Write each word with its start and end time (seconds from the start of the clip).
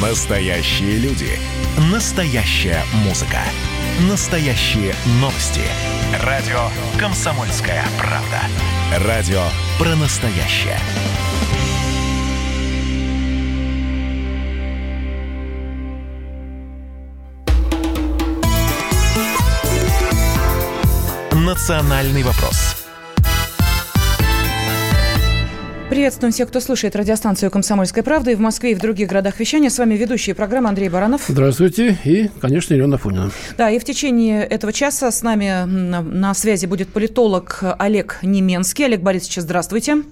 Настоящие 0.00 0.96
люди. 0.96 1.38
Настоящая 1.92 2.82
музыка. 3.04 3.40
Настоящие 4.08 4.94
новости. 5.20 5.60
Радио 6.24 6.58
«Комсомольская 6.98 7.84
правда». 7.98 8.40
Радио 9.06 9.42
про 9.78 9.94
настоящее. 9.96 10.78
«Национальный 21.32 22.22
вопрос» 22.22 22.79
Приветствуем 25.90 26.32
всех, 26.32 26.48
кто 26.48 26.60
слушает 26.60 26.94
радиостанцию 26.94 27.50
«Комсомольская 27.50 28.04
правда» 28.04 28.30
и 28.30 28.36
в 28.36 28.40
Москве, 28.40 28.70
и 28.70 28.74
в 28.76 28.78
других 28.78 29.08
городах 29.08 29.40
вещания. 29.40 29.70
С 29.70 29.76
вами 29.76 29.94
ведущие 29.94 30.36
программы 30.36 30.68
Андрей 30.68 30.88
Баранов. 30.88 31.22
Здравствуйте. 31.26 31.98
И, 32.04 32.30
конечно, 32.40 32.74
Елена 32.74 32.96
Фунина. 32.96 33.32
Да, 33.58 33.70
и 33.70 33.80
в 33.80 33.84
течение 33.84 34.44
этого 34.44 34.72
часа 34.72 35.10
с 35.10 35.24
нами 35.24 35.64
на, 35.66 36.00
на 36.00 36.32
связи 36.34 36.66
будет 36.66 36.90
политолог 36.90 37.64
Олег 37.76 38.20
Неменский. 38.22 38.84
Олег 38.84 39.00
Борисович, 39.00 39.38
здравствуйте. 39.38 40.04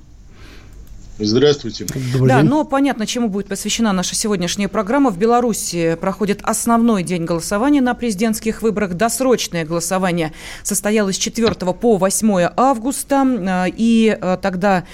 Здравствуйте. 1.21 1.85
Добрый 2.13 2.29
да, 2.29 2.43
день. 2.43 2.49
но 2.49 2.65
понятно, 2.65 3.05
чему 3.05 3.29
будет 3.29 3.49
посвящена 3.49 3.93
наша 3.93 4.15
сегодняшняя 4.15 4.69
программа. 4.69 5.11
В 5.11 5.19
Беларуси 5.19 5.99
проходит 6.01 6.39
основной 6.45 7.03
день 7.03 7.25
голосования 7.25 7.81
на 7.81 7.95
президентских 7.95 8.63
выборах. 8.63 8.95
Досрочное 8.95 9.65
голосование 9.65 10.33
состоялось 10.63 11.17
с 11.17 11.19
4 11.19 11.55
по 11.55 11.97
8 11.97 12.51
августа. 12.57 13.67
И 13.77 14.17
э, 14.21 14.39
тогда 14.41 14.85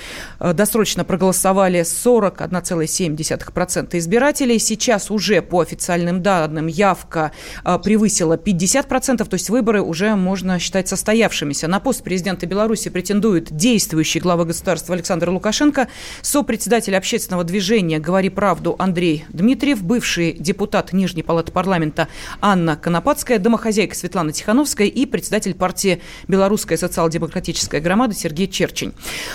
э, 0.40 0.54
досрочно 0.54 1.04
проголосовали 1.04 1.80
41,7% 1.80 3.98
избирателей. 3.98 4.58
Сейчас 4.58 5.10
уже 5.10 5.42
по 5.42 5.60
официальным 5.60 6.22
данным 6.22 6.68
явка 6.68 7.32
э, 7.64 7.78
превысила 7.84 8.38
50%, 8.38 9.28
то 9.28 9.34
есть 9.34 9.50
выборы 9.50 9.82
уже 9.82 10.16
можно 10.16 10.58
считать 10.58 10.88
состоявшимися. 10.88 11.68
На 11.68 11.80
пост 11.80 12.02
президента 12.02 12.46
Беларуси 12.46 12.88
претендует 12.88 13.54
действующий 13.54 14.20
глава 14.20 14.46
государства 14.46 14.94
Александр 14.94 15.28
Лукашенко– 15.28 15.88
Сопредседатель 16.22 16.96
общественного 16.96 17.44
движения 17.44 17.98
«Говори 17.98 18.28
правду» 18.28 18.76
Андрей 18.78 19.24
Дмитриев, 19.30 19.82
бывший 19.82 20.32
депутат 20.32 20.92
Нижней 20.92 21.22
палаты 21.22 21.52
парламента 21.52 22.08
Анна 22.40 22.76
Конопадская, 22.76 23.38
домохозяйка 23.38 23.94
Светлана 23.94 24.32
Тихановская 24.32 24.86
и 24.86 25.06
председатель 25.06 25.54
партии 25.54 26.00
«Белорусская 26.28 26.76
социал-демократическая 26.76 27.80
громада» 27.80 28.14
Сергей 28.14 28.48
Черчень. 28.48 28.94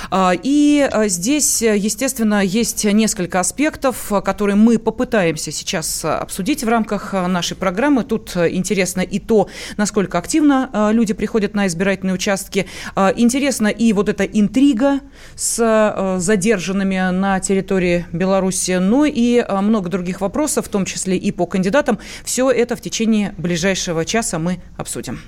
А, 0.10 0.34
и 0.42 0.88
а, 0.92 1.08
здесь, 1.08 1.62
естественно, 1.62 2.44
есть 2.44 2.86
несколько 2.86 3.40
аспектов, 3.40 4.12
которые 4.24 4.56
мы 4.56 4.80
попытаемся 4.80 5.52
сейчас 5.52 6.04
обсудить 6.06 6.64
в 6.64 6.68
рамках 6.68 7.14
нашей 7.14 7.58
программы. 7.58 8.04
Тут 8.04 8.36
интересно 8.36 9.02
и 9.02 9.20
то, 9.20 9.50
насколько 9.78 10.18
активно 10.18 10.70
а, 10.72 10.92
люди 10.92 11.14
приходят 11.14 11.54
на 11.54 11.68
избирательные 11.68 12.14
участки. 12.14 12.68
Интересно 12.96 13.68
и 13.68 13.94
вот 13.94 14.10
эта 14.10 14.24
интрига 14.24 15.00
с 15.36 16.18
задержанными 16.20 16.69
задержанными 16.70 17.12
на 17.12 17.40
территории 17.40 18.06
Беларуси, 18.12 18.78
ну 18.80 19.06
и 19.06 19.40
а, 19.40 19.62
много 19.62 19.90
других 19.90 20.22
вопросов, 20.22 20.66
в 20.66 20.70
том 20.70 20.86
числе 20.86 21.18
и 21.18 21.32
по 21.32 21.46
кандидатам. 21.46 22.00
Все 22.24 22.52
это 22.52 22.76
в 22.76 22.82
течение 22.82 23.34
ближайшего 23.38 24.06
часа 24.06 24.40
мы 24.40 24.60
обсудим. 24.78 25.20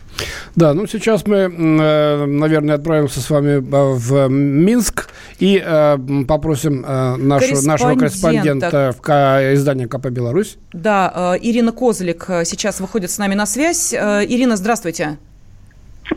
Да, 0.56 0.74
ну 0.74 0.88
сейчас 0.88 1.26
мы, 1.26 1.38
э, 1.38 2.26
наверное, 2.26 2.76
отправимся 2.76 3.22
с 3.22 3.30
вами 3.30 3.58
э, 3.58 3.60
в 3.60 4.28
Минск 4.30 5.10
и 5.40 5.62
э, 5.64 5.98
попросим 6.28 6.82
нашу, 6.82 7.66
нашего 7.66 7.96
корреспондента 7.96 8.94
в 8.98 9.10
издание 9.54 9.88
КП 9.88 10.08
«Беларусь». 10.08 10.58
Да, 10.74 11.38
Ирина 11.42 11.72
Козлик 11.72 12.26
сейчас 12.46 12.80
выходит 12.80 13.12
с 13.12 13.18
нами 13.18 13.36
на 13.36 13.46
связь. 13.46 13.94
Ирина, 13.94 14.56
здравствуйте. 14.58 15.18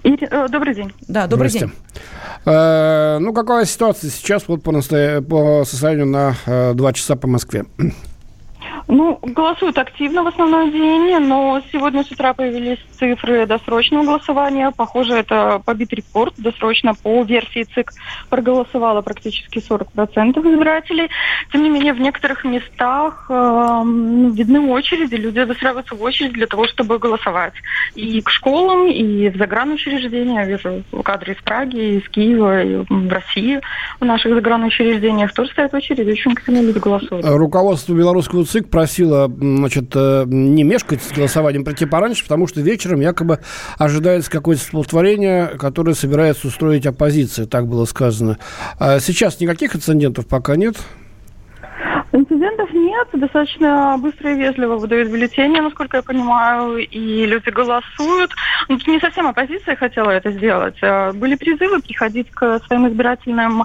Ири... 0.03 0.29
Добрый 0.49 0.75
день. 0.75 0.93
Да, 1.09 1.27
добрый 1.27 1.51
день. 1.51 1.73
Э, 2.45 3.19
ну, 3.21 3.33
какая 3.33 3.65
ситуация 3.65 4.11
сейчас 4.11 4.49
вот 4.49 4.63
по, 4.63 4.73
настоя... 4.73 5.21
по 5.21 5.65
состоянию 5.65 6.07
на 6.07 6.35
э, 6.47 6.75
2 6.75 6.93
часа 6.93 7.17
по 7.17 7.27
Москве? 7.27 7.65
Ну, 8.87 9.19
голосуют 9.23 9.79
активно 9.79 10.23
в 10.23 10.27
основной 10.27 10.71
день, 10.71 11.19
но 11.21 11.61
сегодня 11.73 12.05
с 12.05 12.11
утра 12.11 12.35
появились 12.35 12.79
цифры 12.99 13.47
досрочного 13.47 14.05
голосования. 14.05 14.73
Похоже, 14.77 15.15
это 15.15 15.61
побит 15.65 15.93
рекорд. 15.93 16.35
Досрочно 16.37 16.93
по 16.95 17.23
версии 17.23 17.65
ЦИК 17.75 17.93
проголосовало 18.29 19.01
практически 19.01 19.59
40% 19.59 20.39
избирателей. 20.53 21.09
Тем 21.51 21.63
не 21.63 21.71
менее, 21.71 21.95
в 21.95 22.01
некоторых 22.01 22.45
местах 22.45 23.27
э, 23.31 23.33
видны 23.35 24.61
очереди. 24.71 25.15
Люди 25.15 25.41
выстраиваются 25.41 25.95
в 25.95 26.03
очередь 26.03 26.33
для 26.33 26.47
того, 26.47 26.67
чтобы 26.67 26.99
голосовать. 26.99 27.55
И 27.95 28.21
к 28.21 28.29
школам, 28.29 28.89
и 28.89 29.31
в 29.31 29.37
загранучреждения. 29.37 30.41
Я 30.41 30.47
вижу 30.47 30.83
кадры 31.03 31.33
из 31.33 31.43
Праги, 31.43 31.99
из 31.99 32.09
Киева, 32.11 32.63
и 32.63 32.77
в 32.89 33.09
России 33.09 33.61
в 33.99 34.05
наших 34.05 34.35
загранучреждениях 34.35 35.33
тоже 35.33 35.51
стоят 35.53 35.73
очереди. 35.73 36.11
Очень 36.11 36.33
активно 36.33 36.61
люди 36.61 36.79
голосуют. 36.79 37.25
Руководство 37.25 37.95
белорусского 37.95 38.45
ЦИК 38.45 38.74
просила, 38.75 39.29
значит, 39.29 39.93
э, 39.95 40.25
не 40.27 40.65
мешкать 40.65 41.01
с 41.01 41.13
голосованием, 41.13 41.65
прийти 41.65 41.87
пораньше, 41.87 42.25
потому 42.25 42.49
что 42.49 42.61
вечером 42.61 43.01
якобы 43.01 43.39
ожидается 43.79 44.29
какое-то 44.29 44.63
столпотворение, 44.63 45.47
которое 45.61 45.95
собирается 45.95 46.49
устроить 46.49 46.85
оппозиция, 46.85 47.47
так 47.47 47.69
было 47.69 47.85
сказано. 47.85 48.37
А 48.81 48.99
сейчас 48.99 49.39
никаких 49.39 49.77
инцидентов 49.77 50.27
пока 50.27 50.57
нет? 50.57 50.75
Инцидентов 52.11 52.73
нет, 52.73 53.09
достаточно 53.13 53.97
быстро 53.97 54.33
и 54.33 54.39
вежливо 54.39 54.75
выдают 54.75 55.09
бюллетени, 55.09 55.61
насколько 55.61 55.99
я 55.99 56.03
понимаю, 56.03 56.79
и 56.79 57.27
люди 57.27 57.51
голосуют. 57.51 58.33
Ну, 58.69 58.77
не 58.89 58.99
совсем 58.99 59.29
оппозиция 59.29 59.77
хотела 59.77 60.11
это 60.11 60.33
сделать. 60.33 60.77
А 60.83 61.13
были 61.13 61.37
призывы 61.37 61.81
приходить 61.81 62.29
к 62.33 62.61
своим 62.67 62.89
избирательным 62.89 63.63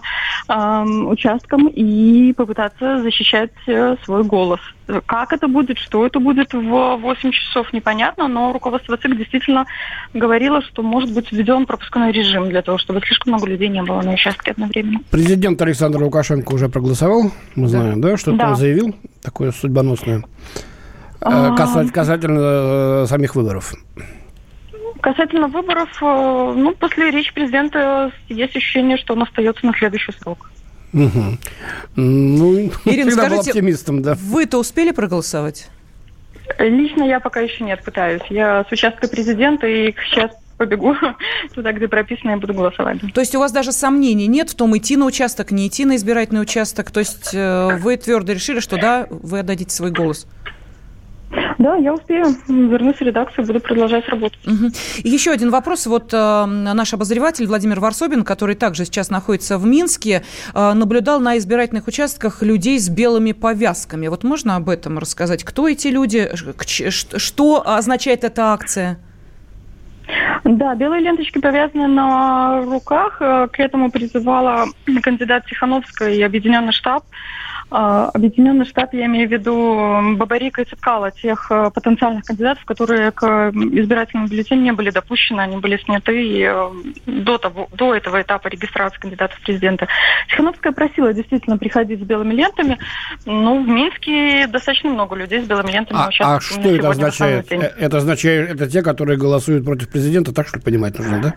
э, 0.48 0.84
участкам 0.84 1.68
и 1.68 2.32
попытаться 2.34 3.02
защищать 3.02 3.54
э, 3.66 3.96
свой 4.04 4.24
голос. 4.24 4.60
Как 5.06 5.34
это 5.34 5.48
будет, 5.48 5.78
что 5.78 6.06
это 6.06 6.20
будет 6.20 6.54
в 6.54 6.98
8 6.98 7.32
часов, 7.32 7.72
непонятно, 7.74 8.28
но 8.28 8.52
руководство 8.52 8.98
ЦИК 8.98 9.18
действительно 9.18 9.66
говорило, 10.14 10.62
что 10.62 10.82
может 10.82 11.14
быть 11.14 11.32
введен 11.32 11.66
пропускной 11.66 12.12
режим 12.12 12.50
для 12.50 12.62
того, 12.62 12.78
чтобы 12.80 13.00
слишком 13.02 13.34
много 13.34 13.48
людей 13.48 13.68
не 13.70 13.84
было 13.84 14.02
на 14.02 14.14
участке 14.14 14.52
одновременно. 14.52 15.00
Президент 15.12 15.62
Александр 15.62 16.02
Лукашенко 16.02 16.54
уже 16.54 16.70
проголосовал, 16.70 17.32
мы 17.56 17.68
знаем, 17.68 18.02
да, 18.02 18.18
что 18.18 18.32
да. 18.32 18.50
он 18.50 18.56
заявил, 18.56 18.96
такое 19.22 19.52
судьбоносное, 19.52 20.24
а... 21.22 21.56
касательно, 21.56 21.94
касательно 21.94 22.40
э, 22.42 23.06
самих 23.08 23.36
выборов. 23.36 23.74
Касательно 25.02 25.48
выборов, 25.48 25.90
э, 26.02 26.54
ну, 26.58 26.74
после 26.74 27.12
речи 27.12 27.34
президента 27.34 28.12
есть 28.28 28.56
ощущение, 28.56 28.98
что 28.98 29.14
он 29.14 29.24
остается 29.24 29.66
на 29.66 29.74
следующий 29.74 30.14
срок. 30.14 30.50
Угу. 30.94 31.38
Ну, 31.96 32.72
Ирина, 32.86 33.12
скажите, 33.12 33.52
оптимистом, 33.52 34.02
да. 34.02 34.16
вы-то 34.16 34.58
успели 34.58 34.92
проголосовать? 34.92 35.70
Лично 36.58 37.04
я 37.04 37.20
пока 37.20 37.42
еще 37.42 37.64
нет, 37.64 37.84
пытаюсь. 37.84 38.24
Я 38.30 38.66
с 38.68 38.72
участка 38.72 39.08
президента 39.08 39.68
и 39.68 39.94
сейчас 40.10 40.32
побегу 40.58 40.96
туда, 41.54 41.72
где 41.72 41.88
прописано, 41.88 42.32
и 42.32 42.36
буду 42.36 42.54
голосовать. 42.54 43.00
То 43.14 43.22
есть 43.22 43.34
у 43.36 43.40
вас 43.40 43.52
даже 43.52 43.72
сомнений 43.72 44.28
нет 44.28 44.50
в 44.50 44.56
том, 44.56 44.78
идти 44.78 44.98
на 44.98 45.06
участок, 45.06 45.52
не 45.52 45.68
идти 45.68 45.86
на 45.86 45.96
избирательный 45.96 46.42
участок? 46.42 46.92
То 46.92 47.00
есть 47.00 47.34
э, 47.34 47.78
вы 47.80 47.98
твердо 47.98 48.34
решили, 48.34 48.60
что 48.60 48.78
да, 48.78 49.08
вы 49.10 49.40
отдадите 49.40 49.74
свой 49.74 49.92
голос? 49.92 50.28
Да, 51.58 51.76
я 51.76 51.94
успею. 51.94 52.26
Вернусь 52.48 52.98
в 52.98 53.02
редакцию, 53.02 53.46
буду 53.46 53.60
продолжать 53.60 54.08
работать. 54.10 54.40
Угу. 54.46 54.72
Еще 55.04 55.32
один 55.32 55.52
вопрос. 55.52 55.86
Вот 55.86 56.14
э, 56.14 56.46
наш 56.46 56.94
обозреватель 56.94 57.46
Владимир 57.46 57.80
Варсобин, 57.80 58.24
который 58.24 58.56
также 58.56 58.86
сейчас 58.86 59.10
находится 59.10 59.58
в 59.58 59.66
Минске, 59.66 60.24
э, 60.54 60.74
наблюдал 60.74 61.20
на 61.20 61.38
избирательных 61.38 61.88
участках 61.88 62.42
людей 62.42 62.80
с 62.80 62.90
белыми 62.90 63.34
повязками. 63.34 64.08
Вот 64.08 64.24
можно 64.24 64.56
об 64.56 64.70
этом 64.70 64.98
рассказать? 64.98 65.44
Кто 65.44 65.68
эти 65.68 65.90
люди? 65.90 66.30
Что 67.18 67.64
означает 67.68 68.24
эта 68.24 68.54
акция? 68.54 69.00
Да, 70.44 70.74
белые 70.74 71.02
ленточки 71.02 71.40
повязаны 71.40 71.88
на 71.88 72.62
руках. 72.64 73.18
Э, 73.20 73.48
к 73.52 73.60
этому 73.60 73.92
призывала 73.92 74.66
кандидат 75.04 75.46
Тихановская 75.46 76.14
и 76.14 76.22
Объединенный 76.22 76.74
штаб. 76.74 77.04
А, 77.72 78.10
Объединенный 78.14 78.66
штат, 78.66 78.94
я 78.94 79.06
имею 79.06 79.30
в 79.30 79.32
виду 79.32 80.16
Бабарика 80.18 80.62
и 80.62 80.66
Цепкала, 80.66 81.12
тех 81.12 81.52
э, 81.52 81.70
потенциальных 81.72 82.26
кандидатов, 82.26 82.66
которые 82.66 83.12
к 83.12 83.24
избирательному 83.54 84.28
бюллетеню 84.28 84.62
не 84.62 84.72
были 84.72 84.90
допущены, 84.90 85.42
они 85.42 85.58
были 85.58 85.78
сняты 85.78 86.44
э, 86.44 86.70
до, 87.06 87.38
того, 87.38 87.70
до 87.74 87.94
этого 87.94 88.22
этапа 88.22 88.48
регистрации 88.48 89.00
кандидатов 89.00 89.38
в 89.38 89.44
президента. 89.44 89.88
Тихановская 90.30 90.74
просила 90.74 91.14
действительно 91.14 91.60
приходить 91.60 92.00
с 92.00 92.04
белыми 92.04 92.34
лентами, 92.34 92.80
но 93.26 93.60
в 93.62 93.68
Минске 93.68 94.48
достаточно 94.48 94.90
много 94.90 95.16
людей 95.16 95.44
с 95.44 95.48
белыми 95.48 95.72
лентами. 95.72 96.00
А, 96.00 96.36
а 96.36 96.40
что 96.40 96.70
это 96.70 96.90
означает? 96.90 97.52
Э, 97.52 97.72
это 97.78 97.98
означает, 97.98 98.50
это 98.50 98.68
те, 98.68 98.82
которые 98.82 99.18
голосуют 99.20 99.64
против 99.64 99.90
президента, 99.90 100.34
так 100.34 100.48
что 100.48 100.60
понимать 100.60 100.98
нужно, 100.98 101.22
да? 101.22 101.34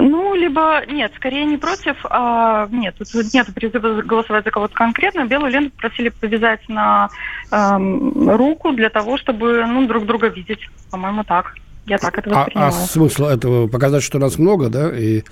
Ну, 0.00 0.34
либо 0.34 0.82
нет, 0.86 1.12
скорее 1.16 1.44
не 1.44 1.56
против, 1.56 1.96
а 2.08 2.68
нет, 2.70 2.96
тут 2.98 3.32
нет 3.34 3.46
призыва 3.54 4.02
голосовать 4.02 4.44
за 4.44 4.50
кого-то 4.50 4.74
конкретно. 4.74 5.26
Белую 5.26 5.52
ленту 5.52 5.72
просили 5.76 6.08
повязать 6.08 6.66
на 6.68 7.10
эм, 7.50 8.30
руку 8.30 8.72
для 8.72 8.88
того, 8.88 9.18
чтобы 9.18 9.64
ну, 9.66 9.86
друг 9.86 10.06
друга 10.06 10.28
видеть. 10.28 10.60
По-моему, 10.90 11.24
так. 11.24 11.54
Я 11.90 11.98
так 11.98 12.16
это 12.18 12.30
воспринимаю. 12.30 12.72
А, 12.72 12.76
а 12.76 12.86
смысл 12.86 13.24
этого 13.24 13.66
показать, 13.66 14.04
что 14.04 14.20
нас 14.20 14.38
много, 14.38 14.68
да? 14.68 14.96
И, 14.96 15.24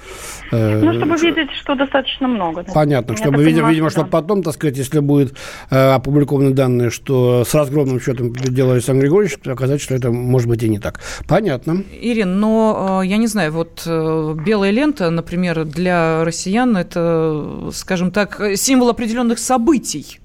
э, 0.51 0.81
ну, 0.81 0.93
чтобы 0.93 1.15
видеть, 1.17 1.53
что 1.53 1.77
достаточно 1.77 2.27
много. 2.27 2.65
Да. 2.65 2.73
Понятно, 2.73 3.13
Я 3.13 3.17
чтобы, 3.19 3.45
видимо, 3.45 3.71
видимо, 3.71 3.91
чтобы 3.91 4.11
потом, 4.11 4.43
так 4.43 4.55
сказать, 4.55 4.77
если 4.77 4.99
будет 4.99 5.37
э, 5.71 5.93
опубликованы 5.93 6.51
данные, 6.51 6.91
что 6.91 7.45
с 7.45 7.55
разгромным 7.55 8.01
счетом 8.01 8.33
делал 8.35 8.73
Александр 8.73 9.03
Григорьевич, 9.03 9.39
показать, 9.39 9.81
что 9.81 9.95
это 9.95 10.11
может 10.11 10.49
быть 10.49 10.61
и 10.65 10.69
не 10.69 10.81
так. 10.81 10.99
Понятно. 11.29 11.85
Ирин, 11.93 12.41
но 12.41 13.03
э, 13.03 13.07
я 13.07 13.19
не 13.19 13.29
знаю, 13.29 13.53
вот 13.53 13.85
э, 13.87 14.35
белая 14.45 14.73
лента, 14.73 15.11
например, 15.11 15.65
для 15.65 16.25
россиян 16.25 16.77
это, 16.77 17.71
скажем 17.73 18.11
так, 18.11 18.43
символ 18.57 18.89
определенных 18.89 19.39
событий. 19.39 20.19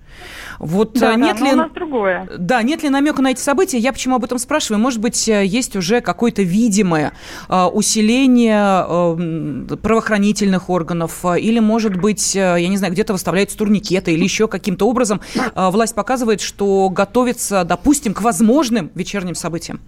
Вот 0.59 0.93
да, 0.93 1.13
э, 1.13 1.15
нет 1.15 1.37
да, 1.39 1.45
ли... 1.45 1.53
у 1.53 1.55
нас 1.55 1.71
другое. 1.71 2.29
Да, 2.37 2.61
нет 2.61 2.83
ли 2.83 2.89
намека 2.89 3.21
на 3.21 3.31
эти 3.31 3.39
события? 3.39 3.77
Я 3.77 3.93
почему 3.93 4.15
об 4.15 4.23
этом 4.23 4.37
спрашиваю? 4.37 4.81
Может 4.81 5.01
быть, 5.01 5.27
э, 5.27 5.45
есть 5.45 5.75
уже 5.75 6.01
какое-то 6.01 6.43
видимое 6.43 7.13
э, 7.49 7.63
усиление 7.65 9.77
правоохранительных 9.77 10.69
органов, 10.69 11.25
или, 11.25 11.59
может 11.59 11.97
быть, 11.97 12.35
я 12.35 12.67
не 12.67 12.77
знаю, 12.77 12.93
где-то 12.93 13.13
выставляются 13.13 13.57
турникеты, 13.57 14.13
или 14.13 14.23
еще 14.23 14.47
каким-то 14.47 14.87
образом 14.87 15.21
власть 15.55 15.95
показывает, 15.95 16.41
что 16.41 16.89
готовится, 16.89 17.63
допустим, 17.63 18.13
к 18.13 18.21
возможным 18.21 18.91
вечерним 18.95 19.35
событиям? 19.35 19.79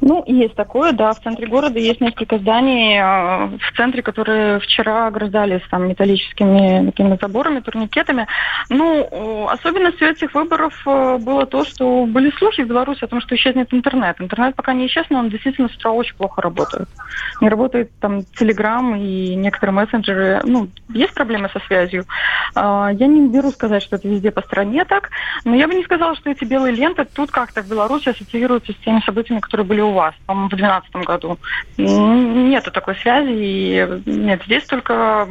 Ну, 0.00 0.22
есть 0.26 0.54
такое, 0.54 0.92
да. 0.92 1.12
В 1.12 1.20
центре 1.20 1.46
города 1.46 1.78
есть 1.78 2.00
несколько 2.00 2.38
зданий 2.38 2.98
э, 2.98 3.56
в 3.58 3.76
центре, 3.76 4.02
которые 4.02 4.60
вчера 4.60 5.06
ограждались 5.06 5.62
там 5.70 5.88
металлическими 5.88 6.86
такими 6.86 7.18
заборами, 7.20 7.60
турникетами. 7.60 8.26
Ну, 8.70 9.48
особенностью 9.48 10.08
этих 10.08 10.34
выборов 10.34 10.74
э, 10.86 11.18
было 11.18 11.46
то, 11.46 11.64
что 11.64 12.06
были 12.06 12.30
слухи 12.38 12.62
в 12.62 12.68
Беларуси 12.68 13.04
о 13.04 13.08
том, 13.08 13.20
что 13.20 13.34
исчезнет 13.34 13.72
интернет. 13.72 14.20
Интернет 14.20 14.54
пока 14.54 14.72
не 14.72 14.86
исчез, 14.86 15.06
но 15.10 15.18
он 15.18 15.30
действительно 15.30 15.68
с 15.68 15.76
утра 15.76 15.90
очень 15.90 16.16
плохо 16.16 16.42
работает. 16.42 16.88
Не 17.40 17.48
работает 17.48 17.90
там 18.00 18.22
Телеграм 18.38 18.94
и 18.96 19.34
некоторые 19.34 19.74
мессенджеры. 19.74 20.40
Ну, 20.44 20.68
есть 20.90 21.14
проблемы 21.14 21.48
со 21.52 21.58
связью. 21.60 22.04
Э, 22.54 22.88
я 22.92 23.06
не 23.06 23.28
беру 23.28 23.50
сказать, 23.50 23.82
что 23.82 23.96
это 23.96 24.08
везде 24.08 24.30
по 24.30 24.42
стране 24.42 24.84
так, 24.84 25.10
но 25.44 25.54
я 25.54 25.66
бы 25.66 25.74
не 25.74 25.84
сказала, 25.84 26.14
что 26.16 26.30
эти 26.30 26.44
белые 26.44 26.74
ленты 26.74 27.04
тут 27.04 27.30
как-то 27.30 27.62
в 27.62 27.68
Беларуси 27.68 28.10
ассоциируются 28.10 28.72
с 28.72 28.76
теми 28.76 29.00
событиями, 29.04 29.40
которые 29.48 29.66
были 29.66 29.80
у 29.80 29.92
вас, 29.92 30.14
по-моему, 30.26 30.48
в 30.48 30.56
2012 30.56 31.06
году. 31.06 31.38
Нету 31.78 32.70
такой 32.70 32.94
связи. 32.96 33.32
И 33.32 34.02
нет, 34.06 34.42
здесь 34.44 34.64
только 34.64 35.26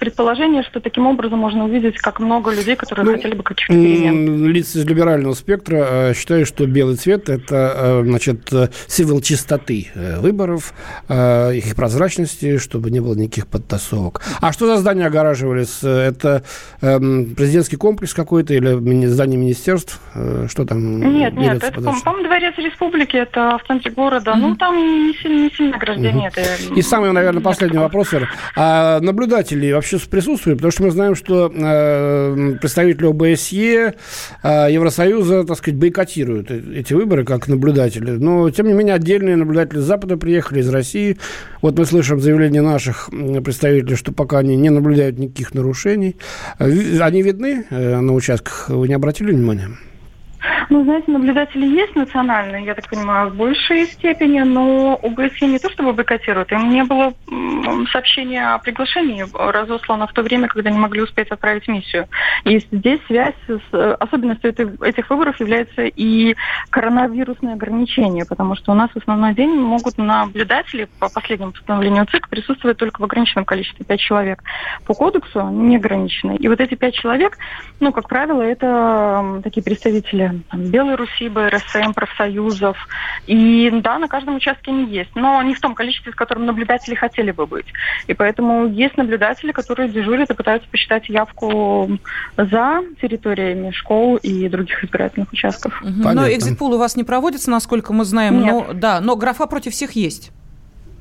предположение, 0.00 0.62
что 0.62 0.80
таким 0.80 1.06
образом 1.06 1.38
можно 1.38 1.64
увидеть, 1.64 1.98
как 1.98 2.18
много 2.18 2.50
людей, 2.50 2.74
которые 2.74 3.04
ну, 3.04 3.12
хотели 3.12 3.34
бы 3.34 3.42
каких-то 3.42 3.72
перемен. 3.72 4.46
Лица 4.46 4.78
из 4.80 4.86
либерального 4.86 5.34
спектра 5.34 5.76
э, 5.76 6.14
считают, 6.14 6.48
что 6.48 6.66
белый 6.66 6.96
цвет– 6.96 7.28
это 7.28 7.74
э, 7.76 8.02
значит, 8.04 8.50
символ 8.88 9.20
чистоты 9.20 9.88
э, 9.94 10.18
выборов, 10.20 10.72
их 11.08 11.76
прозрачности, 11.76 12.56
чтобы 12.56 12.90
не 12.90 13.00
было 13.00 13.14
никаких 13.14 13.46
подтасовок. 13.46 14.22
А 14.40 14.52
что 14.52 14.66
за 14.66 14.78
здания 14.78 15.06
огораживались? 15.06 15.82
Это 15.82 16.42
эм, 16.80 17.34
президентский 17.34 17.76
комплекс 17.76 18.14
какой-то 18.14 18.54
или 18.54 19.06
здание 19.06 19.38
министерств? 19.38 20.00
Что 20.48 20.64
там? 20.64 21.00
Нет, 21.00 21.34
нет, 21.34 21.62
это, 21.62 21.80
по-моему, 21.80 22.24
дворец 22.24 22.54
республики, 22.56 23.16
это 23.16 23.58
в 23.62 23.66
центре 23.66 23.90
города. 23.90 24.30
Mm-hmm. 24.30 24.40
Ну, 24.40 24.56
там 24.56 24.76
не 24.76 25.14
сильно, 25.14 25.42
не 25.44 25.50
сильно 25.50 25.76
ограждение. 25.76 26.30
Mm-hmm. 26.30 26.76
И 26.76 26.82
самый, 26.82 27.12
наверное, 27.12 27.42
последний 27.42 27.78
вопрос, 27.78 28.14
А 28.56 29.00
наблюдатели 29.00 29.72
вообще 29.72 29.89
присутствует, 29.98 30.58
потому 30.58 30.72
что 30.72 30.82
мы 30.84 30.90
знаем, 30.90 31.14
что 31.14 31.52
э, 31.54 32.56
представители 32.60 33.06
ОБСЕ, 33.06 33.94
э, 34.42 34.68
Евросоюза, 34.70 35.44
так 35.44 35.58
сказать, 35.58 35.78
бойкотируют 35.78 36.50
э, 36.50 36.62
эти 36.76 36.94
выборы 36.94 37.24
как 37.24 37.48
наблюдатели. 37.48 38.12
Но, 38.12 38.50
тем 38.50 38.66
не 38.66 38.72
менее, 38.72 38.94
отдельные 38.94 39.36
наблюдатели 39.36 39.78
с 39.78 39.84
Запада 39.84 40.16
приехали, 40.16 40.60
из 40.60 40.68
России. 40.68 41.18
Вот 41.62 41.78
мы 41.78 41.84
слышим 41.84 42.20
заявление 42.20 42.62
наших 42.62 43.10
представителей, 43.44 43.96
что 43.96 44.12
пока 44.12 44.38
они 44.38 44.56
не 44.56 44.70
наблюдают 44.70 45.18
никаких 45.18 45.54
нарушений. 45.54 46.16
Э, 46.58 47.00
они 47.00 47.22
видны 47.22 47.66
э, 47.70 48.00
на 48.00 48.12
участках? 48.14 48.68
Вы 48.68 48.88
не 48.88 48.94
обратили 48.94 49.32
внимания? 49.32 49.70
Ну, 50.70 50.84
знаете, 50.84 51.10
наблюдатели 51.10 51.66
есть 51.66 51.96
национальные, 51.96 52.64
я 52.64 52.74
так 52.76 52.88
понимаю, 52.88 53.30
в 53.30 53.34
большей 53.34 53.86
степени, 53.86 54.38
но 54.40 54.98
ОБСЕ 55.02 55.46
не 55.46 55.58
то 55.58 55.68
чтобы 55.68 55.92
бойкотируют. 55.92 56.52
Им 56.52 56.70
не 56.70 56.84
было 56.84 57.12
сообщения 57.90 58.54
о 58.54 58.58
приглашении 58.58 59.26
разослано 59.34 60.06
в 60.06 60.12
то 60.12 60.22
время, 60.22 60.46
когда 60.46 60.70
не 60.70 60.78
могли 60.78 61.02
успеть 61.02 61.28
отправить 61.28 61.66
миссию. 61.66 62.06
И 62.44 62.60
здесь 62.60 63.00
связь 63.08 63.34
с 63.48 63.94
особенностью 63.96 64.50
этих 64.50 65.10
выборов 65.10 65.40
является 65.40 65.82
и 65.82 66.36
коронавирусное 66.70 67.54
ограничение, 67.54 68.24
потому 68.24 68.54
что 68.54 68.70
у 68.70 68.74
нас 68.76 68.90
в 68.90 68.96
основной 68.96 69.34
день 69.34 69.50
могут 69.50 69.98
наблюдатели 69.98 70.88
по 71.00 71.08
последнему 71.08 71.50
постановлению 71.50 72.06
ЦИК 72.06 72.28
присутствовать 72.28 72.78
только 72.78 73.00
в 73.00 73.04
ограниченном 73.04 73.44
количестве, 73.44 73.84
пять 73.84 74.00
человек. 74.00 74.44
По 74.86 74.94
кодексу 74.94 75.48
не 75.48 75.76
ограничены. 75.76 76.36
И 76.36 76.46
вот 76.46 76.60
эти 76.60 76.76
пять 76.76 76.94
человек, 76.94 77.38
ну, 77.80 77.90
как 77.90 78.08
правило, 78.08 78.42
это 78.42 79.40
такие 79.42 79.64
представители 79.64 80.40
там, 80.48 80.59
Белой 80.60 80.96
Руси, 80.96 81.28
БРСМ, 81.28 81.92
профсоюзов. 81.94 82.76
И 83.26 83.70
да, 83.82 83.98
на 83.98 84.08
каждом 84.08 84.36
участке 84.36 84.70
они 84.70 84.84
есть, 84.84 85.10
но 85.14 85.42
не 85.42 85.54
в 85.54 85.60
том 85.60 85.74
количестве, 85.74 86.12
в 86.12 86.16
котором 86.16 86.46
наблюдатели 86.46 86.94
хотели 86.94 87.30
бы 87.30 87.46
быть. 87.46 87.66
И 88.06 88.14
поэтому 88.14 88.66
есть 88.66 88.96
наблюдатели, 88.96 89.52
которые 89.52 89.88
дежурят 89.88 90.30
и 90.30 90.34
пытаются 90.34 90.68
посчитать 90.68 91.08
явку 91.08 91.98
за 92.36 92.80
территориями 93.00 93.70
школ 93.70 94.16
и 94.16 94.48
других 94.48 94.84
избирательных 94.84 95.32
участков. 95.32 95.80
Угу. 95.82 96.08
Но 96.12 96.30
экзитпул 96.30 96.72
у 96.74 96.78
вас 96.78 96.96
не 96.96 97.04
проводится, 97.04 97.50
насколько 97.50 97.92
мы 97.92 98.04
знаем. 98.04 98.42
Нет. 98.42 98.50
Но, 98.50 98.72
да, 98.74 99.00
но 99.00 99.16
графа 99.16 99.46
против 99.46 99.72
всех 99.72 99.92
есть. 99.92 100.32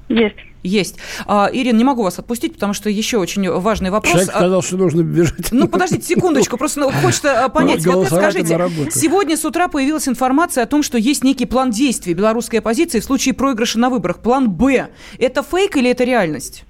Есть. 0.10 0.36
Есть. 0.62 0.96
А, 1.26 1.50
Ирина, 1.54 1.78
не 1.78 1.84
могу 1.86 2.04
вас 2.04 2.20
отпустить, 2.20 2.54
потому 2.54 2.74
что 2.74 2.90
еще 2.90 3.18
очень 3.18 3.50
важный 3.50 3.92
вопрос. 3.92 4.12
Человек 4.12 4.30
а, 4.34 4.40
сказал, 4.40 4.62
что 4.62 4.78
нужно 4.78 5.04
бежать. 5.04 5.52
Ну, 5.52 5.68
подождите 5.68 6.06
секундочку, 6.06 6.58
просто 6.58 6.82
ну, 6.82 6.92
хочется 6.92 7.46
а, 7.46 7.50
понять. 7.50 7.86
Вот 7.86 8.08
скажите, 8.08 8.60
сегодня 8.92 9.38
с 9.38 9.46
утра 9.46 9.68
появилась 9.70 10.08
информация 10.08 10.64
о 10.64 10.68
том, 10.68 10.84
что 10.84 10.98
есть 10.98 11.24
некий 11.24 11.46
план 11.46 11.72
действий 11.72 12.14
белорусской 12.14 12.60
оппозиции 12.60 13.00
в 13.00 13.06
случае 13.06 13.36
проигрыша 13.36 13.80
на 13.80 13.90
выборах. 13.90 14.20
План 14.20 14.50
«Б». 14.50 14.90
Это 15.18 15.44
фейк 15.44 15.78
или 15.78 15.92
это 15.92 16.04
реальность? 16.04 16.66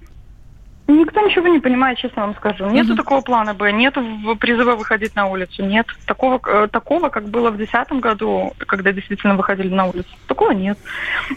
Никто 0.90 1.20
ничего 1.20 1.48
не 1.48 1.60
понимает, 1.60 1.98
честно 1.98 2.22
вам 2.22 2.34
скажу. 2.36 2.68
Нету 2.70 2.90
угу. 2.90 2.96
такого 2.96 3.20
плана 3.20 3.54
Б, 3.54 3.72
нету 3.72 4.02
призыва 4.38 4.74
выходить 4.74 5.14
на 5.14 5.26
улицу, 5.26 5.64
нет. 5.64 5.86
Такого, 6.06 6.40
э, 6.46 6.68
такого, 6.70 7.08
как 7.08 7.28
было 7.28 7.50
в 7.50 7.56
2010 7.56 8.00
году, 8.00 8.52
когда 8.58 8.92
действительно 8.92 9.36
выходили 9.36 9.68
на 9.68 9.86
улицу, 9.86 10.08
такого 10.26 10.52
нет. 10.52 10.78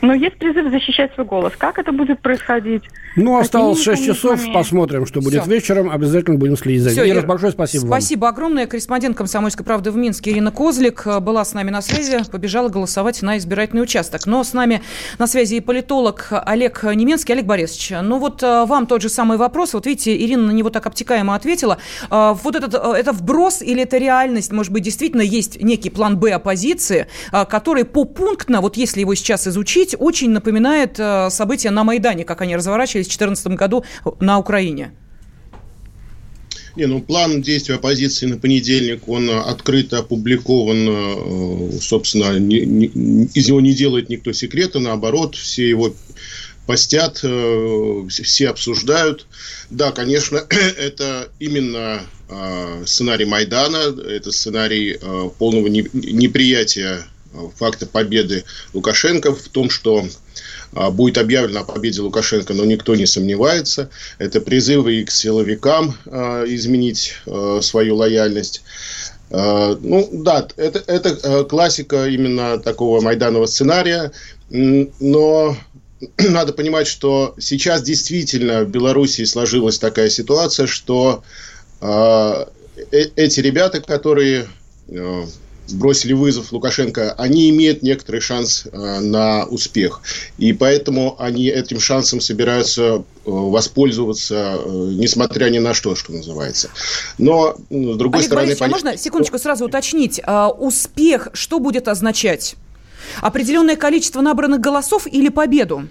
Но 0.01 0.13
есть 0.13 0.37
призыв 0.37 0.71
защищать 0.71 1.13
свой 1.13 1.25
голос. 1.25 1.53
Как 1.57 1.77
это 1.77 1.91
будет 1.91 2.19
происходить? 2.19 2.83
Ну, 3.15 3.37
осталось 3.37 3.83
6 3.83 4.05
часов, 4.05 4.41
посмотрим, 4.53 5.05
что 5.05 5.21
будет 5.21 5.43
Все. 5.43 5.51
вечером. 5.51 5.91
Обязательно 5.91 6.37
будем 6.37 6.57
следить 6.57 6.81
за 6.81 6.89
Все, 6.89 7.07
Ира, 7.07 7.21
большое 7.21 7.51
спасибо 7.51 7.85
Спасибо 7.85 8.21
вам. 8.21 8.33
огромное. 8.33 8.65
Корреспондент 8.65 9.15
«Комсомольской 9.15 9.65
правды» 9.65 9.91
в 9.91 9.97
Минске 9.97 10.31
Ирина 10.31 10.51
Козлик 10.51 11.03
э, 11.05 11.19
была 11.19 11.45
с 11.45 11.53
нами 11.53 11.69
на 11.69 11.81
связи, 11.81 12.19
побежала 12.31 12.69
голосовать 12.69 13.21
на 13.21 13.37
избирательный 13.37 13.83
участок. 13.83 14.25
Но 14.25 14.43
с 14.43 14.53
нами 14.53 14.81
на 15.19 15.27
связи 15.27 15.55
и 15.55 15.61
политолог 15.61 16.27
Олег 16.31 16.83
Неменский. 16.83 17.33
Олег 17.33 17.45
Борисович, 17.45 17.93
ну 18.01 18.17
вот 18.17 18.41
э, 18.41 18.65
вам 18.65 18.87
тот 18.87 19.01
же 19.01 19.09
самый 19.09 19.37
вопрос. 19.43 19.73
Вот 19.73 19.85
видите, 19.85 20.15
Ирина 20.15 20.43
на 20.43 20.51
него 20.51 20.69
так 20.69 20.85
обтекаемо 20.85 21.35
ответила. 21.35 21.77
А, 22.09 22.33
вот 22.33 22.55
этот, 22.55 22.73
э, 22.73 22.77
это 22.97 23.11
вброс 23.11 23.61
или 23.61 23.83
это 23.83 23.97
реальность? 23.97 24.51
Может 24.51 24.71
быть, 24.71 24.83
действительно 24.83 25.21
есть 25.21 25.61
некий 25.61 25.89
план 25.89 26.17
«Б» 26.17 26.31
оппозиции, 26.31 27.07
а, 27.31 27.45
который 27.45 27.85
попунктно, 27.85 28.61
вот 28.61 28.77
если 28.77 29.01
его 29.01 29.15
сейчас 29.15 29.47
изучить, 29.47 29.95
очень 29.99 30.31
напоминает 30.31 30.99
события 31.29 31.71
на 31.71 31.83
Майдане, 31.83 32.23
как 32.23 32.41
они 32.41 32.55
разворачивались 32.55 33.07
в 33.07 33.09
2014 33.09 33.47
году 33.55 33.83
на 34.19 34.39
Украине. 34.39 34.91
Не, 36.75 36.87
ну 36.87 37.01
план 37.01 37.41
действий 37.41 37.75
оппозиции 37.75 38.25
на 38.25 38.37
понедельник, 38.37 39.07
он 39.07 39.29
открыто 39.29 39.99
опубликован, 39.99 40.87
э, 40.89 41.79
собственно, 41.79 42.39
не, 42.39 42.61
не, 42.61 42.87
из 43.35 43.47
него 43.47 43.61
не 43.61 43.73
делает 43.73 44.09
никто 44.09 44.33
секрета, 44.33 44.79
наоборот, 44.79 45.35
все 45.35 45.69
его 45.69 45.93
постят, 46.65 47.19
э, 47.23 48.07
все 48.09 48.49
обсуждают. 48.49 49.25
Да, 49.69 49.91
конечно, 49.91 50.37
это 50.77 51.29
именно 51.39 52.01
э, 52.29 52.83
сценарий 52.85 53.25
Майдана, 53.25 53.93
это 54.07 54.31
сценарий 54.31 54.97
э, 54.99 55.29
полного 55.37 55.67
неприятия 55.67 57.05
факта 57.57 57.87
победы 57.87 58.43
Лукашенко 58.73 59.33
в 59.33 59.49
том, 59.49 59.71
что 59.71 60.05
будет 60.91 61.17
объявлено 61.17 61.61
о 61.61 61.63
победе 61.63 62.01
Лукашенко, 62.01 62.53
но 62.53 62.63
никто 62.63 62.95
не 62.95 63.07
сомневается. 63.07 63.89
Это 64.19 64.39
призывы 64.39 64.97
и 64.97 65.03
к 65.03 65.09
силовикам 65.09 65.95
изменить 66.45 67.15
свою 67.61 67.95
лояльность. 67.95 68.61
Ну 69.31 70.09
да, 70.11 70.47
это, 70.57 70.83
это 70.85 71.43
классика 71.45 72.07
именно 72.07 72.59
такого 72.59 73.01
майданового 73.01 73.47
сценария, 73.47 74.11
но 74.51 75.57
надо 76.17 76.53
понимать, 76.53 76.87
что 76.87 77.35
сейчас 77.39 77.81
действительно 77.83 78.63
в 78.63 78.69
Беларуси 78.69 79.25
сложилась 79.25 79.79
такая 79.79 80.09
ситуация, 80.09 80.67
что 80.67 81.23
э, 81.81 82.45
эти 82.91 83.39
ребята, 83.39 83.81
которые 83.81 84.47
э, 84.87 85.23
бросили 85.71 86.13
вызов 86.13 86.51
Лукашенко, 86.51 87.13
они 87.13 87.49
имеют 87.49 87.83
некоторый 87.83 88.21
шанс 88.21 88.65
э, 88.65 88.99
на 88.99 89.45
успех. 89.45 90.01
И 90.37 90.53
поэтому 90.53 91.15
они 91.19 91.47
этим 91.47 91.79
шансом 91.79 92.19
собираются 92.19 92.81
э, 92.81 93.01
воспользоваться, 93.25 94.59
э, 94.63 94.69
несмотря 94.95 95.49
ни 95.49 95.59
на 95.59 95.73
что, 95.73 95.95
что 95.95 96.11
называется. 96.11 96.69
Но, 97.17 97.55
с 97.69 97.97
другой 97.97 98.19
Олег 98.19 98.27
стороны... 98.27 98.47
Борисович, 98.47 98.61
а 98.61 98.67
можно 98.67 98.97
секундочку 98.97 99.39
сразу 99.39 99.65
уточнить? 99.65 100.19
А, 100.23 100.49
успех 100.49 101.29
что 101.33 101.59
будет 101.59 101.87
означать? 101.87 102.55
Определенное 103.21 103.75
количество 103.75 104.21
набранных 104.21 104.61
голосов 104.61 105.07
или 105.07 105.29
победу? 105.29 105.87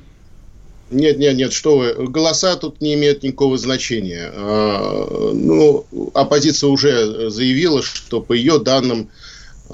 Нет, 0.90 1.18
нет, 1.18 1.36
нет, 1.36 1.52
что 1.52 1.78
вы. 1.78 1.94
Голоса 2.08 2.54
тут 2.56 2.80
не 2.80 2.94
имеют 2.94 3.22
никакого 3.22 3.56
значения. 3.56 4.30
Ну, 4.34 5.86
оппозиция 6.12 6.68
уже 6.68 7.30
заявила, 7.30 7.82
что 7.82 8.20
по 8.20 8.34
ее 8.34 8.58
данным 8.58 9.08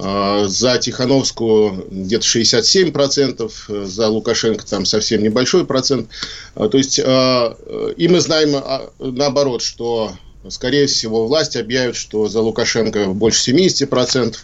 а, 0.01 0.45
за 0.47 0.77
Тихановскую 0.77 1.87
где-то 1.91 2.25
67%, 2.25 3.85
за 3.85 4.07
Лукашенко 4.07 4.65
там 4.65 4.85
совсем 4.85 5.21
небольшой 5.21 5.65
процент. 5.65 6.07
А, 6.55 6.69
то 6.69 6.77
есть, 6.77 7.01
а, 7.03 7.57
и 7.97 8.07
мы 8.07 8.21
знаем 8.21 8.63
наоборот, 8.99 9.61
что, 9.61 10.13
скорее 10.47 10.87
всего, 10.87 11.27
власть 11.27 11.57
объявит, 11.57 11.97
что 11.97 12.29
за 12.29 12.39
Лукашенко 12.39 13.07
больше 13.07 13.51
70% 13.51 14.37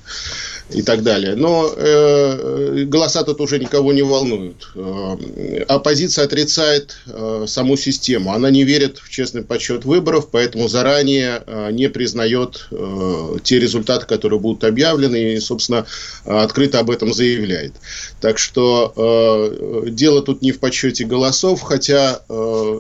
и 0.70 0.82
так 0.82 1.04
далее. 1.04 1.36
Но 1.36 1.72
э, 1.76 2.86
голоса 2.86 3.24
тут 3.24 3.40
уже 3.40 3.60
никого 3.60 3.94
не 3.94 4.02
волнуют. 4.02 4.70
Э, 4.76 5.64
оппозиция 5.68 6.26
отрицает 6.26 6.98
э, 7.08 7.46
саму 7.48 7.78
систему. 7.78 8.34
Она 8.34 8.50
не 8.50 8.64
верит 8.64 8.98
в 8.98 9.10
честный 9.10 9.44
подсчет 9.44 9.86
выборов, 9.86 10.30
поэтому 10.32 10.68
заранее 10.68 11.44
э, 11.46 11.72
не 11.72 11.90
признает 11.90 12.68
э, 12.72 13.38
те 13.44 13.60
результаты, 13.60 14.08
которые 14.08 14.40
будут 14.40 14.64
объявлены, 14.64 15.34
и, 15.36 15.40
собственно, 15.40 15.86
открыто 16.24 16.80
об 16.80 16.90
этом 16.90 17.14
заявляет. 17.14 17.74
Так 18.20 18.40
что 18.40 18.94
э, 18.96 19.90
дело 19.90 20.22
тут 20.24 20.42
не 20.42 20.52
в 20.52 20.60
подсчете 20.60 21.06
голосов, 21.06 21.62
хотя 21.62 22.22
э, 22.28 22.34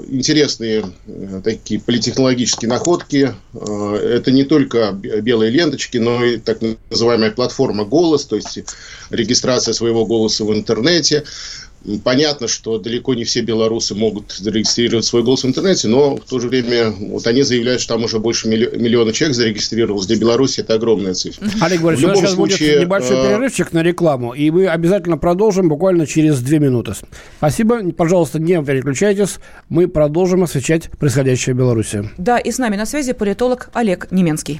интересные 0.10 0.86
э, 1.06 1.42
такие 1.44 1.80
политехнологические 1.80 2.70
находки. 2.70 3.36
Э, 3.54 3.96
это 3.96 4.32
не 4.32 4.44
только 4.44 4.92
белые 4.92 5.52
ленточки, 5.52 5.98
но 5.98 6.24
и 6.26 6.38
так 6.38 6.60
называемая 6.90 7.32
платформа 7.32 7.75
платформа 7.76 7.86
«Голос», 7.86 8.26
то 8.26 8.36
есть 8.36 8.60
регистрация 9.10 9.74
своего 9.74 10.06
голоса 10.06 10.46
в 10.46 10.54
интернете. 10.54 11.24
Понятно, 12.04 12.48
что 12.48 12.80
далеко 12.80 13.14
не 13.14 13.26
все 13.26 13.42
белорусы 13.42 13.94
могут 13.94 14.32
зарегистрировать 14.32 15.06
свой 15.06 15.22
голос 15.22 15.44
в 15.44 15.48
интернете, 15.48 15.88
но 15.88 16.16
в 16.16 16.22
то 16.22 16.40
же 16.40 16.48
время 16.48 16.90
вот 16.90 17.28
они 17.28 17.44
заявляют, 17.44 17.80
что 17.80 17.94
там 17.94 18.06
уже 18.06 18.18
больше 18.18 18.48
миллиона 18.48 19.14
человек 19.14 19.36
зарегистрировалось. 19.36 20.08
Для 20.08 20.18
Беларуси 20.18 20.62
это 20.62 20.74
огромная 20.74 21.14
цифра. 21.14 21.48
Олег 21.62 21.82
Борисович, 21.82 22.06
у 22.06 22.10
нас 22.10 22.20
сейчас 22.20 22.34
случае, 22.34 22.70
будет 22.70 22.82
небольшой 22.82 23.18
э... 23.18 23.28
перерывчик 23.28 23.72
на 23.72 23.84
рекламу, 23.84 24.34
и 24.34 24.50
мы 24.50 24.68
обязательно 24.68 25.20
продолжим 25.20 25.70
буквально 25.70 26.08
через 26.08 26.40
две 26.40 26.58
минуты. 26.58 26.94
Спасибо. 27.38 27.92
Пожалуйста, 27.92 28.40
не 28.40 28.60
переключайтесь. 28.64 29.36
Мы 29.70 29.88
продолжим 29.88 30.42
освещать 30.42 30.90
происходящее 30.90 31.54
в 31.54 31.60
Беларуси. 31.60 32.10
Да, 32.18 32.40
и 32.40 32.52
с 32.52 32.58
нами 32.58 32.78
на 32.78 32.88
связи 32.88 33.14
политолог 33.14 33.70
Олег 33.74 34.08
Неменский. 34.10 34.60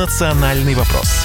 «Национальный 0.00 0.74
вопрос» 0.74 1.19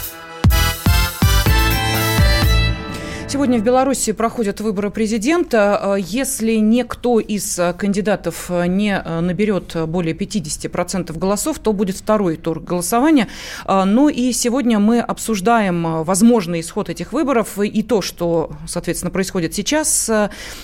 Сегодня 3.28 3.58
в 3.58 3.64
Беларуси 3.64 4.12
проходят 4.12 4.62
выборы 4.62 4.92
президента. 4.92 5.82
Э, 5.84 5.98
если 6.00 6.54
никто 6.54 7.20
из 7.20 7.58
э, 7.58 7.74
кандидатов 7.74 8.46
э, 8.50 8.68
не 8.68 9.02
наберет 9.02 9.76
более 9.88 10.14
50% 10.14 11.18
голосов, 11.18 11.58
то 11.58 11.74
будет 11.74 11.98
второй 11.98 12.38
тур 12.38 12.60
голосования. 12.60 13.28
Ну 13.68 14.10
и 14.10 14.32
сегодня 14.32 14.78
мы 14.80 15.00
обсуждаем 15.00 16.04
возможный 16.04 16.62
исход 16.62 16.90
этих 16.90 17.14
выборов 17.14 17.58
и 17.60 17.82
то, 17.84 18.02
что, 18.02 18.52
соответственно, 18.68 19.12
происходит 19.12 19.54
сейчас 19.54 20.10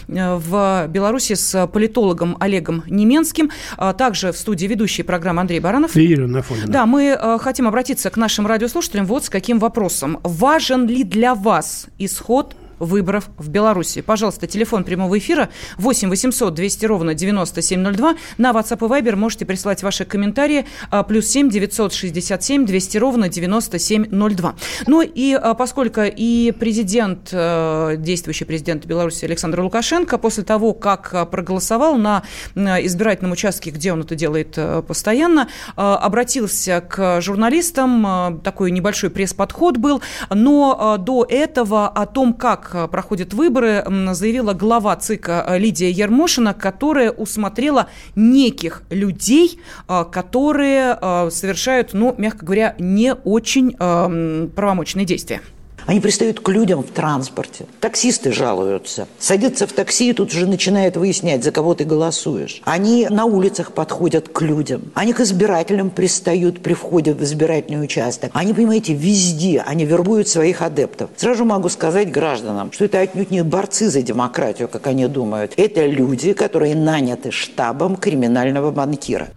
в 0.07 0.87
Беларуси 0.87 1.33
с 1.33 1.67
политологом 1.67 2.37
Олегом 2.39 2.83
Неменским. 2.87 3.49
Также 3.97 4.31
в 4.31 4.37
студии 4.37 4.67
ведущий 4.67 5.03
программы 5.03 5.41
Андрей 5.41 5.59
Баранов. 5.59 5.95
И 5.95 6.05
Ирина 6.05 6.39
Афонина. 6.39 6.67
Да, 6.67 6.85
мы 6.85 7.17
хотим 7.39 7.67
обратиться 7.67 8.09
к 8.09 8.17
нашим 8.17 8.45
радиослушателям 8.45 9.05
вот 9.05 9.25
с 9.25 9.29
каким 9.29 9.59
вопросом. 9.59 10.19
Важен 10.23 10.87
ли 10.87 11.03
для 11.03 11.35
вас 11.35 11.87
исход 11.97 12.55
выборов 12.81 13.29
в 13.37 13.49
Беларуси. 13.49 14.01
Пожалуйста, 14.01 14.47
телефон 14.47 14.83
прямого 14.83 15.17
эфира 15.17 15.49
8 15.77 16.09
800 16.09 16.53
200 16.53 16.85
ровно 16.85 17.13
9702. 17.13 18.15
На 18.37 18.51
WhatsApp 18.51 18.77
и 18.85 19.01
Viber 19.01 19.15
можете 19.15 19.45
прислать 19.45 19.83
ваши 19.83 20.03
комментарии. 20.05 20.65
А, 20.89 21.03
плюс 21.03 21.27
7 21.27 21.49
967 21.49 22.65
200 22.65 22.97
ровно 22.97 23.29
9702. 23.29 24.55
Ну 24.87 25.01
и 25.01 25.33
а, 25.33 25.53
поскольку 25.53 26.01
и 26.03 26.51
президент, 26.51 27.29
э, 27.31 27.95
действующий 27.97 28.45
президент 28.45 28.85
Беларуси 28.85 29.25
Александр 29.25 29.61
Лукашенко 29.61 30.17
после 30.17 30.43
того, 30.43 30.73
как 30.73 31.13
а, 31.13 31.25
проголосовал 31.25 31.97
на 31.97 32.23
избирательном 32.55 33.31
участке, 33.31 33.69
где 33.69 33.93
он 33.93 34.01
это 34.01 34.15
делает 34.15 34.57
э, 34.57 34.81
постоянно, 34.81 35.47
обратился 35.75 36.81
к 36.81 37.21
журналистам, 37.21 38.41
такой 38.43 38.71
небольшой 38.71 39.09
пресс-подход 39.09 39.77
был, 39.77 40.01
но 40.29 40.97
до 40.97 41.25
этого 41.27 41.87
о 41.87 42.05
том, 42.05 42.33
как 42.33 42.70
Э, 42.73 42.87
проходят 42.87 43.33
выборы, 43.33 43.83
заявила 44.13 44.53
глава 44.53 44.95
ЦИКа 44.95 45.45
э, 45.47 45.57
Лидия 45.57 45.89
Ермошина, 45.89 46.53
которая 46.53 47.11
усмотрела 47.11 47.87
неких 48.15 48.83
людей, 48.89 49.59
э, 49.87 50.05
которые 50.11 50.97
совершают, 51.31 51.93
ну, 51.93 52.15
мягко 52.17 52.45
говоря, 52.45 52.75
не 52.79 53.13
очень 53.13 53.71
правомочные 53.71 55.05
действия. 55.05 55.41
Они 55.85 55.99
пристают 55.99 56.39
к 56.39 56.49
людям 56.49 56.83
в 56.83 56.91
транспорте. 56.91 57.65
Таксисты 57.79 58.31
жалуются. 58.31 59.07
Садятся 59.19 59.67
в 59.67 59.73
такси 59.73 60.09
и 60.09 60.13
тут 60.13 60.31
уже 60.31 60.47
начинают 60.47 60.97
выяснять, 60.97 61.43
за 61.43 61.51
кого 61.51 61.73
ты 61.73 61.85
голосуешь. 61.85 62.61
Они 62.65 63.07
на 63.09 63.25
улицах 63.25 63.71
подходят 63.73 64.29
к 64.29 64.41
людям. 64.41 64.91
Они 64.93 65.13
к 65.13 65.19
избирателям 65.19 65.89
пристают 65.89 66.61
при 66.61 66.73
входе 66.73 67.13
в 67.13 67.23
избирательный 67.23 67.83
участок. 67.83 68.31
Они, 68.33 68.53
понимаете, 68.53 68.93
везде. 68.93 69.63
Они 69.65 69.85
вербуют 69.85 70.27
своих 70.27 70.61
адептов. 70.61 71.09
Сразу 71.15 71.45
могу 71.45 71.69
сказать 71.69 72.11
гражданам, 72.11 72.71
что 72.71 72.85
это 72.85 72.99
отнюдь 72.99 73.31
не 73.31 73.43
борцы 73.43 73.89
за 73.89 74.01
демократию, 74.01 74.67
как 74.67 74.87
они 74.87 75.07
думают. 75.07 75.53
Это 75.57 75.85
люди, 75.85 76.33
которые 76.33 76.75
наняты 76.75 77.31
штабом 77.31 77.95
криминального 77.95 78.71
банкира. 78.71 79.29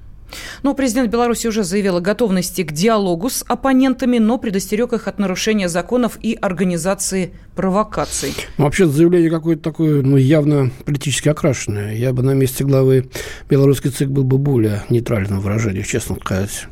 Ну, 0.62 0.74
президент 0.74 1.10
Беларуси 1.10 1.46
уже 1.46 1.64
заявил 1.64 1.96
о 1.96 2.00
готовности 2.00 2.62
к 2.62 2.72
диалогу 2.72 3.30
с 3.30 3.44
оппонентами, 3.46 4.18
но 4.18 4.38
предостерег 4.38 4.92
их 4.92 5.08
от 5.08 5.18
нарушения 5.18 5.68
законов 5.68 6.18
и 6.22 6.36
организации 6.40 7.32
провокаций. 7.54 8.34
Ну, 8.58 8.64
вообще 8.64 8.86
заявление 8.86 9.30
какое-то 9.30 9.62
такое, 9.62 10.02
ну, 10.02 10.16
явно 10.16 10.70
политически 10.84 11.28
окрашенное. 11.28 11.94
Я 11.94 12.12
бы 12.12 12.22
на 12.22 12.32
месте 12.32 12.64
главы 12.64 13.10
белорусский 13.48 13.90
ЦИК 13.90 14.08
был 14.08 14.24
бы 14.24 14.38
более 14.38 14.82
нейтральным 14.88 15.40
выражением, 15.40 15.84
честно 15.84 16.16
сказать. 16.16 16.66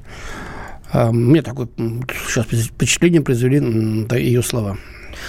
А 0.93 1.11
мне 1.11 1.43
такое 1.43 1.69
сейчас 2.29 2.47
впечатление 2.47 3.23
произвели 3.23 3.59
ее 4.11 4.43
слова. 4.43 4.77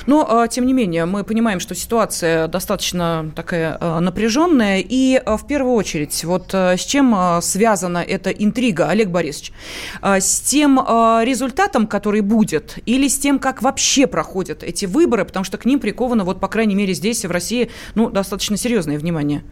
Но, 0.06 0.25
а, 0.30 0.48
тем 0.48 0.66
не 0.66 0.74
менее, 0.74 1.06
мы 1.06 1.24
понимаем, 1.24 1.60
что 1.60 1.75
ситуация 1.75 2.48
достаточно 2.48 3.32
такая 3.36 3.78
а, 3.80 4.00
напряженная. 4.00 4.84
И 4.88 5.16
а, 5.16 5.38
в 5.38 5.48
первую 5.48 5.75
очередь, 5.75 6.24
вот 6.24 6.54
с 6.54 6.80
чем 6.80 7.40
связана 7.42 8.00
эта 8.00 8.30
интрига, 8.30 8.90
Олег 8.90 9.10
Борисович? 9.10 9.54
С 10.02 10.42
тем 10.42 10.80
результатом, 10.80 11.88
который 11.88 12.22
будет, 12.22 12.78
или 12.86 13.08
с 13.08 13.18
тем, 13.18 13.40
как 13.40 13.62
вообще 13.62 14.08
проходят 14.08 14.63
эти 14.63 14.86
выборы, 14.86 15.25
потому 15.25 15.44
что 15.44 15.58
к 15.58 15.66
ним 15.66 15.80
приковано, 15.80 16.24
вот, 16.24 16.40
по 16.40 16.48
крайней 16.48 16.75
мере, 16.75 16.94
здесь, 16.94 17.25
в 17.25 17.32
России, 17.32 17.70
ну, 17.96 18.10
достаточно 18.10 18.58
серьезное 18.58 18.98
внимание. 18.98 19.44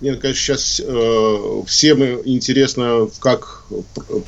Мне, 0.00 0.14
конечно, 0.14 0.40
сейчас 0.40 0.80
э, 0.84 1.62
всем 1.66 2.02
интересно, 2.24 3.08
как 3.18 3.64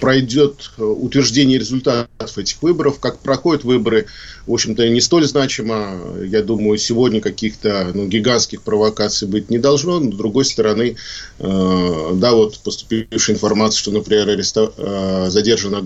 пройдет 0.00 0.72
утверждение 0.78 1.58
результатов 1.58 2.36
этих 2.36 2.60
выборов, 2.60 2.98
как 2.98 3.20
проходят 3.20 3.62
выборы. 3.62 4.06
В 4.46 4.52
общем-то, 4.52 4.88
не 4.88 5.00
столь 5.00 5.26
значимо. 5.26 6.00
Я 6.24 6.42
думаю, 6.42 6.76
сегодня 6.76 7.20
каких-то 7.20 7.92
ну, 7.94 8.08
гигантских 8.08 8.62
провокаций 8.62 9.28
быть 9.28 9.48
не 9.48 9.58
должно. 9.58 10.00
Но, 10.00 10.10
с 10.10 10.16
другой 10.16 10.44
стороны, 10.44 10.96
э, 11.38 12.10
да, 12.14 12.32
вот 12.32 12.58
поступившая 12.58 13.36
информация, 13.36 13.78
что, 13.78 13.92
например, 13.92 14.28
ареста... 14.28 14.72
э, 14.76 15.26
задержана 15.30 15.82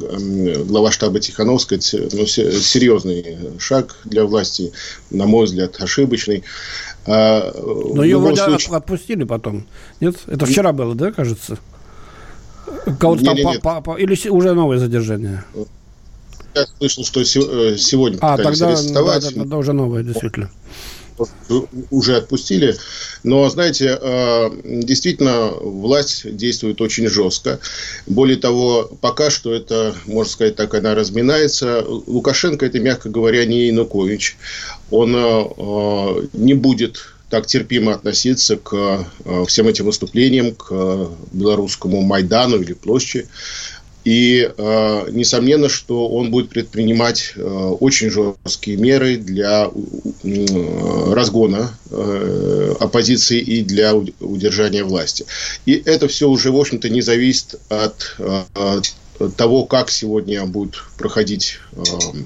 глава 0.64 0.92
штаба 0.92 1.20
Тихановская, 1.20 1.78
ну, 1.92 2.26
серьезный 2.26 3.36
шаг 3.58 3.96
для 4.04 4.24
власти, 4.24 4.72
на 5.10 5.26
мой 5.26 5.44
взгляд, 5.44 5.76
ошибочный. 5.78 6.42
А, 7.06 7.52
Но 7.94 8.02
ее 8.02 8.18
вроде 8.18 8.42
случае... 8.42 8.76
отпустили 8.76 9.24
потом. 9.24 9.66
Нет? 10.00 10.16
Это 10.26 10.46
вчера 10.46 10.72
было, 10.72 10.94
да, 10.94 11.12
кажется? 11.12 11.58
Кого-то 12.98 13.24
там 13.24 13.36
не, 13.36 13.58
по, 13.58 13.80
по, 13.80 13.96
или 13.96 14.28
уже 14.28 14.54
новое 14.54 14.78
задержание? 14.78 15.44
Я 16.54 16.66
слышал, 16.78 17.04
что 17.04 17.20
э, 17.20 17.24
сегодня 17.76 18.18
а, 18.20 18.36
тогда, 18.36 18.68
арестовать. 18.68 19.22
Да, 19.22 19.30
тогда 19.30 19.56
уже 19.56 19.72
новое, 19.72 20.02
действительно 20.02 20.50
уже 21.90 22.16
отпустили. 22.16 22.76
Но, 23.22 23.48
знаете, 23.48 23.98
э, 24.00 24.50
действительно, 24.64 25.48
власть 25.48 26.36
действует 26.36 26.80
очень 26.80 27.08
жестко. 27.08 27.60
Более 28.06 28.36
того, 28.36 28.90
пока 29.00 29.30
что 29.30 29.52
это, 29.52 29.94
можно 30.06 30.32
сказать 30.32 30.56
так, 30.56 30.74
она 30.74 30.94
разминается. 30.94 31.84
Лукашенко– 31.86 32.66
это, 32.66 32.80
мягко 32.80 33.08
говоря, 33.08 33.44
не 33.44 33.68
Янукович. 33.68 34.36
Он 34.90 35.14
э, 35.16 36.28
не 36.32 36.54
будет 36.54 37.14
так 37.30 37.46
терпимо 37.46 37.94
относиться 37.94 38.56
к 38.56 39.06
э, 39.24 39.44
всем 39.46 39.66
этим 39.66 39.86
выступлениям, 39.86 40.54
к 40.54 41.10
белорусскому 41.32 42.00
Майдану 42.02 42.60
или 42.60 42.74
площади. 42.74 43.28
И 44.04 44.50
э, 44.56 45.06
несомненно, 45.10 45.70
что 45.70 46.08
он 46.08 46.30
будет 46.30 46.50
предпринимать 46.50 47.32
э, 47.34 47.40
очень 47.42 48.10
жесткие 48.10 48.76
меры 48.76 49.16
для 49.16 49.70
э, 50.22 51.12
разгона 51.12 51.70
э, 51.90 52.74
оппозиции 52.80 53.40
и 53.40 53.62
для 53.62 53.94
удержания 53.94 54.84
власти. 54.84 55.24
И 55.64 55.82
это 55.86 56.06
все 56.06 56.28
уже, 56.28 56.52
в 56.52 56.56
общем-то, 56.56 56.90
не 56.90 57.00
зависит 57.00 57.58
от 57.70 58.14
э, 58.18 58.42
того, 59.36 59.64
как 59.64 59.90
сегодня 59.90 60.44
будет 60.44 60.82
проходить 60.98 61.58
э, 61.72 61.82
э, 61.82 62.18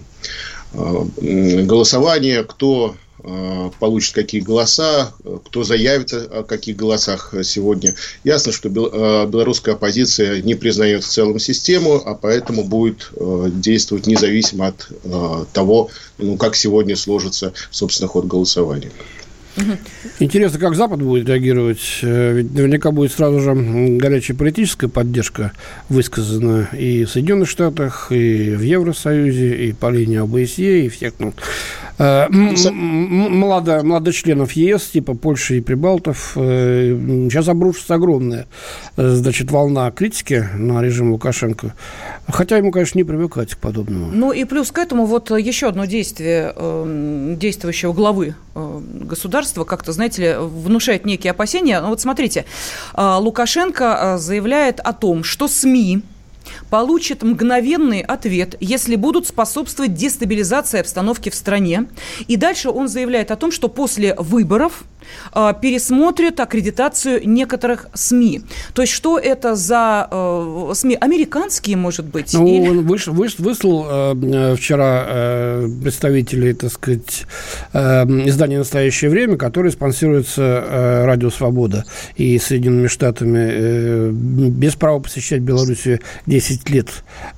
голосование, 0.72 2.44
кто 2.44 2.94
Э, 3.24 3.70
получит 3.80 4.14
какие 4.14 4.40
голоса, 4.40 5.12
кто 5.44 5.64
заявит 5.64 6.12
о 6.12 6.44
каких 6.44 6.76
голосах 6.76 7.34
сегодня. 7.42 7.94
Ясно, 8.22 8.52
что 8.52 8.68
э, 8.68 9.26
белорусская 9.26 9.72
оппозиция 9.72 10.40
не 10.40 10.54
признает 10.54 11.02
в 11.02 11.08
целом 11.08 11.40
систему, 11.40 12.00
а 12.04 12.14
поэтому 12.14 12.62
будет 12.62 13.10
э, 13.16 13.48
действовать 13.52 14.06
независимо 14.06 14.68
от 14.68 15.52
того, 15.52 15.90
ну, 16.18 16.36
как 16.36 16.54
сегодня 16.54 16.96
сложится, 16.96 17.52
собственно, 17.70 18.08
ход 18.08 18.26
голосования. 18.26 18.92
Интересно, 20.18 20.58
как 20.58 20.74
Запад 20.74 21.02
будет 21.02 21.28
реагировать. 21.28 21.80
Ведь 22.02 22.54
наверняка 22.54 22.90
будет 22.90 23.12
сразу 23.12 23.40
же 23.40 23.54
горячая 23.54 24.36
политическая 24.36 24.88
поддержка 24.88 25.52
высказана 25.88 26.68
и 26.72 27.04
в 27.04 27.10
Соединенных 27.10 27.48
Штатах, 27.48 28.08
и 28.10 28.54
в 28.54 28.62
Евросоюзе, 28.62 29.66
и 29.66 29.72
по 29.72 29.90
линии 29.90 30.18
ОБСЕ, 30.18 30.86
и 30.86 30.88
всех 30.88 31.14
ну, 31.18 31.32
Э, 31.98 32.28
младо, 32.30 33.82
младочленов 33.82 34.52
ЕС, 34.52 34.86
типа 34.88 35.14
Польши 35.14 35.58
и 35.58 35.60
Прибалтов, 35.60 36.32
сейчас 36.34 37.48
э, 37.48 37.50
обрушится 37.50 37.94
огромная 37.94 38.46
э, 38.96 39.08
значит, 39.08 39.50
волна 39.50 39.90
критики 39.90 40.48
на 40.54 40.80
режим 40.80 41.12
Лукашенко. 41.12 41.74
Хотя 42.28 42.56
ему, 42.56 42.70
конечно, 42.70 42.98
не 42.98 43.04
привыкать 43.04 43.54
к 43.54 43.58
подобному. 43.58 44.10
Ну 44.12 44.32
и 44.32 44.44
плюс 44.44 44.70
к 44.70 44.78
этому 44.78 45.06
вот 45.06 45.30
еще 45.30 45.68
одно 45.68 45.86
действие 45.86 46.54
действующего 47.36 47.92
главы 47.92 48.34
государства 48.54 49.64
как-то, 49.64 49.92
знаете 49.92 50.22
ли, 50.22 50.36
внушает 50.38 51.04
некие 51.04 51.30
опасения. 51.30 51.80
Ну 51.80 51.88
вот 51.88 52.00
смотрите, 52.00 52.44
Лукашенко 52.96 54.16
заявляет 54.18 54.80
о 54.80 54.92
том, 54.92 55.24
что 55.24 55.48
СМИ 55.48 56.02
получат 56.70 57.22
мгновенный 57.22 58.00
ответ, 58.00 58.56
если 58.60 58.96
будут 58.96 59.26
способствовать 59.26 59.94
дестабилизации 59.94 60.80
обстановки 60.80 61.30
в 61.30 61.34
стране. 61.34 61.86
И 62.26 62.36
дальше 62.36 62.70
он 62.70 62.88
заявляет 62.88 63.30
о 63.30 63.36
том, 63.36 63.52
что 63.52 63.68
после 63.68 64.14
выборов 64.14 64.84
э, 65.34 65.52
пересмотрят 65.60 66.40
аккредитацию 66.40 67.28
некоторых 67.28 67.86
СМИ. 67.94 68.42
То 68.74 68.82
есть 68.82 68.92
что 68.92 69.18
это 69.18 69.54
за 69.54 70.08
э, 70.10 70.70
СМИ? 70.74 70.96
Американские, 71.00 71.76
может 71.76 72.06
быть? 72.06 72.34
Ну, 72.34 72.46
или... 72.46 72.68
он 72.68 72.86
выш, 72.86 73.06
выш, 73.06 73.38
выслал 73.38 73.86
э, 73.88 74.56
вчера 74.56 75.04
э, 75.08 75.68
представителей, 75.82 76.54
так 76.54 76.72
сказать, 76.72 77.24
э, 77.72 78.04
издания 78.26 78.58
«Настоящее 78.58 79.10
время», 79.10 79.36
которое 79.36 79.70
спонсируется 79.70 80.42
э, 80.42 81.04
«Радио 81.04 81.30
Свобода» 81.30 81.84
и 82.16 82.38
Соединенными 82.38 82.88
Штатами, 82.88 83.48
э, 83.50 84.10
без 84.12 84.74
права 84.74 84.98
посещать 85.00 85.40
Белоруссию 85.40 86.00
10 86.38 86.70
лет. 86.70 86.88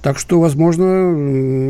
Так 0.03 0.19
что, 0.19 0.41
возможно, 0.41 0.85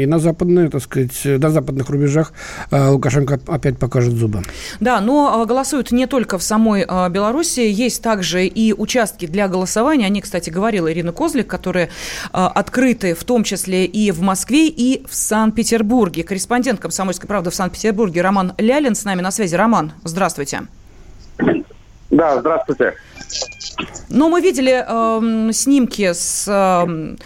и 0.00 0.06
на 0.06 0.18
западной, 0.18 0.68
так 0.68 0.82
сказать, 0.82 1.24
на 1.24 1.50
западных 1.50 1.88
рубежах 1.88 2.32
э, 2.72 2.88
Лукашенко 2.88 3.38
опять 3.46 3.78
покажет 3.78 4.14
зубы. 4.14 4.42
Да, 4.80 5.00
но 5.00 5.42
э, 5.42 5.46
голосуют 5.46 5.92
не 5.92 6.06
только 6.06 6.38
в 6.38 6.42
самой 6.42 6.84
э, 6.88 7.08
Беларуси, 7.08 7.60
есть 7.60 8.02
также 8.02 8.46
и 8.46 8.72
участки 8.72 9.26
для 9.26 9.46
голосования. 9.46 10.06
Они, 10.06 10.20
кстати, 10.20 10.50
говорила 10.50 10.92
Ирина 10.92 11.12
Козлик, 11.12 11.46
которые 11.46 11.90
открыты 12.32 13.14
в 13.14 13.22
том 13.22 13.44
числе 13.44 13.84
и 13.84 14.10
в 14.10 14.22
Москве, 14.22 14.66
и 14.66 15.04
в 15.08 15.14
Санкт-Петербурге. 15.14 16.24
Корреспондент 16.24 16.80
«Комсомольской 16.80 17.28
правды» 17.28 17.50
в 17.50 17.54
Санкт-Петербурге 17.54 18.22
Роман 18.22 18.54
Лялин 18.58 18.94
с 18.94 19.04
нами 19.04 19.20
на 19.20 19.30
связи. 19.30 19.54
Роман, 19.54 19.92
здравствуйте. 20.04 20.62
Да, 22.10 22.40
здравствуйте. 22.40 22.94
Ну, 24.08 24.28
мы 24.28 24.40
видели 24.40 24.84
э, 24.86 25.52
снимки 25.52 26.12
с 26.12 26.46
э, 26.48 27.16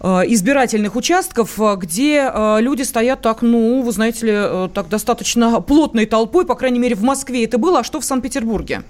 Э, 0.00 0.22
избирательных 0.26 0.94
участков, 0.94 1.60
э, 1.60 1.74
где 1.76 2.30
э, 2.32 2.60
люди 2.60 2.82
стоят 2.82 3.20
так, 3.20 3.42
ну, 3.42 3.82
вы 3.82 3.90
знаете 3.90 4.26
ли, 4.26 4.68
так 4.72 4.88
достаточно 4.88 5.60
плотной 5.60 6.06
толпой, 6.06 6.46
по 6.46 6.54
крайней 6.54 6.78
мере, 6.78 6.94
в 6.94 7.02
Москве 7.02 7.44
это 7.44 7.58
было, 7.58 7.80
а 7.80 7.84
что 7.84 7.98
в 7.98 8.04
Санкт-Петербурге? 8.04 8.82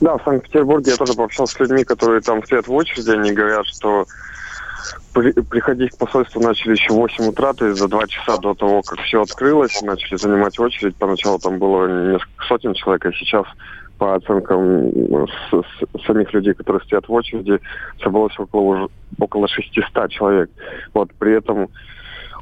Да, 0.00 0.16
в 0.16 0.22
Санкт-Петербурге 0.24 0.92
я 0.92 0.96
тоже 0.96 1.14
пообщался 1.14 1.54
с 1.54 1.60
людьми, 1.60 1.82
которые 1.82 2.20
там 2.20 2.44
стоят 2.44 2.68
в 2.68 2.72
очереди, 2.72 3.10
они 3.10 3.32
говорят, 3.32 3.66
что 3.66 4.06
при, 5.12 5.32
приходить 5.32 5.90
к 5.90 5.98
посольству 5.98 6.40
начали 6.40 6.72
еще 6.72 6.92
в 6.92 6.96
8 6.96 7.24
утра, 7.26 7.52
то 7.52 7.66
есть 7.66 7.80
за 7.80 7.88
два 7.88 8.06
часа 8.06 8.36
до 8.36 8.54
того, 8.54 8.82
как 8.82 9.00
все 9.00 9.22
открылось, 9.22 9.82
начали 9.82 10.16
занимать 10.16 10.58
очередь. 10.60 10.94
Поначалу 10.94 11.40
там 11.40 11.58
было 11.58 12.12
несколько 12.12 12.44
сотен 12.46 12.74
человек, 12.74 13.06
а 13.06 13.12
сейчас 13.12 13.44
по 14.00 14.14
оценкам 14.14 14.90
с, 15.28 15.52
с, 15.52 16.06
самих 16.06 16.32
людей, 16.32 16.54
которые 16.54 16.82
стоят 16.84 17.06
в 17.06 17.12
очереди, 17.12 17.60
собралось 18.02 18.32
около, 18.38 18.88
около 19.18 19.46
600 19.46 20.10
человек. 20.10 20.50
Вот, 20.94 21.12
при 21.18 21.34
этом 21.34 21.68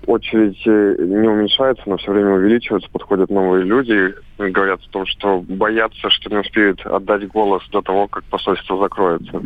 очередь 0.06 0.62
э, 0.66 0.94
не 1.00 1.26
уменьшается, 1.26 1.82
но 1.86 1.96
все 1.96 2.12
время 2.12 2.34
увеличивается, 2.34 2.88
подходят 2.92 3.28
новые 3.28 3.64
люди, 3.64 4.14
говорят 4.38 4.78
о 4.86 4.90
том, 4.90 5.06
что 5.06 5.40
боятся, 5.48 6.08
что 6.10 6.30
не 6.30 6.36
успеют 6.36 6.86
отдать 6.86 7.26
голос 7.26 7.68
до 7.72 7.82
того, 7.82 8.06
как 8.06 8.22
посольство 8.26 8.78
закроется. 8.78 9.42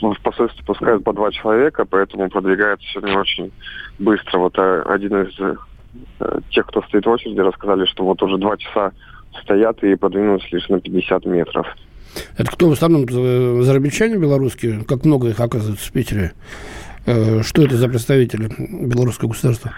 В 0.00 0.22
посольстве 0.22 0.64
пускают 0.64 1.04
по 1.04 1.12
два 1.12 1.30
человека, 1.30 1.84
поэтому 1.84 2.30
продвигается 2.30 2.88
все 2.88 3.00
не 3.00 3.14
очень 3.14 3.52
быстро. 3.98 4.38
Вот 4.38 4.56
э, 4.56 4.82
один 4.86 5.24
из 5.24 5.38
э, 5.38 6.40
тех, 6.48 6.66
кто 6.68 6.80
стоит 6.84 7.04
в 7.04 7.10
очереди, 7.10 7.38
рассказали, 7.40 7.84
что 7.84 8.02
вот 8.02 8.22
уже 8.22 8.38
два 8.38 8.56
часа 8.56 8.92
стоят 9.42 9.82
и 9.82 9.94
подвинулись 9.96 10.50
лишь 10.52 10.68
на 10.68 10.80
50 10.80 11.24
метров. 11.26 11.66
Это 12.36 12.50
кто 12.50 12.68
в 12.68 12.72
основном 12.72 13.04
э, 13.08 13.62
зарабичане 13.62 14.16
белорусские? 14.16 14.84
Как 14.86 15.04
много 15.04 15.28
их 15.28 15.40
оказывается 15.40 15.86
в 15.86 15.92
Питере? 15.92 16.32
Э, 17.06 17.42
что 17.42 17.62
это 17.62 17.76
за 17.76 17.88
представители 17.88 18.50
белорусского 18.58 19.30
государства? 19.30 19.72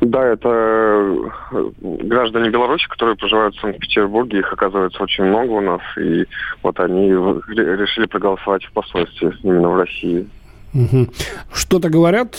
Да, 0.00 0.24
это 0.24 0.48
э, 0.48 1.70
граждане 1.80 2.50
Беларуси, 2.50 2.86
которые 2.88 3.16
проживают 3.16 3.56
в 3.56 3.60
Санкт-Петербурге. 3.60 4.40
Их 4.40 4.52
оказывается 4.52 5.02
очень 5.02 5.24
много 5.24 5.50
у 5.50 5.60
нас. 5.60 5.80
И 5.98 6.26
вот 6.62 6.78
они 6.80 7.08
решили 7.08 8.06
проголосовать 8.06 8.64
в 8.64 8.72
посольстве 8.72 9.32
именно 9.42 9.68
в 9.68 9.76
России. 9.76 10.28
Угу. 10.72 11.08
Что-то 11.52 11.90
говорят 11.90 12.36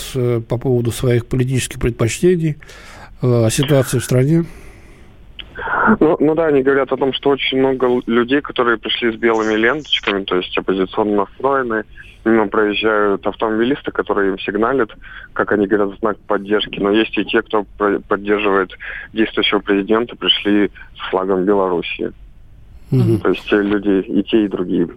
по 0.48 0.58
поводу 0.58 0.92
своих 0.92 1.26
политических 1.26 1.80
предпочтений, 1.80 2.58
о 3.22 3.50
ситуации 3.50 4.00
в 4.00 4.06
стране? 4.06 4.46
Ну, 6.00 6.18
ну 6.20 6.36
да, 6.36 6.48
они 6.48 6.62
говорят 6.62 6.92
о 6.92 6.98
том, 6.98 7.14
что 7.14 7.30
очень 7.32 7.60
много 7.60 8.02
людей, 8.08 8.42
которые 8.42 8.78
пришли 8.78 9.12
с 9.12 9.16
белыми 9.16 9.56
ленточками, 9.56 10.24
то 10.24 10.38
есть 10.38 10.58
оппозиционно 10.58 11.18
настроенные, 11.18 11.86
мимо 12.24 12.48
проезжают 12.48 13.26
автомобилисты, 13.26 13.92
которые 13.92 14.32
им 14.32 14.40
сигналят, 14.40 14.92
как 15.34 15.52
они 15.52 15.68
говорят, 15.68 15.98
знак 16.00 16.18
поддержки. 16.20 16.80
Но 16.80 16.92
есть 16.92 17.18
и 17.18 17.26
те, 17.26 17.42
кто 17.42 17.66
поддерживает 18.08 18.72
действующего 19.14 19.60
президента, 19.60 20.16
пришли 20.16 20.72
с 20.96 21.10
флагом 21.10 21.46
Белоруссии. 21.46 22.12
Угу. 22.92 23.18
То 23.24 23.30
есть 23.30 23.52
люди 23.52 24.02
и 24.08 24.24
те, 24.24 24.46
и 24.46 24.48
другие. 24.48 24.90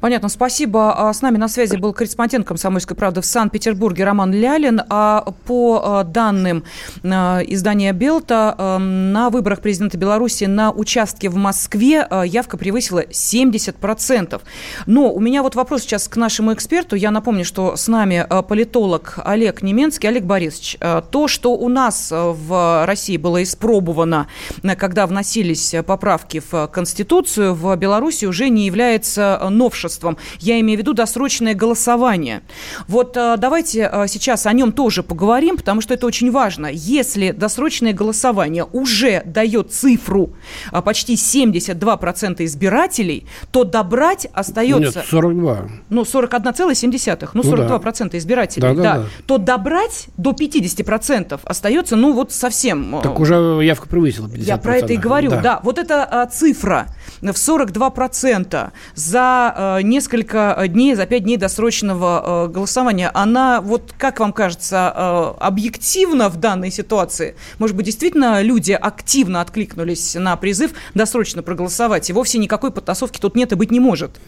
Понятно, 0.00 0.28
спасибо. 0.28 1.08
А, 1.08 1.12
с 1.12 1.22
нами 1.22 1.36
на 1.36 1.48
связи 1.48 1.76
был 1.76 1.92
корреспондент 1.92 2.46
«Комсомольской 2.46 2.96
правды» 2.96 3.20
в 3.20 3.26
Санкт-Петербурге 3.26 4.04
Роман 4.04 4.32
Лялин. 4.32 4.80
А 4.88 5.24
по 5.46 5.82
а, 5.82 6.04
данным 6.04 6.64
а, 7.02 7.40
издания 7.40 7.92
«Белта», 7.92 8.54
на 8.78 9.30
выборах 9.30 9.60
президента 9.60 9.98
Беларуси 9.98 10.44
на 10.44 10.70
участке 10.70 11.28
в 11.28 11.36
Москве 11.36 12.06
явка 12.24 12.56
превысила 12.56 13.04
70%. 13.04 14.40
Но 14.86 15.12
у 15.12 15.20
меня 15.20 15.42
вот 15.42 15.54
вопрос 15.54 15.82
сейчас 15.82 16.08
к 16.08 16.16
нашему 16.16 16.52
эксперту. 16.52 16.96
Я 16.96 17.10
напомню, 17.10 17.44
что 17.44 17.76
с 17.76 17.88
нами 17.88 18.26
политолог 18.48 19.18
Олег 19.24 19.62
Неменский. 19.62 20.08
Олег 20.08 20.24
Борисович, 20.24 20.78
то, 21.10 21.28
что 21.28 21.54
у 21.54 21.68
нас 21.68 22.08
в 22.12 22.84
России 22.86 23.16
было 23.16 23.42
испробовано, 23.42 24.28
когда 24.76 25.06
вносились 25.06 25.74
поправки 25.86 26.42
в 26.50 26.68
Конституцию, 26.68 27.54
в 27.54 27.74
Беларуси 27.76 28.26
уже 28.26 28.48
не 28.48 28.66
является 28.66 29.40
новым 29.50 29.63
новшеством. 29.64 30.16
Я 30.40 30.60
имею 30.60 30.78
в 30.78 30.80
виду 30.80 30.92
досрочное 30.92 31.54
голосование. 31.54 32.42
Вот 32.88 33.16
э, 33.16 33.36
давайте 33.38 33.88
э, 33.90 34.06
сейчас 34.08 34.46
о 34.46 34.52
нем 34.52 34.72
тоже 34.72 35.02
поговорим, 35.02 35.56
потому 35.56 35.80
что 35.80 35.94
это 35.94 36.06
очень 36.06 36.30
важно. 36.30 36.68
Если 36.72 37.30
досрочное 37.30 37.92
голосование 37.92 38.64
уже 38.72 39.22
дает 39.24 39.72
цифру 39.72 40.34
э, 40.72 40.82
почти 40.82 41.14
72% 41.14 42.44
избирателей, 42.44 43.26
то 43.50 43.64
добрать 43.64 44.26
остается... 44.32 44.98
Нет, 44.98 45.06
42. 45.08 45.68
Ну, 45.88 46.02
41,7. 46.02 47.28
Ну, 47.32 47.42
42% 47.42 48.04
ну, 48.04 48.10
да. 48.10 48.18
избирателей. 48.18 48.62
Да, 48.62 48.74
да, 48.74 48.82
да. 48.82 48.96
да. 48.98 49.04
То 49.26 49.38
добрать 49.38 50.08
до 50.16 50.32
50% 50.32 51.40
остается, 51.42 51.96
ну, 51.96 52.12
вот 52.12 52.32
совсем... 52.32 53.00
Так 53.02 53.18
уже 53.18 53.34
явка 53.62 53.88
превысила 53.88 54.26
50%. 54.26 54.42
Я 54.42 54.58
про 54.58 54.76
это 54.76 54.92
и 54.92 54.96
говорю, 54.96 55.30
да. 55.30 55.40
да. 55.40 55.60
Вот 55.62 55.78
эта 55.78 56.04
а, 56.04 56.26
цифра 56.26 56.88
в 57.22 57.26
42% 57.28 58.70
за 58.94 59.53
Э, 59.56 59.80
несколько 59.82 60.64
дней, 60.68 60.94
за 60.94 61.06
пять 61.06 61.24
дней 61.24 61.36
досрочного 61.36 62.46
э, 62.46 62.52
голосования, 62.52 63.10
она, 63.14 63.60
вот 63.60 63.94
как 63.96 64.18
вам 64.18 64.32
кажется, 64.32 64.92
э, 64.94 65.34
объективна 65.38 66.28
в 66.28 66.36
данной 66.36 66.70
ситуации? 66.70 67.36
Может 67.58 67.76
быть, 67.76 67.86
действительно 67.86 68.42
люди 68.42 68.72
активно 68.72 69.40
откликнулись 69.40 70.16
на 70.16 70.36
призыв 70.36 70.72
досрочно 70.94 71.42
проголосовать, 71.42 72.10
и 72.10 72.12
вовсе 72.12 72.38
никакой 72.38 72.72
подтасовки 72.72 73.20
тут 73.20 73.36
нет 73.36 73.52
и 73.52 73.54
быть 73.54 73.70
не 73.70 73.80
может? 73.80 74.18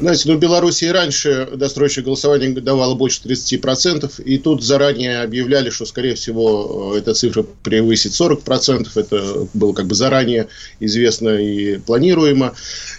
Знаете, 0.00 0.28
ну, 0.28 0.38
Беларуси 0.38 0.86
и 0.86 0.90
раньше 0.90 1.48
досрочное 1.54 2.04
голосование 2.04 2.50
давало 2.50 2.96
больше 2.96 3.20
30%, 3.24 4.22
и 4.22 4.38
тут 4.38 4.64
заранее 4.64 5.22
объявляли, 5.22 5.70
что, 5.70 5.86
скорее 5.86 6.16
всего, 6.16 6.94
эта 6.96 7.14
цифра 7.14 7.44
превысит 7.62 8.12
40%. 8.12 8.88
Это 8.96 9.48
было 9.54 9.72
как 9.72 9.86
бы 9.86 9.94
заранее 9.94 10.48
известно 10.80 11.28
и 11.28 11.78
планируемо. 11.78 12.54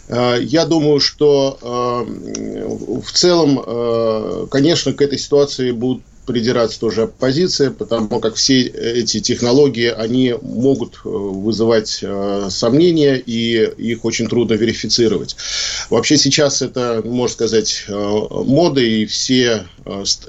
А, 0.07 0.37
я 0.37 0.65
думаю, 0.65 1.01
что 1.01 1.59
а, 1.61 2.05
в 2.05 3.11
целом, 3.11 4.47
конечно, 4.49 4.93
к 4.93 5.01
этой 5.01 5.19
ситуации 5.19 5.71
будут 5.71 6.03
придираться 6.25 6.79
тоже 6.79 7.03
оппозиция, 7.03 7.71
потому 7.71 8.19
как 8.19 8.35
все 8.35 8.61
эти 8.61 9.19
технологии, 9.19 9.87
они 9.87 10.35
могут 10.41 10.95
э, 10.95 11.07
вызывать 11.09 11.99
э, 12.01 12.47
сомнения, 12.49 13.17
и 13.17 13.63
их 13.77 14.05
очень 14.05 14.27
трудно 14.27 14.53
верифицировать. 14.53 15.35
Вообще 15.89 16.17
сейчас 16.17 16.61
это, 16.61 17.01
можно 17.03 17.33
сказать, 17.33 17.85
э, 17.87 17.93
мода, 17.93 18.81
и 18.81 19.05
все, 19.05 19.67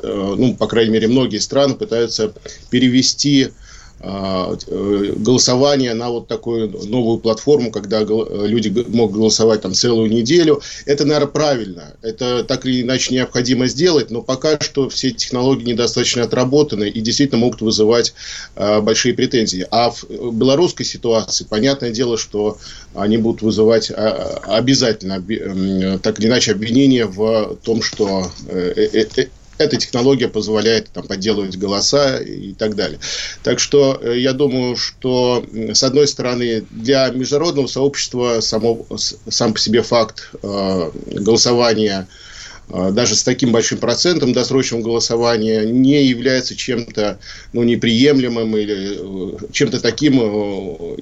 ну, 0.03 0.55
по 0.55 0.67
крайней 0.67 0.93
мере, 0.93 1.09
многие 1.09 1.39
страны 1.39 1.75
пытаются 1.75 2.33
перевести 2.71 3.45
э, 3.45 3.51
голосование 3.99 5.95
на 5.95 6.11
вот 6.11 6.29
такую 6.29 6.71
новую 6.87 7.19
платформу, 7.19 7.71
когда 7.71 8.03
люди 8.03 8.85
могут 8.89 9.17
голосовать 9.17 9.63
там 9.63 9.75
целую 9.75 10.11
неделю. 10.11 10.61
Это, 10.85 11.05
наверное, 11.05 11.29
правильно. 11.29 11.95
Это 12.03 12.45
так 12.45 12.67
или 12.67 12.83
иначе 12.83 13.15
необходимо 13.15 13.67
сделать, 13.67 14.11
но 14.11 14.23
пока 14.23 14.61
что 14.61 14.89
все 14.89 15.11
технологии 15.11 15.65
недостаточно 15.65 16.23
отработаны 16.23 16.89
и 16.89 17.01
действительно 17.01 17.41
могут 17.41 17.61
вызывать 17.61 18.15
а, 18.55 18.81
большие 18.81 19.15
претензии. 19.15 19.67
А 19.71 19.91
в 19.91 20.05
белорусской 20.33 20.85
ситуации, 20.85 21.45
понятное 21.45 21.91
дело, 21.91 22.19
что 22.19 22.59
они 22.95 23.17
будут 23.17 23.43
вызывать 23.43 23.91
а, 23.91 24.41
обязательно, 24.47 25.17
так 25.99 26.21
или 26.21 26.27
иначе, 26.29 26.53
обвинения 26.53 27.07
в 27.07 27.57
том, 27.63 27.83
что 27.83 28.31
э, 28.49 28.89
э, 28.93 29.27
эта 29.59 29.77
технология 29.77 30.29
позволяет 30.29 30.91
там, 30.91 31.07
подделывать 31.07 31.57
голоса 31.57 32.19
и 32.19 32.53
так 32.53 32.75
далее. 32.75 32.99
Так 33.43 33.59
что 33.59 33.99
э, 34.01 34.19
я 34.19 34.33
думаю, 34.33 34.77
что, 34.77 35.45
с 35.53 35.83
одной 35.83 36.07
стороны, 36.09 36.65
для 36.71 37.09
международного 37.11 37.67
сообщества 37.67 38.41
само, 38.41 38.87
сам 38.97 39.53
по 39.53 39.59
себе 39.59 39.83
факт 39.83 40.31
э, 40.43 40.91
голосования 41.13 42.07
э, 42.69 42.91
даже 42.93 43.15
с 43.15 43.23
таким 43.23 43.53
большим 43.53 43.79
процентом 43.79 44.33
досрочного 44.33 44.83
голосования 44.83 45.65
не 45.65 46.05
является 46.05 46.55
чем-то 46.55 47.19
ну, 47.53 47.63
неприемлемым 47.63 48.57
или 48.57 48.99
э, 48.99 49.53
чем-то 49.53 49.81
таким, 49.81 50.21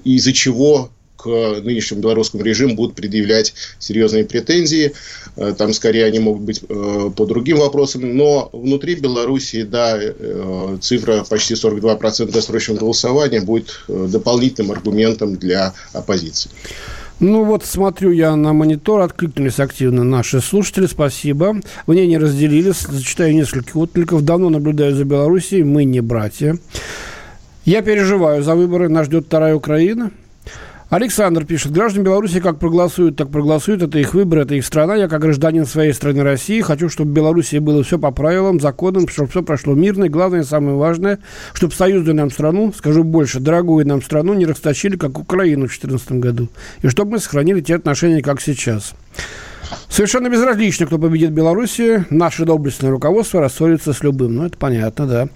из-за 0.05 0.33
чего 0.33 0.91
к 1.25 1.61
нынешнему 1.63 2.03
белорусскому 2.03 2.45
режиму 2.45 2.75
будут 2.75 2.95
предъявлять 2.95 3.55
серьезные 3.79 4.27
претензии. 4.27 4.93
Э, 5.37 5.55
там 5.57 5.73
скорее 5.73 6.05
они 6.05 6.19
могут 6.19 6.43
быть 6.43 6.63
э, 6.69 7.11
по 7.17 7.25
другим 7.25 7.59
вопросам. 7.59 8.15
Но 8.15 8.51
внутри 8.53 8.95
Белоруссии, 8.95 9.63
да, 9.63 9.97
э, 9.99 10.77
цифра 10.83 11.25
почти 11.25 11.55
42% 11.55 12.31
досрочного 12.31 12.79
голосования 12.79 13.41
будет 13.41 13.81
дополнительным 13.89 14.73
аргументом 14.73 15.37
для 15.37 15.73
оппозиции. 15.95 16.51
Ну 17.21 17.45
вот 17.45 17.65
смотрю 17.65 18.11
я 18.11 18.37
на 18.37 18.53
монитор, 18.53 19.01
откликнулись 19.01 19.61
активно 19.61 20.05
наши 20.05 20.41
слушатели, 20.41 20.87
спасибо. 20.87 21.57
Мнения 21.87 22.19
разделились, 22.19 22.81
зачитаю 22.83 23.35
несколько 23.35 23.79
откликов. 23.79 24.23
Давно 24.25 24.51
наблюдаю 24.51 24.95
за 24.95 25.05
Белоруссией, 25.05 25.63
мы 25.63 25.85
не 25.85 26.01
братья. 26.01 26.59
Я 27.65 27.81
переживаю 27.81 28.43
за 28.43 28.55
выборы, 28.55 28.91
нас 28.91 29.07
ждет 29.07 29.25
вторая 29.27 29.55
Украина. 29.55 30.11
Александр 30.95 31.45
пишет, 31.45 31.73
граждане 31.73 32.05
Беларуси 32.05 32.39
как 32.39 32.61
проголосуют, 32.61 33.17
так 33.17 33.29
проголосуют. 33.29 33.83
Это 33.83 33.99
их 33.99 34.15
выбор, 34.15 34.39
это 34.41 34.55
их 34.55 34.65
страна. 34.65 34.95
Я 34.95 35.09
как 35.09 35.23
гражданин 35.23 35.67
своей 35.67 35.93
страны 35.93 36.23
России 36.23 36.61
хочу, 36.61 36.89
чтобы 36.89 37.11
в 37.11 37.15
Беларуси 37.15 37.57
было 37.57 37.83
все 37.83 37.99
по 37.99 38.13
правилам, 38.13 38.61
законам, 38.61 39.09
чтобы 39.09 39.29
все 39.29 39.43
прошло 39.43 39.75
мирно. 39.75 40.05
И 40.05 40.09
главное, 40.09 40.45
самое 40.45 40.77
важное, 40.77 41.19
чтобы 41.53 41.75
союзную 41.75 42.15
нам 42.15 42.31
страну, 42.31 42.73
скажу 42.79 43.03
больше, 43.03 43.41
дорогую 43.41 43.85
нам 43.85 44.03
страну 44.03 44.35
не 44.35 44.47
расточили, 44.47 44.97
как 44.97 45.19
Украину 45.19 45.67
в 45.67 45.71
2014 45.71 46.13
году. 46.13 46.49
И 46.83 46.87
чтобы 46.87 47.11
мы 47.11 47.19
сохранили 47.19 47.61
те 47.61 47.75
отношения, 47.75 48.23
как 48.23 48.41
сейчас. 48.41 48.95
Совершенно 49.89 50.29
безразлично, 50.29 50.87
кто 50.87 50.99
победит 50.99 51.31
в 51.31 51.35
Беларуси. 51.35 52.05
Наше 52.11 52.45
доблестное 52.45 52.93
руководство 52.93 53.41
рассорится 53.41 53.95
с 53.95 54.05
любым. 54.05 54.37
Ну, 54.37 54.47
это 54.47 54.57
понятно, 54.57 55.07
да. 55.09 55.29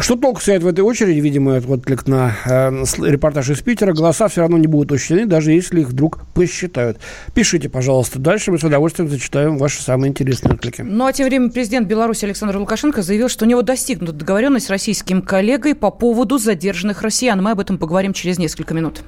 Что 0.00 0.16
толку 0.16 0.40
стоит 0.40 0.62
в 0.62 0.66
этой 0.66 0.80
очереди, 0.80 1.18
видимо, 1.18 1.54
это 1.54 1.66
вот 1.66 1.84
клик 1.84 2.06
на 2.06 2.36
э, 2.44 2.84
репортаж 2.98 3.50
из 3.50 3.60
Питера, 3.62 3.92
голоса 3.92 4.28
все 4.28 4.42
равно 4.42 4.56
не 4.56 4.66
будут 4.66 4.92
учтены, 4.92 5.26
даже 5.26 5.52
если 5.52 5.80
их 5.80 5.88
вдруг 5.88 6.20
посчитают. 6.34 6.98
Пишите, 7.34 7.68
пожалуйста, 7.68 8.18
дальше 8.18 8.52
мы 8.52 8.58
с 8.58 8.64
удовольствием 8.64 9.10
зачитаем 9.10 9.58
ваши 9.58 9.82
самые 9.82 10.10
интересные 10.10 10.54
отклики. 10.54 10.82
Ну, 10.82 11.06
а 11.06 11.12
тем 11.12 11.26
временем 11.26 11.50
президент 11.50 11.88
Беларуси 11.88 12.24
Александр 12.26 12.58
Лукашенко 12.58 13.02
заявил, 13.02 13.28
что 13.28 13.44
у 13.44 13.48
него 13.48 13.62
достигнута 13.62 14.12
договоренность 14.12 14.66
с 14.66 14.70
российским 14.70 15.20
коллегой 15.20 15.74
по 15.74 15.90
поводу 15.90 16.38
задержанных 16.38 17.02
россиян. 17.02 17.42
Мы 17.42 17.50
об 17.50 17.60
этом 17.60 17.76
поговорим 17.76 18.12
через 18.12 18.38
несколько 18.38 18.74
минут. 18.74 19.02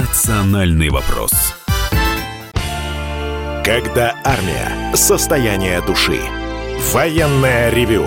Национальный 0.00 0.88
вопрос. 0.88 1.32
Когда 3.64 4.16
армия. 4.24 4.94
Состояние 4.94 5.80
души. 5.86 6.18
Военное 6.92 7.70
ревю 7.70 8.06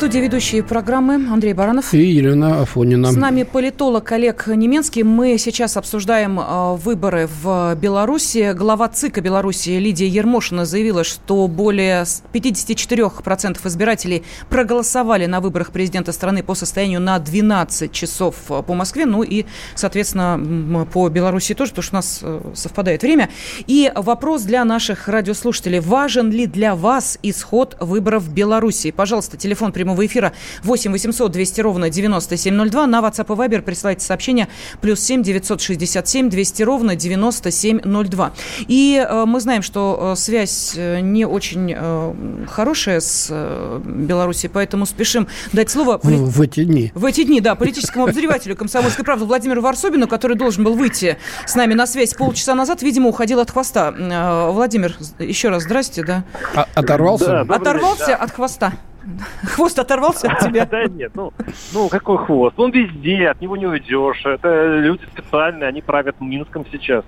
студии 0.00 0.20
ведущие 0.20 0.62
программы 0.62 1.16
Андрей 1.30 1.52
Баранов 1.52 1.92
и 1.92 2.02
Елена 2.02 2.62
Афонина. 2.62 3.12
С 3.12 3.16
нами 3.16 3.42
политолог 3.42 4.10
Олег 4.12 4.46
Неменский. 4.46 5.02
Мы 5.02 5.36
сейчас 5.36 5.76
обсуждаем 5.76 6.40
э, 6.40 6.76
выборы 6.76 7.28
в 7.42 7.74
Беларуси. 7.74 8.54
Глава 8.54 8.88
ЦИКа 8.88 9.20
Беларуси 9.20 9.68
Лидия 9.68 10.08
Ермошина 10.08 10.64
заявила, 10.64 11.04
что 11.04 11.46
более 11.48 12.04
54% 12.32 13.58
избирателей 13.68 14.22
проголосовали 14.48 15.26
на 15.26 15.40
выборах 15.40 15.70
президента 15.70 16.12
страны 16.12 16.42
по 16.42 16.54
состоянию 16.54 16.98
на 16.98 17.18
12 17.18 17.92
часов 17.92 18.36
э, 18.48 18.62
по 18.62 18.72
Москве. 18.72 19.04
Ну 19.04 19.22
и, 19.22 19.44
соответственно, 19.74 20.86
по 20.90 21.10
Беларуси 21.10 21.52
тоже, 21.52 21.72
потому 21.72 21.82
что 21.82 21.92
у 21.92 21.98
нас 21.98 22.20
э, 22.22 22.40
совпадает 22.54 23.02
время. 23.02 23.28
И 23.66 23.92
вопрос 23.94 24.44
для 24.44 24.64
наших 24.64 25.08
радиослушателей. 25.08 25.80
Важен 25.80 26.30
ли 26.30 26.46
для 26.46 26.74
вас 26.74 27.18
исход 27.22 27.76
выборов 27.80 28.22
в 28.22 28.32
Беларуси? 28.32 28.92
Пожалуйста, 28.92 29.36
телефон 29.36 29.72
прямого 29.72 29.89
прямого 29.90 30.06
эфира 30.06 30.32
8 30.62 30.92
800 30.92 31.32
200 31.32 31.60
ровно 31.60 31.90
9702. 31.90 32.86
На 32.86 33.00
WhatsApp 33.00 33.26
и 33.32 33.36
Viber 33.36 33.62
присылайте 33.62 34.04
сообщение 34.04 34.48
плюс 34.80 35.00
7 35.00 35.22
967 35.22 36.30
200 36.30 36.62
ровно 36.62 36.96
9702. 36.96 38.32
И 38.68 39.04
э, 39.08 39.24
мы 39.26 39.40
знаем, 39.40 39.62
что 39.62 40.12
э, 40.12 40.16
связь 40.16 40.74
э, 40.76 41.00
не 41.00 41.24
очень 41.24 41.74
э, 41.76 42.46
хорошая 42.48 43.00
с 43.00 43.28
э, 43.30 43.80
Беларусью, 43.84 44.50
поэтому 44.52 44.86
спешим 44.86 45.26
дать 45.52 45.70
слово... 45.70 45.98
В, 46.02 46.08
в 46.08 46.40
эти 46.40 46.64
дни. 46.64 46.92
В 46.94 47.04
эти 47.04 47.24
дни, 47.24 47.40
да, 47.40 47.54
политическому 47.54 48.04
обозревателю 48.04 48.56
«Комсомольской 48.56 49.04
правды» 49.04 49.24
Владимиру 49.24 49.60
Варсобину, 49.62 50.06
который 50.06 50.36
должен 50.36 50.64
был 50.64 50.74
выйти 50.74 51.18
с 51.46 51.54
нами 51.54 51.74
на 51.74 51.86
связь 51.86 52.14
полчаса 52.14 52.54
назад, 52.54 52.82
видимо, 52.82 53.08
уходил 53.08 53.40
от 53.40 53.50
хвоста. 53.50 53.94
Э, 53.96 54.50
Владимир, 54.50 54.94
еще 55.18 55.48
раз 55.48 55.64
здрасте, 55.64 56.04
да. 56.04 56.24
А, 56.54 56.66
оторвался? 56.74 57.44
Да, 57.44 57.54
Оторвался 57.54 58.06
день, 58.06 58.16
да. 58.16 58.24
от 58.24 58.30
хвоста. 58.32 58.72
Хвост 59.54 59.78
оторвался 59.78 60.30
от 60.30 60.40
тебя? 60.40 60.66
Да 60.70 60.84
нет, 60.84 61.12
ну, 61.14 61.32
ну 61.72 61.88
какой 61.88 62.18
хвост? 62.18 62.58
Он 62.58 62.70
везде, 62.70 63.28
от 63.28 63.40
него 63.40 63.56
не 63.56 63.66
уйдешь. 63.66 64.24
Это 64.24 64.78
люди 64.78 65.02
специальные, 65.12 65.68
они 65.68 65.82
правят 65.82 66.20
Минском 66.20 66.64
сейчас. 66.70 67.04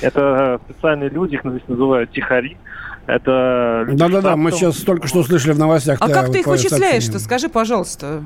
Это 0.00 0.60
специальные 0.64 1.10
люди, 1.10 1.34
их 1.34 1.42
здесь 1.44 1.68
называют 1.68 2.10
тихари. 2.10 2.56
Это 3.06 3.86
Да-да-да, 3.92 4.36
мы 4.36 4.50
сейчас 4.50 4.78
только 4.78 5.06
что 5.06 5.22
слышали 5.22 5.52
в 5.52 5.58
новостях. 5.58 5.98
А 6.00 6.08
как 6.08 6.32
ты 6.32 6.40
их 6.40 6.46
вычисляешь-то? 6.46 7.18
Скажи, 7.18 7.48
пожалуйста. 7.48 8.22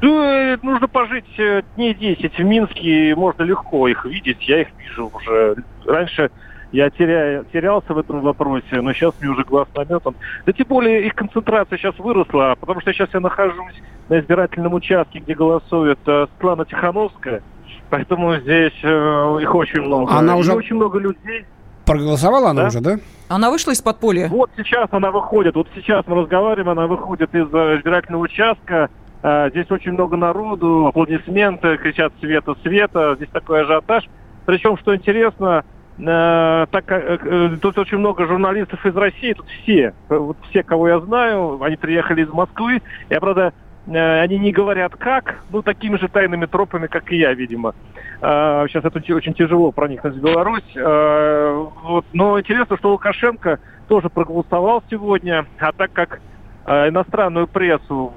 Ну, 0.00 0.58
нужно 0.62 0.86
пожить 0.86 1.38
э, 1.38 1.62
дней 1.76 1.94
10 1.94 2.38
в 2.38 2.42
Минске, 2.42 3.14
можно 3.16 3.42
легко 3.42 3.88
их 3.88 4.04
видеть, 4.04 4.36
я 4.46 4.62
их 4.62 4.68
вижу 4.78 5.10
уже. 5.14 5.56
Раньше 5.86 6.30
я 6.72 6.90
теряю, 6.90 7.44
терялся 7.52 7.94
в 7.94 7.98
этом 7.98 8.20
вопросе, 8.20 8.80
но 8.80 8.92
сейчас 8.92 9.14
мне 9.20 9.30
уже 9.30 9.44
глаз 9.44 9.68
наметан. 9.74 10.14
Да 10.46 10.52
тем 10.52 10.66
более 10.68 11.06
их 11.06 11.14
концентрация 11.14 11.78
сейчас 11.78 11.98
выросла, 11.98 12.56
потому 12.58 12.80
что 12.80 12.92
сейчас 12.92 13.08
я 13.12 13.20
нахожусь 13.20 13.80
на 14.08 14.18
избирательном 14.20 14.74
участке, 14.74 15.20
где 15.20 15.34
голосует 15.34 15.98
э, 16.06 16.26
Светлана 16.32 16.64
Тихановская, 16.64 17.42
поэтому 17.90 18.36
здесь 18.36 18.74
э, 18.82 19.38
их 19.40 19.54
очень 19.54 19.82
много. 19.82 20.12
Она 20.12 20.36
уже... 20.36 20.52
очень 20.52 20.76
много 20.76 20.98
людей. 20.98 21.44
Проголосовала 21.86 22.50
она 22.50 22.62
да? 22.62 22.68
уже, 22.68 22.80
да? 22.80 22.96
Она 23.28 23.50
вышла 23.50 23.72
из 23.72 23.80
подполья? 23.80 24.28
Вот 24.28 24.50
сейчас 24.56 24.88
она 24.90 25.10
выходит, 25.10 25.54
вот 25.54 25.68
сейчас 25.74 26.06
мы 26.06 26.16
разговариваем, 26.16 26.70
она 26.70 26.86
выходит 26.86 27.34
из 27.34 27.46
э, 27.52 27.78
избирательного 27.78 28.22
участка, 28.22 28.90
э, 29.22 29.50
здесь 29.50 29.70
очень 29.70 29.92
много 29.92 30.16
народу, 30.16 30.86
аплодисменты, 30.86 31.76
кричат 31.76 32.12
«Света, 32.20 32.54
Света», 32.62 33.14
здесь 33.16 33.28
такой 33.30 33.62
ажиотаж. 33.62 34.04
Причем, 34.46 34.76
что 34.76 34.94
интересно, 34.94 35.64
Э, 35.98 36.66
так 36.70 36.90
э, 36.90 37.18
э, 37.22 37.56
тут 37.62 37.78
очень 37.78 37.98
много 37.98 38.26
журналистов 38.26 38.84
из 38.84 38.96
России, 38.96 39.32
тут 39.32 39.46
все, 39.48 39.94
вот 40.08 40.36
все, 40.50 40.64
кого 40.64 40.88
я 40.88 40.98
знаю, 41.00 41.62
они 41.62 41.76
приехали 41.76 42.24
из 42.24 42.28
Москвы. 42.30 42.82
Я, 43.10 43.20
правда, 43.20 43.52
они 43.86 44.38
не 44.38 44.50
говорят 44.50 44.96
как, 44.96 45.42
ну, 45.50 45.62
такими 45.62 45.96
же 45.96 46.08
тайными 46.08 46.46
тропами, 46.46 46.86
как 46.86 47.12
и 47.12 47.18
я, 47.18 47.34
видимо. 47.34 47.74
Сейчас 48.20 48.82
это 48.82 48.98
очень 49.14 49.34
тяжело 49.34 49.72
проникнуть 49.72 50.14
в 50.14 50.22
Беларусь. 50.22 50.64
Вот. 50.74 52.06
Но 52.14 52.40
интересно, 52.40 52.78
что 52.78 52.92
Лукашенко 52.92 53.58
тоже 53.86 54.08
проголосовал 54.08 54.82
сегодня, 54.88 55.44
а 55.58 55.72
так 55.72 55.92
как 55.92 56.20
иностранную 56.66 57.46
прессу 57.46 58.14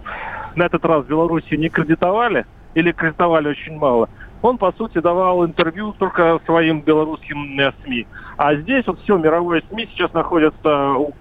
на 0.55 0.63
этот 0.63 0.85
раз 0.85 1.03
в 1.03 1.09
Беларуси 1.09 1.55
не 1.55 1.67
кредитовали, 1.67 2.45
или 2.73 2.93
кредитовали 2.93 3.49
очень 3.49 3.75
мало, 3.77 4.07
он, 4.47 4.57
по 4.57 4.71
сути, 4.71 4.99
давал 4.99 5.45
интервью 5.45 5.93
только 5.97 6.39
своим 6.45 6.81
белорусским 6.81 7.59
э, 7.59 7.71
СМИ. 7.83 8.07
А 8.37 8.55
здесь 8.55 8.85
вот 8.87 8.99
все 9.03 9.17
мировое 9.17 9.61
СМИ 9.69 9.89
сейчас 9.91 10.13
находится 10.13 10.69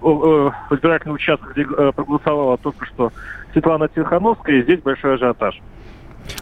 в 0.01 0.53
избирательном 0.71 1.17
участке, 1.17 1.47
где 1.53 1.62
э, 1.62 1.93
проголосовала 1.95 2.57
только 2.59 2.87
что 2.87 3.12
Светлана 3.53 3.89
Тихановская, 3.89 4.57
и 4.57 4.62
здесь 4.62 4.81
большой 4.81 5.15
ажиотаж. 5.15 5.61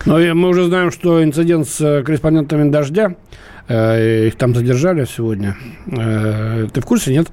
Ну, 0.07 0.18
и 0.18 0.33
мы 0.33 0.49
уже 0.49 0.64
знаем, 0.64 0.90
что 0.90 1.23
инцидент 1.23 1.66
с 1.66 1.81
э, 1.81 2.03
корреспондентами 2.03 2.70
«Дождя», 2.70 3.14
их 3.66 4.37
там 4.37 4.55
задержали 4.55 5.07
сегодня. 5.07 5.57
Ты 5.87 6.81
в 6.83 6.85
курсе, 6.85 7.12
нет? 7.12 7.29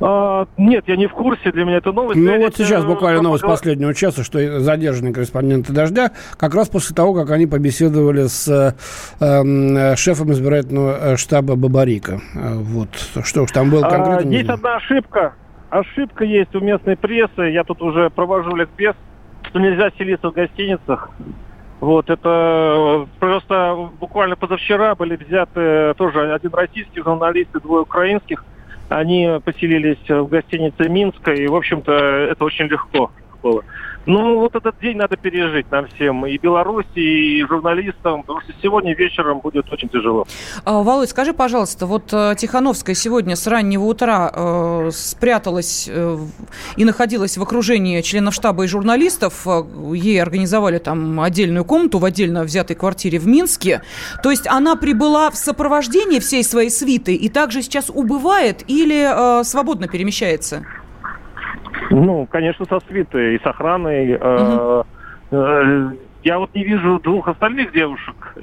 А, 0.00 0.46
нет, 0.56 0.84
я 0.86 0.96
не 0.96 1.06
в 1.06 1.12
курсе, 1.12 1.50
для 1.52 1.64
меня 1.64 1.78
это 1.78 1.92
новость. 1.92 2.20
Ну 2.20 2.38
вот 2.38 2.56
сейчас 2.56 2.84
буквально 2.84 3.22
новость 3.22 3.44
последнего 3.44 3.94
часа, 3.94 4.22
что 4.22 4.60
задержаны 4.60 5.12
корреспонденты 5.12 5.72
«Дождя», 5.72 6.10
как 6.38 6.54
раз 6.54 6.68
после 6.68 6.94
того, 6.94 7.14
как 7.14 7.30
они 7.30 7.46
побеседовали 7.46 8.26
с 8.26 8.74
э, 9.20 9.96
шефом 9.96 10.32
избирательного 10.32 11.12
э, 11.12 11.16
штаба 11.16 11.56
Бабарика. 11.56 12.20
Э, 12.34 12.54
вот, 12.54 12.88
что 13.24 13.42
уж 13.42 13.52
там 13.52 13.70
было 13.70 13.82
конкретно. 13.82 14.30
А, 14.30 14.34
есть 14.34 14.50
одна 14.50 14.76
ошибка. 14.76 15.34
Ошибка 15.70 16.24
есть 16.24 16.54
у 16.54 16.60
местной 16.60 16.96
прессы. 16.96 17.42
Я 17.42 17.64
тут 17.64 17.80
уже 17.80 18.10
провожу 18.10 18.54
ликбез, 18.54 18.94
что 19.48 19.58
нельзя 19.58 19.90
селиться 19.98 20.30
в 20.30 20.34
гостиницах. 20.34 21.10
Вот, 21.80 22.08
это 22.08 23.06
просто 23.18 23.90
буквально 24.00 24.36
позавчера 24.36 24.94
были 24.94 25.16
взяты 25.16 25.94
тоже 25.98 26.32
один 26.32 26.52
российский 26.54 27.02
журналист 27.02 27.54
и 27.54 27.60
двое 27.60 27.82
украинских– 27.82 28.44
они 28.88 29.40
поселились 29.44 30.08
в 30.08 30.26
гостинице 30.26 30.88
Минска, 30.88 31.32
и, 31.32 31.46
в 31.46 31.54
общем-то, 31.54 31.92
это 31.92 32.44
очень 32.44 32.66
легко 32.66 33.10
было. 33.42 33.62
Ну, 34.06 34.38
вот 34.38 34.54
этот 34.54 34.78
день 34.80 34.96
надо 34.96 35.16
пережить 35.16 35.70
нам 35.72 35.88
всем, 35.88 36.24
и 36.26 36.38
Беларуси, 36.38 36.86
и 36.94 37.44
журналистам, 37.44 38.22
потому 38.22 38.40
что 38.40 38.52
сегодня 38.62 38.94
вечером 38.94 39.40
будет 39.40 39.70
очень 39.72 39.88
тяжело. 39.88 40.26
А, 40.64 40.82
Володь, 40.82 41.10
скажи, 41.10 41.32
пожалуйста, 41.32 41.86
вот 41.86 42.12
э, 42.12 42.34
Тихановская 42.38 42.94
сегодня 42.94 43.34
с 43.34 43.48
раннего 43.48 43.84
утра 43.84 44.30
э, 44.32 44.90
спряталась 44.92 45.88
э, 45.90 46.18
и 46.76 46.84
находилась 46.84 47.36
в 47.36 47.42
окружении 47.42 48.00
членов 48.02 48.34
штаба 48.34 48.64
и 48.64 48.68
журналистов. 48.68 49.44
Э, 49.44 49.62
ей 49.94 50.22
организовали 50.22 50.78
там 50.78 51.20
отдельную 51.20 51.64
комнату 51.64 51.98
в 51.98 52.04
отдельно 52.04 52.44
взятой 52.44 52.76
квартире 52.76 53.18
в 53.18 53.26
Минске. 53.26 53.82
То 54.22 54.30
есть 54.30 54.46
она 54.46 54.76
прибыла 54.76 55.30
в 55.32 55.36
сопровождении 55.36 56.20
всей 56.20 56.44
своей 56.44 56.70
свиты 56.70 57.16
и 57.16 57.28
также 57.28 57.60
сейчас 57.60 57.90
убывает 57.90 58.62
или 58.68 59.40
э, 59.40 59.42
свободно 59.42 59.88
перемещается? 59.88 60.64
Ну, 61.90 62.26
конечно, 62.26 62.64
со 62.66 62.80
свитой 62.80 63.36
и 63.36 63.38
с 63.38 63.46
охраной. 63.46 64.14
Угу. 64.16 64.86
Я 66.22 66.38
вот 66.38 66.54
не 66.54 66.64
вижу 66.64 67.00
двух 67.00 67.28
остальных 67.28 67.72
девушек. 67.72 68.36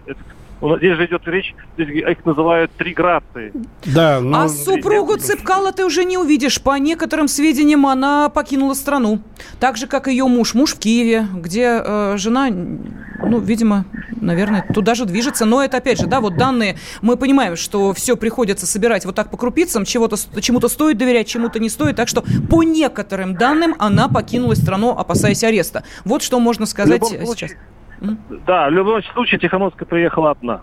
Здесь 0.61 0.95
же 0.95 1.05
идет 1.07 1.27
речь, 1.27 1.53
здесь 1.77 1.89
их 1.89 2.25
называют 2.25 2.71
три 2.77 2.93
грации. 2.93 3.51
Да, 3.85 4.21
но... 4.21 4.43
А 4.43 4.49
супругу 4.49 5.17
Цыпкала 5.17 5.73
ты 5.73 5.85
уже 5.85 6.05
не 6.05 6.17
увидишь. 6.17 6.61
По 6.61 6.77
некоторым 6.77 7.27
сведениям, 7.27 7.85
она 7.85 8.29
покинула 8.29 8.73
страну. 8.73 9.19
Так 9.59 9.75
же, 9.75 9.87
как 9.87 10.07
ее 10.07 10.25
муж. 10.25 10.53
Муж 10.53 10.75
в 10.75 10.79
Киеве, 10.79 11.27
где 11.33 11.81
э, 11.83 12.15
жена, 12.17 12.47
ну, 12.49 13.39
видимо, 13.39 13.85
наверное, 14.21 14.65
туда 14.73 14.95
же 14.95 15.05
движется. 15.05 15.45
Но 15.45 15.61
это, 15.61 15.77
опять 15.77 15.99
же, 15.99 16.07
да, 16.07 16.21
вот 16.21 16.37
данные, 16.37 16.77
мы 17.01 17.17
понимаем, 17.17 17.57
что 17.57 17.93
все 17.93 18.15
приходится 18.15 18.65
собирать 18.65 19.05
вот 19.05 19.15
так 19.15 19.29
по 19.31 19.37
крупицам, 19.37 19.83
чего-то, 19.83 20.15
чему-то 20.41 20.69
стоит 20.69 20.97
доверять, 20.97 21.27
чему-то 21.27 21.59
не 21.59 21.69
стоит. 21.69 21.97
Так 21.97 22.07
что 22.07 22.23
по 22.49 22.63
некоторым 22.63 23.35
данным 23.35 23.75
она 23.79 24.07
покинула 24.07 24.53
страну, 24.53 24.91
опасаясь 24.91 25.43
ареста. 25.43 25.83
Вот 26.05 26.21
что 26.21 26.39
можно 26.39 26.65
сказать 26.65 27.03
сейчас. 27.03 27.51
Да, 28.45 28.69
в 28.69 28.71
любом 28.71 29.01
случае 29.13 29.39
Тихановская 29.39 29.87
приехала 29.87 30.31
одна. 30.31 30.61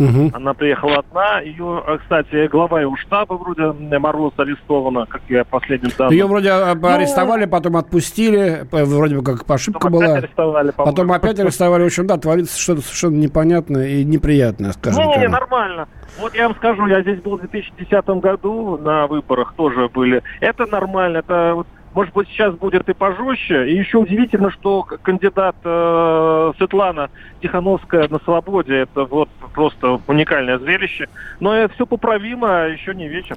Угу. 0.00 0.30
Она 0.32 0.54
приехала 0.54 0.96
одна. 0.98 1.40
Ее, 1.40 1.82
а, 1.86 1.98
кстати, 1.98 2.48
глава 2.48 2.80
его 2.80 2.96
штаба 2.96 3.34
вроде 3.34 3.70
Мороз 3.98 4.32
арестована, 4.38 5.04
как 5.04 5.20
я 5.28 5.44
последним 5.44 5.90
данным. 5.96 6.12
Ее 6.12 6.26
вроде 6.26 6.50
а, 6.50 6.74
ну, 6.74 6.88
арестовали, 6.88 7.44
потом 7.44 7.76
отпустили, 7.76 8.66
вроде 8.72 9.16
бы 9.16 9.22
как 9.22 9.48
ошибка 9.50 9.78
потом 9.78 9.92
была. 9.92 10.04
Опять 10.04 10.24
арестовали, 10.24 10.70
потом 10.70 11.12
опять 11.12 11.38
арестовали. 11.38 11.82
В 11.82 11.86
общем, 11.86 12.06
да, 12.06 12.16
творится 12.16 12.58
что-то 12.58 12.80
совершенно 12.80 13.16
непонятное 13.16 13.88
и 13.88 14.04
неприятное, 14.04 14.72
скажем 14.72 15.04
Не, 15.04 15.18
не, 15.18 15.28
нормально. 15.28 15.86
Вот 16.18 16.34
я 16.34 16.48
вам 16.48 16.56
скажу, 16.56 16.86
я 16.86 17.02
здесь 17.02 17.20
был 17.20 17.36
в 17.36 17.40
2010 17.40 18.06
году 18.22 18.78
на 18.78 19.06
выборах, 19.06 19.52
тоже 19.54 19.88
были. 19.88 20.22
Это 20.40 20.64
нормально, 20.66 21.18
это 21.18 21.52
вот 21.56 21.66
Может 21.92 22.14
быть, 22.14 22.28
сейчас 22.28 22.54
будет 22.54 22.88
и 22.88 22.92
пожестче. 22.92 23.68
И 23.68 23.76
еще 23.76 23.98
удивительно, 23.98 24.50
что 24.50 24.82
кандидат 24.82 25.56
э, 25.64 26.52
Светлана 26.56 27.10
Тихановская 27.42 28.08
на 28.08 28.20
свободе, 28.20 28.80
это 28.82 29.04
вот 29.04 29.28
просто 29.54 30.00
уникальное 30.06 30.58
зрелище. 30.58 31.08
Но 31.40 31.54
это 31.54 31.74
все 31.74 31.86
поправимо, 31.86 32.68
еще 32.68 32.94
не 32.94 33.08
вечер. 33.08 33.36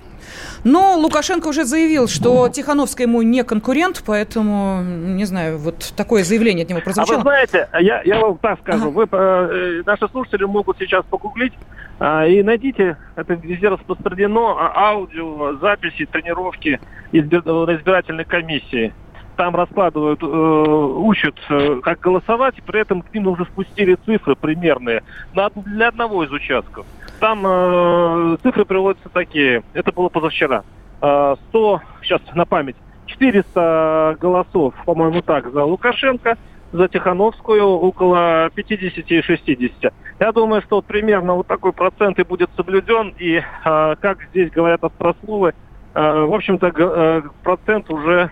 Но 0.63 0.95
Лукашенко 0.97 1.47
уже 1.47 1.65
заявил, 1.65 2.07
что 2.07 2.47
Тихановская 2.49 3.07
ему 3.07 3.23
не 3.23 3.43
конкурент, 3.43 4.03
поэтому, 4.05 4.81
не 4.83 5.25
знаю, 5.25 5.57
вот 5.57 5.93
такое 5.95 6.23
заявление 6.23 6.63
от 6.63 6.69
него 6.69 6.81
прозвучало. 6.81 7.15
А 7.15 7.17
вы 7.17 7.21
знаете, 7.23 7.69
я, 7.79 8.01
я 8.03 8.19
вам 8.19 8.37
так 8.37 8.59
скажу, 8.59 8.89
ага. 8.89 8.91
вы, 8.91 9.07
э, 9.11 9.81
наши 9.85 10.07
слушатели 10.09 10.43
могут 10.43 10.77
сейчас 10.77 11.03
погуглить 11.09 11.53
э, 11.53 11.92
и 11.99 12.43
найдите, 12.43 12.97
это 13.15 13.33
везде 13.35 13.69
распространено, 13.69 14.55
а, 14.57 14.91
аудио, 14.91 15.55
записи, 15.57 16.05
тренировки 16.05 16.79
избирательной 17.11 18.25
комиссии. 18.25 18.93
Там 19.35 19.55
раскладывают, 19.55 20.21
э, 20.21 20.25
учат, 20.25 21.35
э, 21.49 21.79
как 21.81 21.99
голосовать, 21.99 22.61
при 22.63 22.81
этом 22.81 23.01
к 23.01 23.11
ним 23.13 23.27
уже 23.27 23.45
спустили 23.45 23.97
цифры 24.05 24.35
примерные 24.35 25.03
для 25.33 25.87
одного 25.87 26.23
из 26.23 26.31
участков. 26.31 26.85
Там 27.19 27.41
э, 27.45 28.37
цифры 28.43 28.65
приводятся 28.65 29.09
такие, 29.09 29.63
это 29.73 29.91
было 29.91 30.09
позавчера. 30.09 30.63
Э, 31.01 31.35
100, 31.49 31.81
сейчас 32.03 32.21
на 32.35 32.45
память, 32.45 32.75
400 33.07 34.17
голосов, 34.19 34.75
по-моему, 34.85 35.21
так, 35.21 35.51
за 35.51 35.63
Лукашенко, 35.63 36.37
за 36.73 36.87
Тихановскую 36.89 37.63
около 37.63 38.47
50-60. 38.49 39.93
Я 40.19 40.31
думаю, 40.31 40.61
что 40.63 40.77
вот 40.77 40.85
примерно 40.85 41.35
вот 41.35 41.47
такой 41.47 41.71
процент 41.71 42.19
и 42.19 42.23
будет 42.23 42.49
соблюден. 42.57 43.13
И, 43.19 43.35
э, 43.35 43.95
как 44.01 44.17
здесь 44.31 44.51
говорят 44.51 44.83
острословы, 44.83 45.53
э, 45.93 46.23
в 46.25 46.33
общем-то, 46.33 46.73
э, 46.75 47.21
процент 47.43 47.89
уже 47.91 48.31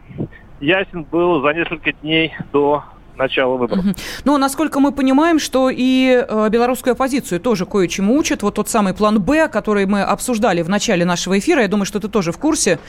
ясен 0.59 1.03
был 1.03 1.41
за 1.41 1.53
несколько 1.53 1.93
дней 1.93 2.33
до 2.51 2.83
начала 3.17 3.55
выборов. 3.55 3.85
Угу. 3.85 3.93
Ну, 4.25 4.37
насколько 4.37 4.79
мы 4.79 4.91
понимаем, 4.91 5.39
что 5.39 5.69
и 5.69 6.25
э, 6.27 6.49
белорусскую 6.49 6.93
оппозицию 6.93 7.39
тоже 7.39 7.65
кое-чему 7.65 8.17
учат. 8.17 8.43
Вот 8.43 8.55
тот 8.55 8.69
самый 8.69 8.93
план 8.93 9.21
«Б», 9.21 9.47
который 9.47 9.85
мы 9.85 10.01
обсуждали 10.01 10.61
в 10.61 10.69
начале 10.69 11.05
нашего 11.05 11.37
эфира, 11.37 11.61
я 11.61 11.67
думаю, 11.67 11.85
что 11.85 11.99
ты 11.99 12.07
тоже 12.07 12.31
в 12.31 12.37
курсе, 12.37 12.79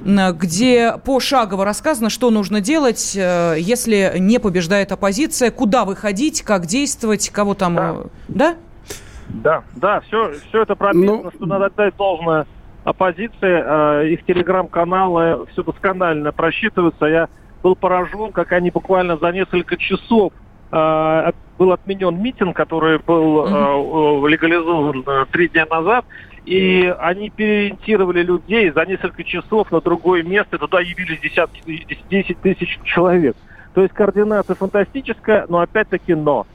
где 0.00 0.94
пошагово 1.04 1.64
рассказано, 1.64 2.10
что 2.10 2.30
нужно 2.30 2.60
делать, 2.60 3.16
э, 3.16 3.56
если 3.58 4.14
не 4.18 4.38
побеждает 4.38 4.92
оппозиция, 4.92 5.50
куда 5.50 5.84
выходить, 5.84 6.42
как 6.42 6.66
действовать, 6.66 7.30
кого 7.30 7.54
там... 7.54 7.74
Да? 7.74 7.90
Э, 7.90 8.04
да, 8.28 8.56
да, 9.28 9.62
да 9.76 10.00
все, 10.00 10.34
все 10.48 10.62
это 10.62 10.74
прописано, 10.74 11.22
ну... 11.24 11.30
что 11.30 11.46
надо 11.46 11.66
отдать 11.66 11.96
должное 11.96 12.46
оппозиции, 12.84 13.32
э, 13.42 14.08
их 14.08 14.24
телеграм-каналы 14.24 15.46
все 15.52 15.62
досконально 15.62 16.32
просчитываются. 16.32 17.06
Я 17.06 17.28
был 17.62 17.74
поражен, 17.76 18.32
как 18.32 18.52
они 18.52 18.70
буквально 18.70 19.16
за 19.16 19.30
несколько 19.32 19.76
часов 19.76 20.32
э, 20.72 21.32
был 21.58 21.72
отменен 21.72 22.20
митинг, 22.20 22.56
который 22.56 22.98
был 22.98 23.46
э, 23.46 24.28
легализован 24.28 25.04
э, 25.06 25.26
три 25.30 25.48
дня 25.48 25.66
назад, 25.70 26.04
и 26.46 26.94
они 26.98 27.30
переориентировали 27.30 28.22
людей 28.22 28.70
за 28.70 28.84
несколько 28.86 29.24
часов 29.24 29.70
на 29.70 29.80
другое 29.80 30.22
место, 30.22 30.58
туда 30.58 30.80
явились 30.80 31.20
десятки, 31.20 31.62
10 32.10 32.38
тысяч 32.40 32.80
человек. 32.84 33.36
То 33.74 33.82
есть 33.82 33.94
координация 33.94 34.56
фантастическая, 34.56 35.46
но 35.48 35.60
опять-таки 35.60 36.14
но. 36.14 36.46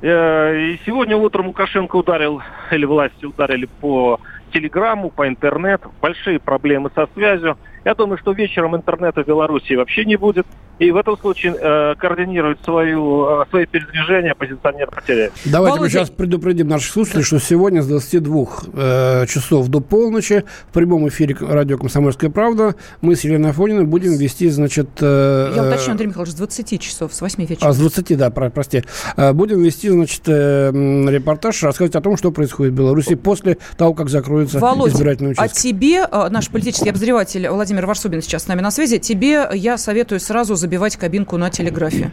Э, 0.00 0.58
и 0.58 0.80
сегодня 0.84 1.16
утром 1.16 1.48
Лукашенко 1.48 1.96
ударил, 1.96 2.40
или 2.70 2.84
власти 2.84 3.24
ударили 3.24 3.66
по 3.80 4.20
телеграмму, 4.52 5.10
по 5.10 5.28
интернету. 5.28 5.92
Большие 6.00 6.38
проблемы 6.38 6.90
со 6.94 7.08
связью. 7.14 7.56
Я 7.84 7.94
думаю, 7.94 8.18
что 8.18 8.32
вечером 8.32 8.76
интернета 8.76 9.24
в 9.24 9.26
Беларуси 9.26 9.74
вообще 9.74 10.04
не 10.04 10.16
будет. 10.16 10.46
И 10.78 10.90
в 10.90 10.96
этом 10.96 11.16
случае 11.16 11.54
э, 11.54 11.94
координировать 11.96 12.58
свою, 12.64 13.42
э, 13.42 13.44
свои 13.50 13.66
передвижения 13.66 14.32
оппозиционер 14.32 14.90
потеряет. 14.90 15.32
Давайте 15.44 15.78
Володя... 15.78 15.82
мы 15.82 15.90
сейчас 15.90 16.10
предупредим 16.10 16.66
наших 16.66 16.92
слушателей, 16.92 17.22
что 17.22 17.38
сегодня 17.38 17.82
с 17.82 17.86
22 17.86 18.46
э, 18.72 19.26
часов 19.26 19.68
до 19.68 19.80
полночи 19.80 20.44
в 20.70 20.72
прямом 20.72 21.08
эфире 21.08 21.36
радио 21.40 21.78
«Комсомольская 21.78 22.30
правда» 22.30 22.74
мы 23.00 23.14
с 23.14 23.22
Еленой 23.22 23.50
Афониной 23.50 23.84
будем 23.84 24.16
вести, 24.16 24.48
значит... 24.48 24.88
Э, 25.00 25.52
Я 25.54 25.62
уточню, 25.62 25.92
Андрей 25.92 26.08
Михайлович, 26.08 26.32
с 26.32 26.36
20 26.36 26.80
часов, 26.80 27.14
с 27.14 27.20
8 27.20 27.44
вечера. 27.44 27.68
А, 27.68 27.72
с 27.72 27.78
20, 27.78 28.16
да, 28.16 28.30
про, 28.30 28.50
прости. 28.50 28.82
Э, 29.16 29.32
будем 29.32 29.62
вести, 29.62 29.88
значит, 29.88 30.22
э, 30.26 30.70
репортаж, 30.72 31.62
рассказывать 31.62 31.94
о 31.94 32.00
том, 32.00 32.16
что 32.16 32.32
происходит 32.32 32.72
в 32.72 32.76
Беларуси 32.76 33.14
после 33.14 33.58
того, 33.76 33.94
как 33.94 34.08
закроется 34.08 34.58
Володь, 34.58 34.92
избирательный 34.92 35.32
участок. 35.32 35.52
а 35.52 35.60
тебе, 35.60 36.06
э, 36.10 36.28
наш 36.30 36.48
политический 36.48 36.90
обозреватель 36.90 37.48
Владимир 37.48 37.71
Варсобин 37.80 38.22
сейчас 38.22 38.44
с 38.44 38.46
нами 38.48 38.60
на 38.60 38.70
связи, 38.70 38.98
тебе 38.98 39.48
я 39.54 39.78
советую 39.78 40.20
сразу 40.20 40.54
забивать 40.54 40.96
кабинку 40.96 41.36
на 41.36 41.50
телеграфе. 41.50 42.10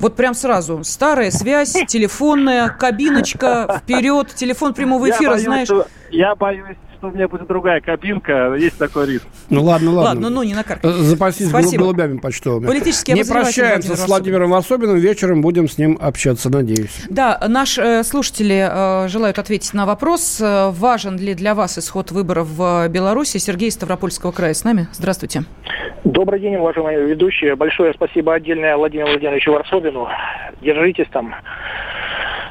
Вот 0.00 0.16
прям 0.16 0.34
сразу. 0.34 0.82
Старая 0.84 1.30
связь, 1.30 1.72
телефонная, 1.88 2.68
кабиночка, 2.68 3.80
вперед, 3.82 4.34
телефон 4.34 4.74
прямого 4.74 5.10
эфира, 5.10 5.22
я 5.22 5.30
боюсь, 5.30 5.44
знаешь. 5.44 5.68
Что, 5.68 5.86
я 6.10 6.34
боюсь, 6.34 6.76
что 6.98 7.08
у 7.08 7.10
меня 7.12 7.28
будет 7.28 7.46
другая 7.46 7.80
кабинка, 7.80 8.54
есть 8.54 8.76
такой 8.76 9.06
риск. 9.06 9.26
Ну 9.50 9.62
ладно, 9.62 9.92
ладно. 9.92 10.08
Ладно, 10.08 10.30
ну 10.30 10.42
не 10.42 10.54
накаркай. 10.54 10.90
Запасись 10.90 11.48
Спасибо. 11.48 11.84
голубями 11.84 12.18
почтовыми. 12.18 12.66
Политический 12.66 13.12
Не 13.12 13.24
прощаемся 13.24 13.96
с 13.96 14.06
Владимиром 14.06 14.52
Особенным, 14.54 14.96
вечером 14.96 15.40
будем 15.40 15.68
с 15.68 15.78
ним 15.78 15.96
общаться, 16.00 16.50
надеюсь. 16.50 17.06
Да, 17.08 17.38
наши 17.46 17.80
э, 17.80 18.02
слушатели 18.02 18.68
э, 18.68 19.08
желают 19.08 19.38
ответить 19.38 19.74
на 19.74 19.86
вопрос, 19.86 20.40
э, 20.40 20.70
важен 20.70 21.16
ли 21.18 21.34
для 21.34 21.54
вас 21.54 21.78
исход 21.78 22.10
выборов 22.10 22.48
в 22.48 22.88
Беларуси. 22.88 23.38
Сергей 23.38 23.70
Ставропольского 23.70 24.32
края 24.32 24.54
с 24.54 24.64
нами. 24.64 24.88
Здравствуйте. 24.92 25.44
Добрый 26.02 26.40
день, 26.40 26.56
уважаемые 26.56 27.06
ведущие. 27.06 27.54
Большое 27.54 27.92
спасибо 27.94 28.34
отдельное 28.34 28.76
Владимиру 28.76 29.10
Владимировичу 29.10 29.52
Варсобину. 29.52 30.08
Держитесь 30.60 31.06
там 31.12 31.34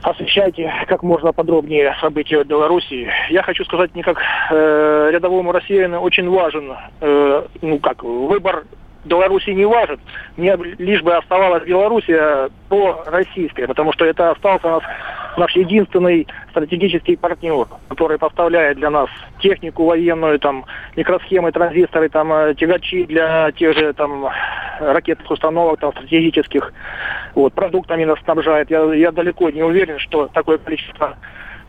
освещайте 0.04 0.72
как 0.88 1.04
можно 1.04 1.34
подробнее 1.34 1.96
события 2.02 2.44
в 2.44 2.48
Беларуси. 2.48 3.10
Я 3.30 3.44
хочу 3.44 3.64
сказать, 3.66 3.96
не 3.96 4.04
как 4.04 4.20
э, 4.52 5.10
рядовому 5.12 5.52
россиянину 5.52 6.00
очень 6.00 6.30
важен, 6.30 6.74
э, 7.02 7.46
ну 7.62 7.80
как, 7.80 8.04
выбор 8.04 8.66
Беларуси 9.08 9.50
не 9.52 9.66
важен. 9.66 10.00
Мне 10.36 10.56
лишь 10.78 11.02
бы 11.02 11.16
оставалась 11.16 11.64
Белоруссия 11.64 12.50
по-российской, 12.70 13.68
потому 13.68 13.94
что 13.94 14.06
это 14.06 14.32
остался 14.32 14.68
у 14.68 14.72
нас 14.72 14.84
наш 15.38 15.56
единственный 15.56 16.28
стратегический 16.50 17.16
партнер, 17.16 17.68
который 17.90 18.18
поставляет 18.18 18.78
для 18.78 18.90
нас 18.90 19.10
технику 19.40 19.86
военную, 19.86 20.40
там, 20.40 20.66
микросхемы, 20.96 21.52
транзисторы, 21.52 22.10
там, 22.10 22.34
э, 22.34 22.56
тягачи 22.56 23.06
для 23.06 23.52
тех 23.52 23.78
же 23.78 23.94
там 23.94 24.28
ракетных 24.80 25.30
установок, 25.30 25.80
там, 25.80 25.92
стратегических, 25.92 26.74
вот, 27.36 27.54
продуктами 27.54 28.04
нас 28.04 28.20
снабжает. 28.24 28.70
Я, 28.72 28.94
я 28.94 29.12
далеко 29.12 29.50
не 29.50 29.64
уверен, 29.64 30.00
что 30.00 30.28
такое 30.28 30.58
количество 30.58 31.16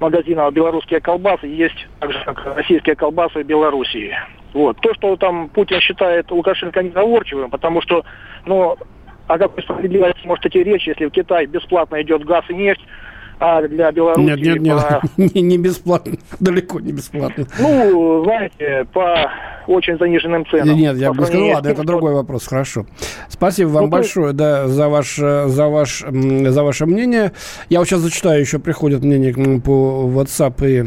магазинов 0.01 0.53
белорусские 0.53 1.01
колбасы 1.01 1.47
есть 1.47 1.87
так 2.01 2.13
же, 2.13 2.23
как 2.25 2.57
российские 2.57 2.97
колбасы 2.97 3.43
в 3.43 3.47
Белоруссии. 3.47 4.17
Вот. 4.55 4.81
То, 4.81 4.95
что 4.95 5.17
там 5.17 5.49
Путин 5.49 5.81
считает 5.81 6.31
Лукашенко 6.31 6.83
незаворчивым, 6.83 7.51
потому 7.51 7.83
что, 7.83 8.05
ну, 8.47 8.77
о 9.27 9.39
какой 9.39 9.63
справедливости 9.63 10.27
может 10.27 10.47
идти 10.47 10.63
речь, 10.63 10.87
если 10.87 11.07
в 11.07 11.11
Китай 11.11 11.47
бесплатно 11.47 12.01
идет 12.03 12.25
газ 12.25 12.45
и 12.49 12.55
нефть, 12.55 12.81
а 13.41 13.63
для 13.63 13.93
Беларуси... 13.93 14.27
Нет, 14.27 14.41
нет, 14.41 14.61
нет, 14.61 14.77
по... 14.79 15.03
не, 15.17 15.43
не 15.43 15.59
бесплатно, 15.59 16.15
далеко 16.41 16.81
не 16.81 16.93
бесплатно. 16.93 17.45
Ну, 17.59 18.25
знаете, 18.25 18.87
по 18.93 19.31
очень 19.69 19.99
заниженным 19.99 20.47
ценам. 20.47 20.77
Нет, 20.77 20.97
я 20.97 21.13
бы 21.13 21.25
сказал, 21.27 21.49
ладно, 21.49 21.69
это 21.69 21.85
другой 21.85 22.15
вопрос, 22.15 22.47
хорошо. 22.47 22.87
Спасибо 23.29 23.69
вам 23.69 23.85
ну, 23.85 23.91
большое, 23.91 24.33
да, 24.33 24.67
за, 24.67 24.89
ваш, 24.89 25.17
за, 25.17 25.69
ваш, 25.69 26.05
за 26.09 26.63
ваше 26.63 26.87
мнение. 26.87 27.33
Я 27.69 27.79
вот 27.79 27.89
сейчас 27.89 28.01
зачитаю, 28.01 28.41
еще 28.41 28.59
приходят 28.59 29.03
мнения 29.03 29.33
по 29.61 30.11
WhatsApp 30.13 30.55
и 30.67 30.81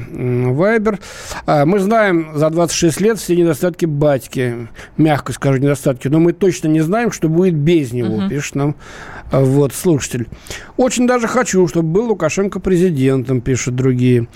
Viber. 0.51 0.99
А, 1.45 1.65
мы 1.65 1.79
знаем 1.79 2.31
за 2.33 2.49
26 2.49 3.01
лет 3.01 3.19
все 3.19 3.35
недостатки 3.35 3.85
батьки, 3.85 4.67
мягко 4.97 5.31
скажу, 5.33 5.59
недостатки, 5.59 6.07
но 6.07 6.19
мы 6.19 6.33
точно 6.33 6.67
не 6.67 6.81
знаем, 6.81 7.11
что 7.11 7.29
будет 7.29 7.53
без 7.53 7.93
него, 7.93 8.15
угу. 8.15 8.29
пишет 8.29 8.55
нам 8.55 8.75
а, 9.31 9.41
вот 9.41 9.73
слушатель. 9.73 10.27
Очень 10.77 11.07
даже 11.07 11.27
хочу, 11.27 11.67
чтобы 11.67 11.89
был 11.89 12.07
Лукашенко 12.07 12.59
президентом, 12.59 13.41
пишут 13.41 13.75
другие. 13.75 14.27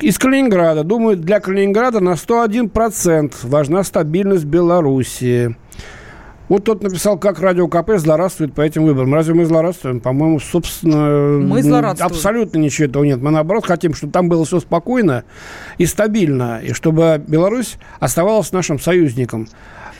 Из 0.00 0.18
Калининграда. 0.18 0.82
Думаю, 0.82 1.16
для 1.16 1.38
Калининграда 1.38 2.00
на 2.00 2.14
101% 2.14 3.34
важна 3.44 3.81
стабильность 3.82 4.44
Белоруссии. 4.44 5.56
Вот 6.48 6.64
тот 6.64 6.82
написал, 6.82 7.18
как 7.18 7.40
Радио 7.40 7.66
КП 7.66 7.92
злорадствует 7.96 8.52
по 8.52 8.60
этим 8.60 8.84
выборам. 8.84 9.14
Разве 9.14 9.32
мы 9.32 9.46
злорадствуем? 9.46 10.00
По-моему, 10.00 10.38
собственно, 10.38 11.38
мы 11.38 11.60
абсолютно 11.98 12.58
ничего 12.58 12.88
этого 12.88 13.04
нет. 13.04 13.22
Мы, 13.22 13.30
наоборот, 13.30 13.64
хотим, 13.64 13.94
чтобы 13.94 14.12
там 14.12 14.28
было 14.28 14.44
все 14.44 14.60
спокойно 14.60 15.24
и 15.78 15.86
стабильно, 15.86 16.60
и 16.62 16.72
чтобы 16.74 17.22
Беларусь 17.26 17.78
оставалась 18.00 18.52
нашим 18.52 18.78
союзником. 18.78 19.48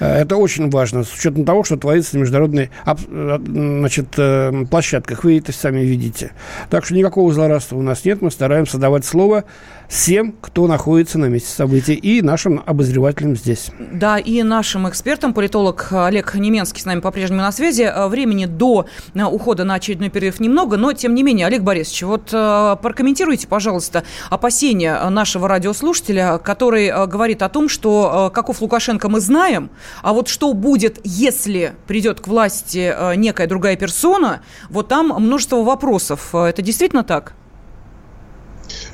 Э, 0.03 0.23
это 0.23 0.37
очень 0.37 0.69
важно, 0.69 1.05
с 1.05 1.15
учетом 1.15 1.45
того, 1.45 1.65
что 1.65 1.77
творится 1.77 2.17
на 2.17 2.21
международной 2.21 2.71
э, 2.85 3.39
значит, 3.47 4.09
э, 4.17 4.65
площадках. 4.69 5.25
Вы 5.25 5.39
это 5.39 5.53
сами 5.53 5.81
видите. 5.81 6.33
Так 6.71 6.85
что 6.85 6.95
никакого 6.95 7.33
злорадства 7.33 7.77
у 7.77 7.83
нас 7.83 8.05
нет. 8.05 8.21
Мы 8.21 8.31
стараемся 8.31 8.79
давать 8.79 9.05
слово 9.05 9.45
всем, 9.93 10.35
кто 10.41 10.67
находится 10.67 11.19
на 11.19 11.27
месте 11.27 11.51
событий, 11.51 11.95
и 11.95 12.23
нашим 12.23 12.63
обозревателям 12.65 13.37
здесь. 13.37 13.71
Да, 13.79 14.19
и 14.19 14.43
нашим 14.43 14.89
экспертам, 14.89 15.35
политолог 15.35 15.89
Олег 15.93 16.35
Неменский 16.35 16.81
с 16.81 16.87
нами 16.87 17.01
по-прежнему 17.01 17.43
на 17.43 17.53
связи. 17.53 17.83
Э, 17.83 18.09
времени 18.09 18.47
до 18.47 18.87
э, 19.15 19.23
ухода 19.23 19.65
на 19.65 19.75
очередной 19.75 20.09
перерыв 20.09 20.41
немного, 20.41 20.79
но 20.79 20.95
тем 20.95 21.15
не 21.15 21.23
менее, 21.23 21.47
Олег 21.47 21.63
Борисович, 21.63 22.03
вот 22.05 22.31
прокомментируйте, 22.31 23.47
пожалуйста, 23.47 24.05
опасения 24.31 24.99
нашего 25.11 25.47
радиослушателя, 25.47 26.39
который 26.39 26.89
говорит 27.07 27.43
о 27.43 27.49
том, 27.49 27.69
что 27.69 28.31
каков 28.33 28.63
Лукашенко 28.63 29.09
мы 29.09 29.21
знаем, 29.21 29.71
а 30.03 30.13
вот 30.13 30.29
что 30.29 30.55
будет, 30.55 31.01
если 31.05 31.75
придет 31.87 32.21
к 32.21 32.29
власти 32.29 32.95
некая 33.17 33.47
другая 33.47 33.77
персона, 33.77 34.41
вот 34.71 34.89
там 34.89 35.09
множество 35.09 35.63
вопросов. 35.63 36.35
Это 36.35 36.63
действительно 36.63 37.05
так? 37.05 37.35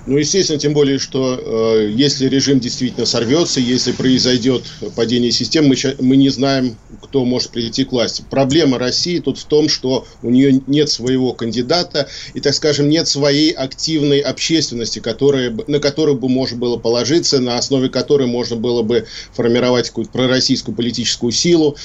Ну, 0.07 0.17
естественно, 0.17 0.59
тем 0.59 0.73
более, 0.73 0.99
что 0.99 1.39
э, 1.39 1.91
если 1.91 2.29
режим 2.29 2.61
действительно 2.61 3.07
сорвется, 3.07 3.61
если 3.61 3.93
произойдет 3.93 4.65
падение 4.97 5.31
систем, 5.31 5.67
мы, 5.67 5.77
мы 6.01 6.17
не 6.17 6.31
знаем, 6.31 6.77
кто 7.03 7.25
может 7.25 7.51
прийти 7.51 7.85
к 7.85 7.93
власти. 7.93 8.25
Проблема 8.31 8.79
России 8.79 9.19
тут 9.19 9.39
в 9.39 9.45
том, 9.45 9.69
что 9.69 10.07
у 10.23 10.31
нее 10.31 10.63
нет 10.67 10.89
своего 10.89 11.33
кандидата 11.33 12.09
и, 12.35 12.41
так 12.41 12.55
скажем, 12.55 12.89
нет 12.89 13.07
своей 13.09 13.51
активной 13.51 14.21
общественности, 14.21 14.99
которая, 15.01 15.55
на 15.67 15.79
которую 15.79 16.19
бы 16.19 16.29
можно 16.29 16.57
было 16.57 16.77
положиться, 16.77 17.41
на 17.41 17.59
основе 17.59 17.89
которой 17.89 18.27
можно 18.27 18.57
было 18.57 18.83
бы 18.83 19.07
формировать 19.33 19.89
какую-то 19.89 20.11
пророссийскую 20.13 20.75
политическую 20.75 21.33
силу. 21.33 21.77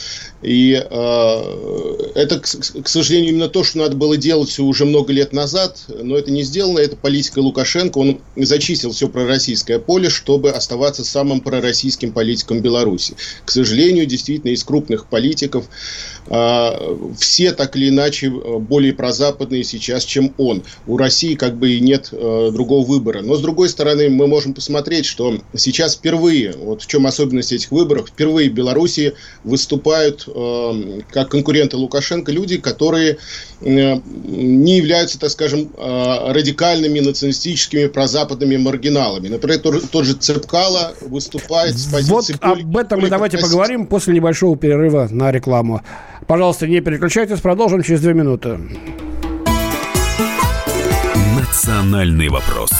И 0.44 0.74
э, 0.74 2.12
это, 2.16 2.39
к, 2.39 2.44
к 2.44 2.88
сожалению, 2.88 3.32
именно 3.32 3.48
то, 3.48 3.64
что 3.64 3.80
надо 3.80 3.96
было 3.96 4.18
делать 4.18 4.58
уже 4.60 4.86
много 4.86 5.14
лет 5.14 5.32
назад, 5.32 5.80
но 5.88 6.18
это 6.18 6.32
не 6.32 6.44
сделано. 6.44 6.80
Это 6.80 6.96
политика 6.96 7.39
Лукашенко. 7.39 7.98
Он 7.98 8.20
зачистил 8.36 8.91
все 8.91 9.08
пророссийское 9.08 9.80
поле, 9.80 10.10
чтобы 10.10 10.52
оставаться 10.52 11.06
самым 11.06 11.39
пророссийским 11.39 12.12
политиком 12.12 12.60
Беларуси. 12.62 13.16
К 13.46 13.52
сожалению, 13.52 14.06
действительно, 14.06 14.52
из 14.52 14.64
крупных 14.64 15.08
политиков 15.08 15.66
э, 15.66 16.12
все 16.28 17.51
так 17.51 17.76
или 17.76 17.89
иначе 17.89 18.28
э, 18.28 18.57
более 18.59 18.93
прозападные 18.93 19.63
сейчас, 19.63 20.05
чем 20.05 20.34
он. 20.38 20.63
У 20.88 20.97
России 20.97 21.36
как 21.36 21.55
бы 21.55 21.71
и 21.71 21.80
нет 21.80 22.09
э, 22.11 22.49
другого 22.51 22.86
выбора. 22.86 23.21
Но, 23.21 23.36
с 23.36 23.41
другой 23.41 23.69
стороны, 23.69 24.09
мы 24.09 24.28
можем 24.28 24.53
посмотреть, 24.53 25.05
что 25.05 25.39
сейчас 25.55 25.95
впервые, 25.95 26.53
вот 26.57 26.84
в 26.84 26.88
чем 26.88 27.07
особенность 27.07 27.51
этих 27.51 27.71
выборов, 27.71 28.09
впервые 28.09 28.49
в 28.49 28.53
Беларуси 28.53 29.13
выступают 29.43 30.28
э, 30.28 31.01
как 31.11 31.30
конкуренты 31.30 31.78
Лукашенко 31.78 32.32
люди, 32.32 32.57
которые 32.57 33.17
не 33.61 34.76
являются, 34.78 35.17
так 35.17 35.30
скажем, 35.30 35.69
радикальными 35.78 36.99
националистическими 36.99 37.88
прозападными 37.88 38.57
маргиналами. 38.57 39.30
Например, 39.30 39.59
тот, 39.59 39.89
тот 39.89 40.03
же 40.03 40.15
Цепкало 40.15 40.93
выступает 40.99 41.78
с 41.78 41.86
позиции... 41.86 42.11
Вот 42.11 42.30
об 42.41 42.76
этом 42.76 42.99
мы 42.99 43.09
давайте 43.09 43.38
поговорим 43.38 43.88
после 43.88 44.15
небольшого 44.15 44.57
перерыва 44.57 45.07
на 45.09 45.32
рекламу. 45.32 45.82
Пожалуйста, 46.28 46.67
не 46.67 46.82
переключайтесь, 46.82 47.41
продолжим 47.41 47.84
через 47.84 48.01
две 48.01 48.13
минуты. 48.13 48.59
Национальный 51.38 52.30
вопрос. 52.30 52.71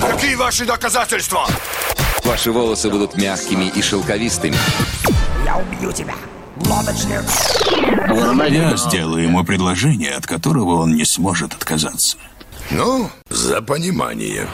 Какие 0.00 0.34
ваши 0.34 0.64
доказательства? 0.64 1.46
Ваши 2.24 2.50
волосы 2.50 2.90
будут 2.90 3.16
мягкими 3.16 3.70
и 3.74 3.82
шелковистыми. 3.82 4.56
Я 5.44 5.58
убью 5.58 5.92
тебя. 5.92 6.14
Лодочник. 6.66 7.22
Я 8.50 8.76
сделаю 8.76 9.24
ему 9.24 9.44
предложение, 9.44 10.12
от 10.12 10.26
которого 10.26 10.80
он 10.80 10.94
не 10.94 11.04
сможет 11.04 11.52
отказаться. 11.52 12.16
Ну, 12.70 13.10
за 13.28 13.60
понимание. 13.60 14.48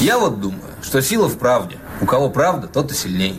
Я 0.00 0.18
вот 0.18 0.40
думаю, 0.40 0.72
что 0.82 1.02
сила 1.02 1.28
в 1.28 1.36
правде. 1.38 1.76
У 2.00 2.06
кого 2.06 2.30
правда, 2.30 2.66
тот 2.68 2.90
и 2.90 2.94
сильней. 2.94 3.38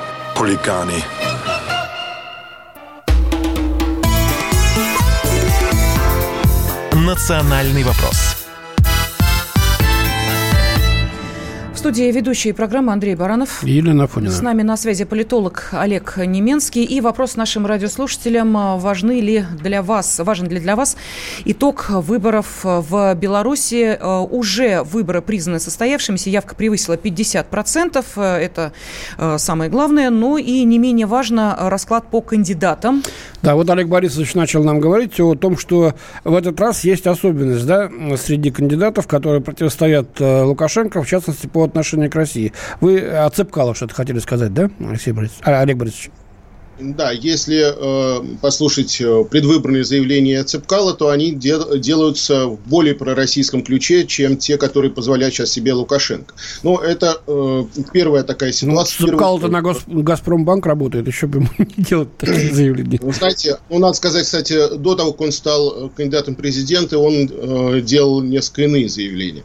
хулиганы. 0.35 1.03
«Национальный 6.93 7.83
вопрос» 7.83 8.30
студии 11.81 12.11
ведущие 12.11 12.53
программы 12.53 12.93
Андрей 12.93 13.15
Баранов. 13.15 13.63
И 13.63 13.71
Елена 13.71 14.03
Афонина. 14.03 14.31
С 14.31 14.39
нами 14.43 14.61
на 14.61 14.77
связи 14.77 15.03
политолог 15.03 15.69
Олег 15.71 16.15
Неменский. 16.17 16.83
И 16.83 17.01
вопрос 17.01 17.35
нашим 17.35 17.65
радиослушателям. 17.65 18.77
Важны 18.77 19.19
ли 19.19 19.45
для 19.63 19.81
вас, 19.81 20.19
важен 20.19 20.47
ли 20.47 20.59
для 20.59 20.75
вас 20.75 20.95
итог 21.43 21.89
выборов 21.89 22.59
в 22.63 23.15
Беларуси? 23.15 23.97
Уже 23.99 24.83
выборы 24.83 25.23
признаны 25.23 25.59
состоявшимися. 25.59 26.29
Явка 26.29 26.53
превысила 26.53 26.97
50%. 26.97 28.05
Это 28.21 28.73
э, 29.17 29.37
самое 29.39 29.71
главное. 29.71 30.11
Но 30.11 30.37
и 30.37 30.63
не 30.63 30.77
менее 30.77 31.07
важно 31.07 31.57
расклад 31.61 32.11
по 32.11 32.21
кандидатам. 32.21 33.01
Да, 33.41 33.55
вот 33.55 33.69
Олег 33.69 33.87
Борисович 33.87 34.35
начал 34.35 34.63
нам 34.63 34.79
говорить 34.79 35.19
о 35.19 35.35
том, 35.35 35.57
что 35.57 35.93
в 36.23 36.35
этот 36.35 36.59
раз 36.59 36.83
есть 36.83 37.07
особенность 37.07 37.65
да, 37.65 37.89
среди 38.17 38.51
кандидатов, 38.51 39.07
которые 39.07 39.41
противостоят 39.41 40.21
э, 40.21 40.43
Лукашенко, 40.43 41.01
в 41.01 41.07
частности, 41.07 41.47
по 41.47 41.63
отношению 41.63 42.11
к 42.11 42.15
России. 42.15 42.53
Вы 42.81 42.99
о 42.99 43.29
Цепкало 43.29 43.73
что-то 43.73 43.95
хотели 43.95 44.19
сказать, 44.19 44.53
да, 44.53 44.69
Алексей 44.79 45.11
Борисович? 45.11 45.41
А, 45.43 45.61
Олег 45.61 45.77
Борисович? 45.77 46.11
Да, 46.81 47.11
если 47.11 47.61
э, 47.61 48.37
послушать 48.41 48.99
э, 48.99 49.23
предвыборные 49.29 49.83
заявления 49.83 50.43
Цепкала, 50.43 50.93
то 50.93 51.09
они 51.09 51.31
де- 51.31 51.77
делаются 51.77 52.47
в 52.47 52.59
более 52.67 52.95
пророссийском 52.95 53.63
ключе, 53.63 54.05
чем 54.07 54.37
те, 54.37 54.57
которые 54.57 54.91
позволяют 54.91 55.35
сейчас 55.35 55.51
себе 55.51 55.73
Лукашенко. 55.73 56.33
Но 56.63 56.79
это 56.79 57.21
э, 57.27 57.63
первая 57.93 58.23
такая 58.23 58.49
ну, 58.49 58.53
ситуация. 58.53 59.01
Ну, 59.01 59.07
Цепкало-то 59.09 59.47
на 59.47 59.61
Гос- 59.61 59.83
Газпромбанк 59.87 60.65
работает, 60.65 61.07
еще 61.07 61.27
бы 61.27 61.39
ему 61.39 61.49
не 61.57 61.83
делать 61.83 62.17
такие 62.17 62.53
заявления. 62.53 62.99
Вы 63.01 63.13
знаете, 63.13 63.57
ну, 63.69 63.79
надо 63.79 63.93
сказать, 63.93 64.25
кстати, 64.25 64.75
до 64.77 64.95
того, 64.95 65.11
как 65.11 65.21
он 65.21 65.31
стал 65.31 65.91
кандидатом 65.95 66.33
в 66.35 66.37
президенты, 66.37 66.97
он 66.97 67.29
э, 67.31 67.81
делал 67.81 68.21
несколько 68.21 68.63
иные 68.63 68.89
заявления. 68.89 69.43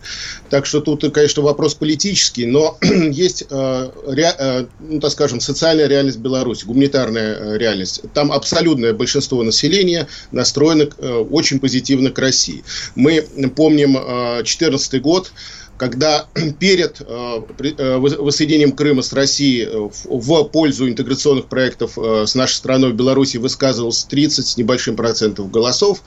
Так 0.48 0.64
что 0.66 0.80
тут, 0.80 1.04
конечно, 1.12 1.42
вопрос 1.42 1.74
политический, 1.74 2.46
но 2.46 2.78
есть, 2.82 3.44
э, 3.50 3.90
ре- 4.06 4.34
э, 4.38 4.66
ну, 4.80 5.00
так 5.00 5.10
скажем, 5.10 5.40
социальная 5.40 5.86
реальность 5.86 6.18
Беларуси, 6.18 6.64
гуманитарная 6.64 7.25
Э, 7.26 7.56
реальность. 7.58 8.02
Там 8.14 8.32
абсолютное 8.32 8.92
большинство 8.92 9.42
населения 9.42 10.06
настроено 10.30 10.88
э, 10.98 11.12
очень 11.30 11.60
позитивно 11.60 12.10
к 12.10 12.18
России. 12.18 12.64
Мы 12.94 13.22
помним 13.54 13.92
2014 13.94 14.94
э, 14.94 14.98
год, 15.00 15.32
когда 15.78 16.26
перед 16.58 17.00
воссоединением 17.00 18.72
Крыма 18.72 19.02
с 19.02 19.12
Россией 19.12 19.68
в 20.04 20.44
пользу 20.44 20.88
интеграционных 20.88 21.46
проектов 21.46 21.96
с 21.96 22.34
нашей 22.34 22.54
страной 22.54 22.92
в 22.92 22.96
Беларуси 22.96 23.36
высказывалось 23.36 24.04
30 24.04 24.46
с 24.46 24.56
небольшим 24.56 24.96
процентов 24.96 25.50
голосов, 25.50 26.02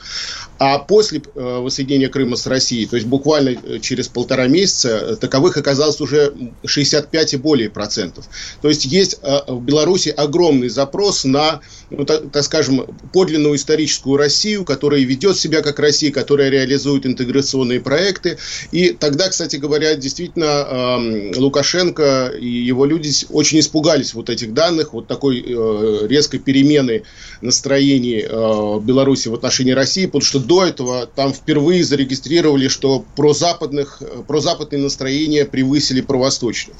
а 0.59 0.77
после 0.77 1.21
э, 1.35 1.59
воссоединения 1.59 2.09
Крыма 2.09 2.35
с 2.35 2.45
Россией, 2.45 2.85
то 2.85 2.97
есть 2.97 3.07
буквально 3.07 3.49
э, 3.49 3.79
через 3.79 4.09
полтора 4.09 4.47
месяца, 4.47 4.89
э, 4.89 5.15
таковых 5.15 5.55
оказалось 5.55 6.01
уже 6.01 6.33
65 6.65 7.33
и 7.33 7.37
более 7.37 7.69
процентов. 7.69 8.25
То 8.61 8.67
есть 8.67 8.85
есть 8.85 9.19
в 9.47 9.61
Беларуси 9.61 10.09
огромный 10.09 10.67
запрос 10.67 11.23
на, 11.23 11.61
ну, 11.89 12.03
так, 12.03 12.31
так 12.31 12.43
скажем, 12.43 12.85
подлинную 13.13 13.55
историческую 13.55 14.17
Россию, 14.17 14.65
которая 14.65 15.01
ведет 15.01 15.37
себя 15.37 15.61
как 15.61 15.79
Россия, 15.79 16.11
которая 16.11 16.49
реализует 16.49 17.05
интеграционные 17.05 17.79
проекты. 17.79 18.37
И 18.71 18.89
тогда, 18.91 19.29
кстати 19.29 19.55
говоря, 19.59 19.95
действительно 19.95 20.45
э, 20.45 21.31
Лукашенко 21.37 22.33
и 22.39 22.47
его 22.47 22.85
люди 22.85 23.11
очень 23.29 23.59
испугались 23.59 24.13
вот 24.13 24.29
этих 24.29 24.53
данных, 24.53 24.93
вот 24.93 25.07
такой 25.07 25.43
э, 25.45 26.07
резкой 26.07 26.39
перемены 26.39 27.03
настроений 27.41 28.25
э, 28.27 28.79
Беларуси 28.81 29.27
в 29.27 29.33
отношении 29.33 29.71
России, 29.71 30.05
потому 30.05 30.21
что 30.21 30.39
до 30.39 30.65
этого 30.65 31.05
там 31.05 31.33
впервые 31.33 31.83
зарегистрировали, 31.83 32.67
что 32.67 33.05
прозападных, 33.15 34.01
прозападные 34.27 34.81
настроения 34.81 35.45
превысили 35.45 36.01
провосточные. 36.01 36.75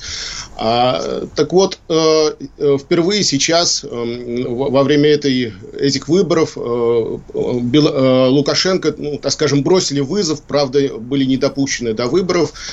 А, 0.57 1.25
так 1.35 1.53
вот, 1.53 1.79
э, 1.87 2.31
э, 2.57 2.77
впервые 2.77 3.23
сейчас, 3.23 3.83
э, 3.83 4.45
во 4.47 4.83
время 4.83 5.09
этой, 5.09 5.53
этих 5.77 6.07
выборов, 6.07 6.57
э, 6.57 7.17
э, 7.33 8.27
Лукашенко, 8.27 8.93
ну, 8.97 9.17
так 9.17 9.31
скажем, 9.31 9.63
бросили 9.63 10.01
вызов, 10.01 10.41
правда, 10.41 10.97
были 10.97 11.23
не 11.23 11.37
допущены 11.37 11.93
до 11.93 12.07
выборов, 12.07 12.51
э, 12.51 12.68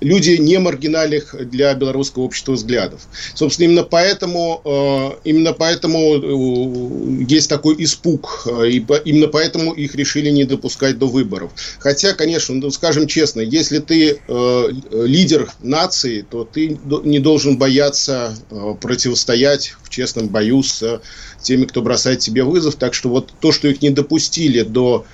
люди 0.00 0.30
не 0.38 0.58
маргинальных 0.58 1.34
для 1.50 1.74
белорусского 1.74 2.22
общества 2.22 2.52
взглядов. 2.52 3.02
Собственно, 3.34 3.66
именно 3.66 3.82
поэтому, 3.82 4.62
э, 4.64 5.28
именно 5.28 5.52
поэтому 5.52 7.24
есть 7.28 7.48
такой 7.48 7.76
испуг, 7.84 8.46
э, 8.46 8.68
и 8.68 8.86
именно 9.04 9.28
поэтому 9.28 9.72
их 9.72 9.94
решили 9.94 10.30
не 10.30 10.44
допускать 10.44 10.98
до 10.98 11.06
выборов. 11.06 11.52
Хотя, 11.78 12.14
конечно, 12.14 12.54
ну, 12.54 12.70
скажем 12.70 13.06
честно, 13.06 13.40
если 13.40 13.78
ты 13.78 14.20
лидер 14.92 15.50
нации, 15.62 16.24
то 16.28 16.44
ты 16.44 16.78
не 17.04 17.18
должен 17.18 17.58
бояться 17.58 18.34
противостоять 18.80 19.74
в 19.82 19.90
честном 19.90 20.28
бою 20.28 20.62
с 20.62 21.00
теми, 21.42 21.64
кто 21.64 21.82
бросает 21.82 22.20
тебе 22.20 22.44
вызов. 22.44 22.76
Так 22.76 22.94
что 22.94 23.08
вот 23.08 23.32
то, 23.40 23.52
что 23.52 23.68
их 23.68 23.82
не 23.82 23.90
допустили 23.90 24.62
до 24.62 25.04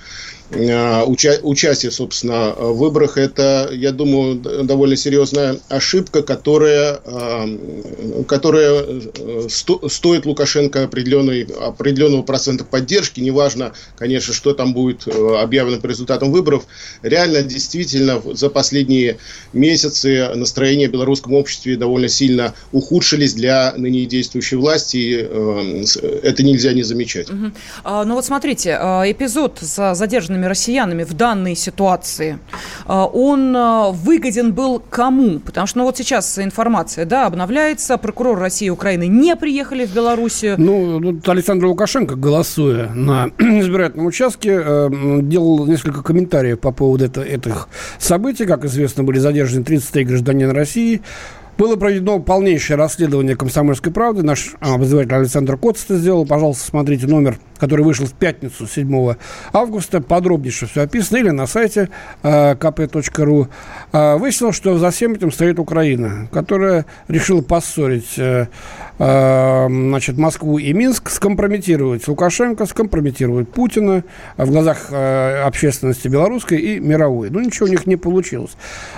уча- 0.51 1.39
участие, 1.43 1.91
собственно, 1.91 2.51
в 2.51 2.77
выборах, 2.77 3.17
это, 3.17 3.69
я 3.71 3.91
думаю, 3.91 4.35
довольно 4.35 4.95
серьезная 4.95 5.59
ошибка, 5.69 6.23
которая, 6.23 6.99
э, 7.03 8.23
которая 8.27 8.83
э, 8.83 9.47
сто- 9.49 9.87
стоит 9.89 10.25
Лукашенко 10.25 10.83
определенной, 10.83 11.43
определенного 11.43 12.23
процента 12.23 12.63
поддержки. 12.63 13.19
Неважно, 13.19 13.73
конечно, 13.97 14.33
что 14.33 14.53
там 14.53 14.73
будет 14.73 15.07
объявлено 15.07 15.81
по 15.81 15.87
результатам 15.87 16.31
выборов. 16.31 16.63
Реально, 17.01 17.41
действительно, 17.43 18.21
за 18.33 18.49
последние 18.49 19.17
месяцы 19.53 20.29
настроения 20.35 20.87
в 20.87 20.91
белорусском 20.91 21.33
обществе 21.33 21.75
довольно 21.75 22.07
сильно 22.07 22.53
ухудшились 22.71 23.33
для 23.33 23.73
ныне 23.77 24.05
действующей 24.05 24.57
власти. 24.57 24.97
И 24.97 25.29
это 26.23 26.43
нельзя 26.43 26.73
не 26.73 26.83
замечать. 26.83 27.29
Угу. 27.29 27.51
Ну 27.85 28.15
вот 28.15 28.25
смотрите, 28.25 28.71
эпизод 28.71 29.59
с 29.61 29.95
задержанными 29.95 30.38
гражданами 30.39 30.45
россиянами 30.45 31.03
в 31.03 31.13
данной 31.13 31.55
ситуации, 31.55 32.39
а, 32.85 33.05
он 33.05 33.55
а, 33.55 33.91
выгоден 33.91 34.53
был 34.53 34.81
кому? 34.89 35.39
Потому 35.39 35.67
что 35.67 35.79
ну, 35.79 35.85
вот 35.85 35.97
сейчас 35.97 36.39
информация 36.39 37.05
да, 37.05 37.27
обновляется, 37.27 37.97
прокурор 37.97 38.39
России 38.39 38.67
и 38.67 38.69
Украины 38.69 39.07
не 39.07 39.35
приехали 39.35 39.85
в 39.85 39.93
Белоруссию. 39.93 40.55
Ну, 40.57 40.99
тут 40.99 41.27
Александр 41.29 41.65
Лукашенко, 41.65 42.15
голосуя 42.15 42.89
на 42.93 43.27
избирательном 43.39 44.07
участке, 44.07 44.61
э, 44.63 44.89
делал 45.21 45.65
несколько 45.67 46.01
комментариев 46.03 46.59
по 46.59 46.71
поводу 46.71 47.05
это, 47.05 47.21
этих 47.21 47.67
событий. 47.99 48.45
Как 48.45 48.65
известно, 48.65 49.03
были 49.03 49.19
задержаны 49.19 49.63
33 49.63 50.03
гражданина 50.05 50.53
России. 50.53 51.01
Было 51.57 51.75
проведено 51.75 52.19
полнейшее 52.19 52.77
расследование 52.77 53.35
«Комсомольской 53.35 53.91
правды». 53.91 54.23
Наш 54.23 54.55
обозреватель 54.61 55.13
Александр 55.13 55.57
Коц 55.57 55.83
это 55.83 55.97
сделал. 55.97 56.25
Пожалуйста, 56.25 56.65
смотрите 56.65 57.05
номер 57.05 57.37
который 57.59 57.83
вышел 57.85 58.05
в 58.05 58.13
пятницу 58.13 58.67
7 58.67 59.15
августа, 59.53 60.01
подробнейше 60.01 60.67
все 60.67 60.81
описано, 60.81 61.17
или 61.17 61.29
на 61.29 61.47
сайте 61.47 61.89
э, 62.23 62.55
kp.ru, 62.55 63.47
э, 63.91 64.17
выяснилось, 64.17 64.55
что 64.55 64.77
за 64.77 64.91
всем 64.91 65.13
этим 65.13 65.31
стоит 65.31 65.59
Украина, 65.59 66.27
которая 66.31 66.85
решила 67.07 67.41
поссорить 67.41 68.17
э, 68.17 68.47
э, 68.97 69.67
значит, 69.69 70.17
Москву 70.17 70.57
и 70.57 70.73
Минск, 70.73 71.09
скомпрометировать 71.09 72.07
Лукашенко, 72.07 72.65
скомпрометировать 72.65 73.49
Путина 73.49 74.03
в 74.37 74.49
глазах 74.49 74.91
общественности 74.91 76.07
белорусской 76.07 76.57
и 76.59 76.79
мировой. 76.79 77.29
Ну, 77.29 77.39
ничего 77.39 77.67
у 77.67 77.69
них 77.69 77.85
не 77.85 77.95
получилось. 77.95 78.51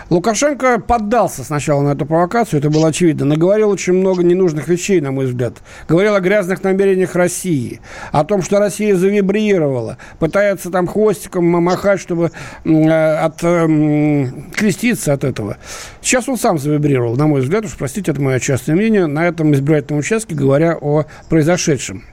Лукашенко 0.09 0.79
поддался 0.79 1.43
сначала 1.43 1.81
на 1.81 1.93
эту 1.93 2.05
провокацию, 2.05 2.59
это 2.59 2.69
было 2.69 2.89
очевидно, 2.89 3.25
наговорил 3.25 3.69
очень 3.69 3.93
много 3.93 4.23
ненужных 4.23 4.67
вещей, 4.67 5.01
на 5.01 5.11
мой 5.11 5.25
взгляд. 5.25 5.55
Говорил 5.87 6.15
о 6.15 6.19
грязных 6.19 6.63
намерениях 6.63 7.15
России, 7.15 7.81
о 8.11 8.23
том, 8.23 8.41
что 8.41 8.50
что 8.51 8.59
Россия 8.59 8.97
завибрировала, 8.97 9.97
пытается 10.19 10.71
там 10.71 10.85
хвостиком 10.85 11.45
махать, 11.45 12.01
чтобы 12.01 12.31
э, 12.65 13.15
от, 13.15 13.41
э, 13.43 14.27
креститься 14.53 15.13
от 15.13 15.23
этого. 15.23 15.55
Сейчас 16.01 16.27
он 16.27 16.37
сам 16.37 16.57
завибрировал, 16.59 17.15
на 17.15 17.27
мой 17.27 17.39
взгляд, 17.39 17.63
уж 17.63 17.77
простите, 17.77 18.11
это 18.11 18.19
мое 18.19 18.39
частное 18.41 18.75
мнение, 18.75 19.07
на 19.07 19.25
этом 19.25 19.53
избирательном 19.53 20.01
участке, 20.01 20.35
говоря 20.35 20.77
о 20.81 21.05
произошедшем. 21.29 22.03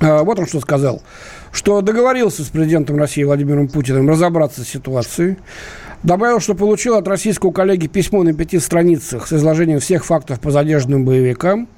Э, 0.00 0.22
вот 0.22 0.38
он 0.38 0.46
что 0.46 0.60
сказал, 0.60 1.02
что 1.52 1.82
договорился 1.82 2.42
с 2.42 2.48
президентом 2.48 2.96
России 2.96 3.24
Владимиром 3.24 3.68
Путиным 3.68 4.08
разобраться 4.08 4.64
с 4.64 4.68
ситуацией, 4.68 5.36
Добавил, 6.02 6.38
что 6.40 6.54
получил 6.54 6.94
от 6.94 7.08
российского 7.08 7.50
коллеги 7.50 7.88
письмо 7.88 8.22
на 8.22 8.32
пяти 8.32 8.60
страницах 8.60 9.26
с 9.26 9.32
изложением 9.32 9.80
всех 9.80 10.04
фактов 10.04 10.38
по 10.40 10.52
задержанным 10.52 11.04
боевикам. 11.04 11.68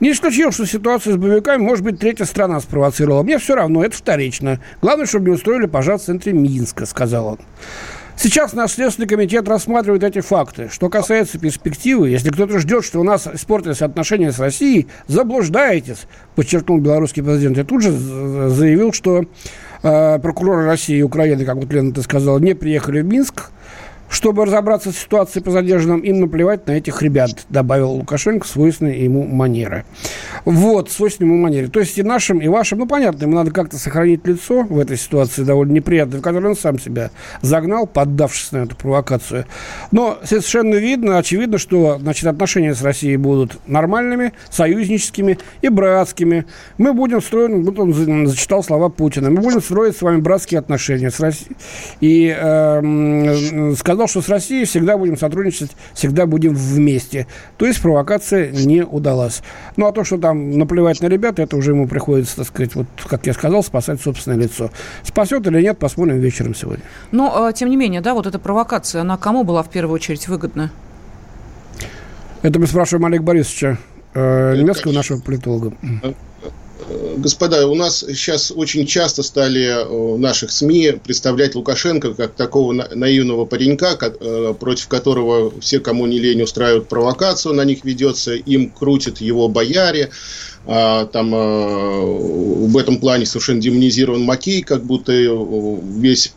Не 0.00 0.12
исключил, 0.12 0.50
что 0.50 0.66
ситуацию 0.66 1.14
с 1.14 1.16
боевиками, 1.18 1.62
может 1.62 1.84
быть, 1.84 1.98
третья 1.98 2.24
страна 2.24 2.60
спровоцировала. 2.60 3.22
Мне 3.22 3.38
все 3.38 3.54
равно, 3.54 3.84
это 3.84 3.96
вторично. 3.96 4.58
Главное, 4.80 5.06
чтобы 5.06 5.26
не 5.26 5.34
устроили 5.34 5.66
пожар 5.66 5.98
в 5.98 6.02
центре 6.02 6.32
Минска, 6.32 6.86
сказал 6.86 7.26
он. 7.26 7.38
Сейчас 8.16 8.52
наш 8.52 8.72
Следственный 8.72 9.08
комитет 9.08 9.48
рассматривает 9.48 10.02
эти 10.02 10.20
факты. 10.20 10.68
Что 10.70 10.90
касается 10.90 11.38
перспективы, 11.38 12.10
если 12.10 12.30
кто-то 12.30 12.58
ждет, 12.58 12.84
что 12.84 13.00
у 13.00 13.02
нас 13.02 13.26
испортятся 13.26 13.86
отношения 13.86 14.30
с 14.30 14.38
Россией, 14.38 14.88
заблуждаетесь, 15.06 16.06
подчеркнул 16.34 16.78
белорусский 16.80 17.22
президент. 17.22 17.56
И 17.56 17.62
тут 17.62 17.82
же 17.82 17.92
заявил, 17.92 18.92
что 18.92 19.24
э, 19.82 20.18
прокуроры 20.18 20.66
России 20.66 20.98
и 20.98 21.02
Украины, 21.02 21.46
как 21.46 21.56
вот 21.56 21.72
Лена 21.72 21.94
ты 21.94 22.02
сказала, 22.02 22.38
не 22.38 22.54
приехали 22.54 23.00
в 23.00 23.06
Минск, 23.06 23.50
чтобы 24.10 24.44
разобраться 24.44 24.90
с 24.92 24.98
ситуацией 24.98 25.42
по 25.44 25.52
задержанным, 25.52 26.00
им 26.00 26.20
наплевать 26.20 26.66
на 26.66 26.72
этих 26.72 27.00
ребят, 27.00 27.30
добавил 27.48 27.92
Лукашенко 27.92 28.46
свойственной 28.46 28.98
ему 28.98 29.24
манеры. 29.24 29.84
Вот, 30.44 30.90
свойственной 30.90 31.30
ему 31.30 31.40
манере. 31.40 31.68
То 31.68 31.80
есть 31.80 31.96
и 31.96 32.02
нашим, 32.02 32.38
и 32.38 32.48
вашим, 32.48 32.80
ну, 32.80 32.86
понятно, 32.86 33.22
ему 33.24 33.36
надо 33.36 33.52
как-то 33.52 33.78
сохранить 33.78 34.26
лицо 34.26 34.64
в 34.64 34.78
этой 34.78 34.96
ситуации 34.96 35.44
довольно 35.44 35.72
неприятной, 35.72 36.18
в 36.18 36.22
которой 36.22 36.46
он 36.46 36.56
сам 36.56 36.78
себя 36.78 37.10
загнал, 37.40 37.86
поддавшись 37.86 38.50
на 38.50 38.58
эту 38.58 38.76
провокацию. 38.76 39.46
Но 39.92 40.18
совершенно 40.24 40.74
видно, 40.74 41.18
очевидно, 41.18 41.58
что, 41.58 41.98
значит, 41.98 42.26
отношения 42.26 42.74
с 42.74 42.82
Россией 42.82 43.16
будут 43.16 43.58
нормальными, 43.68 44.32
союзническими 44.50 45.38
и 45.62 45.68
братскими. 45.68 46.46
Мы 46.78 46.94
будем 46.94 47.22
строить, 47.22 47.64
вот 47.64 47.78
он 47.78 48.26
зачитал 48.26 48.64
слова 48.64 48.88
Путина, 48.88 49.30
мы 49.30 49.40
будем 49.40 49.62
строить 49.62 49.96
с 49.96 50.02
вами 50.02 50.20
братские 50.20 50.58
отношения 50.58 51.10
с 51.10 51.20
Россией. 51.20 51.56
И 52.00 52.36
э, 52.36 53.74
сказал, 53.76 53.99
сказал, 54.00 54.08
что 54.08 54.22
с 54.22 54.28
Россией 54.28 54.64
всегда 54.64 54.96
будем 54.96 55.18
сотрудничать, 55.18 55.72
всегда 55.92 56.24
будем 56.26 56.54
вместе. 56.54 57.26
То 57.58 57.66
есть 57.66 57.82
провокация 57.82 58.50
не 58.50 58.82
удалась. 58.82 59.42
Ну, 59.76 59.86
а 59.86 59.92
то, 59.92 60.04
что 60.04 60.16
там 60.16 60.58
наплевать 60.58 61.02
на 61.02 61.06
ребят, 61.06 61.38
это 61.38 61.56
уже 61.56 61.72
ему 61.72 61.86
приходится, 61.86 62.36
так 62.36 62.46
сказать, 62.46 62.74
вот, 62.74 62.86
как 63.06 63.26
я 63.26 63.34
сказал, 63.34 63.62
спасать 63.62 64.00
собственное 64.00 64.38
лицо. 64.38 64.70
Спасет 65.02 65.46
или 65.46 65.60
нет, 65.60 65.78
посмотрим 65.78 66.18
вечером 66.18 66.54
сегодня. 66.54 66.82
Но, 67.10 67.46
а, 67.46 67.52
тем 67.52 67.68
не 67.68 67.76
менее, 67.76 68.00
да, 68.00 68.14
вот 68.14 68.26
эта 68.26 68.38
провокация, 68.38 69.02
она 69.02 69.16
кому 69.18 69.44
была 69.44 69.62
в 69.62 69.68
первую 69.68 69.96
очередь 69.96 70.26
выгодна? 70.28 70.70
Это 72.42 72.58
мы 72.58 72.66
спрашиваем 72.66 73.04
Олега 73.04 73.22
Борисовича, 73.22 73.76
э, 74.14 74.56
немецкого 74.56 74.92
нашего 74.92 75.20
политолога. 75.20 75.72
Господа, 77.16 77.66
у 77.66 77.74
нас 77.74 78.00
сейчас 78.00 78.50
очень 78.54 78.86
часто 78.86 79.22
стали 79.22 79.62
э, 79.62 80.16
наших 80.16 80.50
СМИ 80.50 81.00
представлять 81.04 81.54
Лукашенко 81.54 82.14
как 82.14 82.34
такого 82.34 82.72
наивного 82.72 83.44
паренька, 83.44 83.96
э, 84.00 84.54
против 84.58 84.88
которого 84.88 85.52
все, 85.60 85.80
кому 85.80 86.06
не 86.06 86.18
лень, 86.18 86.42
устраивают 86.42 86.88
провокацию, 86.88 87.54
на 87.54 87.64
них 87.64 87.84
ведется, 87.84 88.34
им 88.34 88.70
крутят 88.70 89.20
его 89.20 89.48
бояре, 89.48 90.10
а, 90.66 91.06
там 91.06 91.32
а, 91.34 92.00
в 92.02 92.76
этом 92.76 92.98
плане 92.98 93.24
совершенно 93.24 93.60
демонизирован 93.62 94.22
Макей, 94.22 94.62
как 94.62 94.84
будто 94.84 95.12
э, 95.12 95.26
весь 95.96 96.32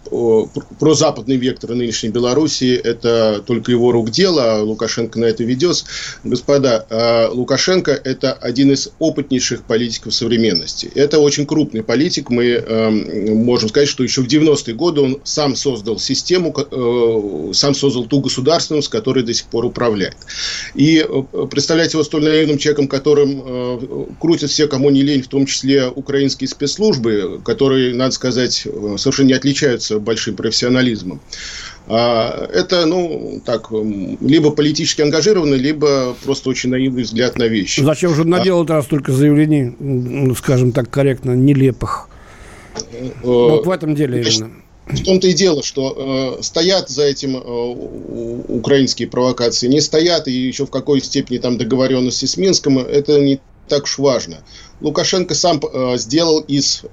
прозападный 0.80 1.36
вектор 1.36 1.72
нынешней 1.72 2.10
Белоруссии 2.10 2.74
это 2.76 3.44
только 3.46 3.72
его 3.72 3.92
рук 3.92 4.12
дело, 4.12 4.56
а 4.56 4.64
Лукашенко 4.64 5.20
на 5.20 5.26
это 5.26 5.44
ведется. 5.44 5.86
Господа, 6.24 7.30
Лукашенко 7.34 7.92
это 7.92 8.34
один 8.34 8.72
из 8.72 8.90
опытнейших 9.00 9.64
политиков 9.64 10.14
современности. 10.14 10.43
Это 10.96 11.20
очень 11.20 11.46
крупный 11.46 11.84
политик. 11.84 12.30
Мы 12.30 12.46
э, 12.46 12.90
можем 12.90 13.70
сказать, 13.70 13.90
что 13.90 14.04
еще 14.04 14.22
в 14.22 14.28
90-е 14.28 14.74
годы 14.74 15.02
он 15.02 15.22
сам 15.24 15.56
создал 15.56 16.00
систему, 16.00 16.54
э, 16.56 17.54
сам 17.54 17.74
создал 17.74 18.06
ту 18.06 18.22
государственную, 18.22 18.82
с 18.82 18.90
которой 18.90 19.24
до 19.24 19.34
сих 19.34 19.46
пор 19.46 19.66
управляет. 19.66 20.18
И 20.76 21.06
представлять 21.52 21.94
его 21.94 22.04
столь 22.04 22.24
наивным 22.24 22.58
человеком, 22.58 22.88
которым 22.88 24.16
крутят 24.20 24.50
все, 24.50 24.68
кому 24.68 24.90
не 24.90 25.02
лень, 25.02 25.22
в 25.22 25.28
том 25.28 25.46
числе 25.46 25.88
украинские 25.88 26.48
спецслужбы, 26.48 27.42
которые, 27.44 27.94
надо 27.94 28.14
сказать, 28.14 28.68
совершенно 28.98 29.28
не 29.28 29.34
отличаются 29.34 30.00
большим 30.00 30.36
профессионализмом. 30.36 31.22
А, 31.88 32.48
это, 32.54 32.86
ну, 32.86 33.42
так, 33.46 33.70
либо 33.72 34.52
политически 34.52 35.02
ангажированный, 35.02 35.58
либо 35.58 36.16
просто 36.24 36.50
очень 36.50 36.70
наивный 36.70 37.04
взгляд 37.04 37.38
на 37.38 37.48
вещи. 37.48 37.82
Зачем 37.82 38.16
же 38.16 38.24
наделать 38.24 38.70
а... 38.70 38.76
раз 38.76 38.86
только 38.86 39.12
заявлений, 39.12 39.76
ну, 39.80 40.34
скажем 40.36 40.72
так 40.72 40.90
корректно, 40.90 41.32
нелепых? 41.32 42.08
Э, 42.76 43.10
вот 43.24 43.66
в 43.66 43.70
этом 43.70 43.96
деле 43.96 44.22
именно. 44.22 44.52
В 44.86 45.02
том-то 45.02 45.28
и 45.28 45.34
дело, 45.34 45.64
что 45.64 46.36
э, 46.38 46.44
стоят 46.44 46.90
за 46.90 47.04
этим 47.04 47.38
э, 47.38 47.42
украинские 48.50 49.08
провокации, 49.08 49.68
не 49.68 49.80
стоят, 49.80 50.28
и 50.28 50.32
еще 50.32 50.66
в 50.66 50.70
какой 50.72 51.02
степени 51.02 51.38
там 51.38 51.58
договоренности 51.58 52.26
с 52.26 52.36
Минском, 52.36 52.78
это 52.80 53.20
не 53.20 53.40
так 53.74 53.86
уж 53.86 53.98
важно. 53.98 54.44
Лукашенко 54.82 55.34
сам 55.34 55.60
э, 55.60 55.98
сделал 55.98 56.42
из, 56.42 56.84
э, 56.84 56.88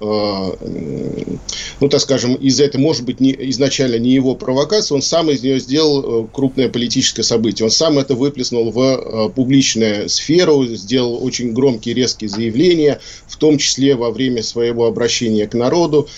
ну 1.79 1.89
так 1.89 2.01
скажем, 2.01 2.33
из 2.33 2.59
этой, 2.59 2.77
может 2.77 3.03
быть, 3.03 3.19
не, 3.19 3.35
изначально 3.51 3.97
не 3.97 4.09
его 4.09 4.33
провокации, 4.33 4.95
он 4.95 5.03
сам 5.03 5.29
из 5.29 5.43
нее 5.43 5.59
сделал 5.59 6.23
э, 6.23 6.27
крупное 6.33 6.69
политическое 6.69 7.21
событие. 7.21 7.65
Он 7.65 7.71
сам 7.71 7.99
это 7.99 8.15
выплеснул 8.15 8.71
в 8.71 8.79
э, 8.79 9.29
публичную 9.29 10.09
сферу, 10.09 10.65
сделал 10.65 11.23
очень 11.23 11.53
громкие, 11.53 11.93
резкие 11.93 12.31
заявления, 12.31 12.99
в 13.27 13.37
том 13.37 13.59
числе 13.59 13.95
во 13.95 14.09
время 14.09 14.41
своего 14.41 14.87
обращения 14.87 15.45
к 15.45 15.53
народу. 15.53 16.09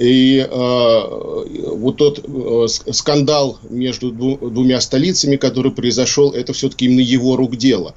И 0.00 0.38
э, 0.38 0.46
вот 0.48 1.98
тот 1.98 2.20
э, 2.26 2.68
скандал 2.92 3.58
между 3.68 4.10
дву, 4.12 4.38
двумя 4.48 4.80
столицами, 4.80 5.36
который 5.36 5.72
произошел, 5.72 6.32
это 6.32 6.54
все-таки 6.54 6.86
именно 6.86 7.00
его 7.00 7.36
рук 7.36 7.56
дело. 7.56 7.94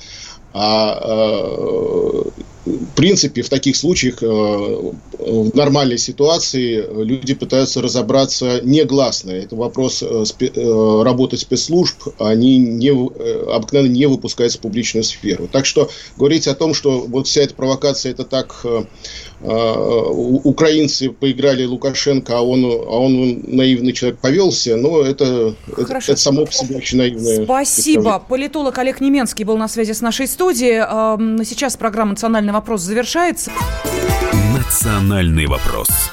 А 0.51 0.99
э, 1.01 2.23
в 2.65 2.95
принципе, 2.95 3.41
в 3.41 3.49
таких 3.49 3.75
случаях, 3.75 4.23
э, 4.23 4.25
в 4.25 5.55
нормальной 5.55 5.97
ситуации, 5.97 6.83
люди 7.03 7.33
пытаются 7.33 7.81
разобраться 7.81 8.61
негласно. 8.63 9.31
Это 9.31 9.55
вопрос 9.55 10.01
э, 10.01 10.23
э, 10.39 11.01
работы 11.03 11.37
спецслужб, 11.37 12.07
они 12.19 12.57
не, 12.57 12.89
обыкновенно 12.89 13.91
не 13.91 14.05
выпускаются 14.05 14.59
в 14.59 14.61
публичную 14.61 15.03
сферу. 15.03 15.49
Так 15.51 15.65
что 15.65 15.89
говорить 16.17 16.47
о 16.47 16.55
том, 16.55 16.73
что 16.73 17.01
вот 17.01 17.27
вся 17.27 17.41
эта 17.41 17.53
провокация, 17.53 18.11
это 18.11 18.23
так 18.23 18.65
украинцы 19.41 21.09
поиграли 21.09 21.65
Лукашенко, 21.65 22.37
а 22.37 22.41
он, 22.41 22.63
а 22.63 22.97
он 22.97 23.41
наивный 23.45 23.91
человек 23.91 24.19
повелся, 24.19 24.77
но 24.77 25.01
это, 25.01 25.53
это, 25.75 25.97
это 25.97 26.15
само 26.15 26.45
по 26.45 26.51
себе 26.53 26.77
очень 26.77 26.97
наивное. 26.97 27.43
Спасибо. 27.43 28.23
Политолог 28.25 28.77
Олег 28.77 29.01
Неменский 29.01 29.43
был 29.43 29.57
на 29.57 29.67
связи 29.67 29.91
с 29.91 29.99
нашей 29.99 30.27
студией. 30.27 30.79
Сейчас 31.43 31.75
программа 31.75 32.15
«Национальный 32.53 32.61
вопрос» 32.61 32.81
завершается. 32.81 33.51
Национальный 34.55 35.47
вопрос. 35.47 36.12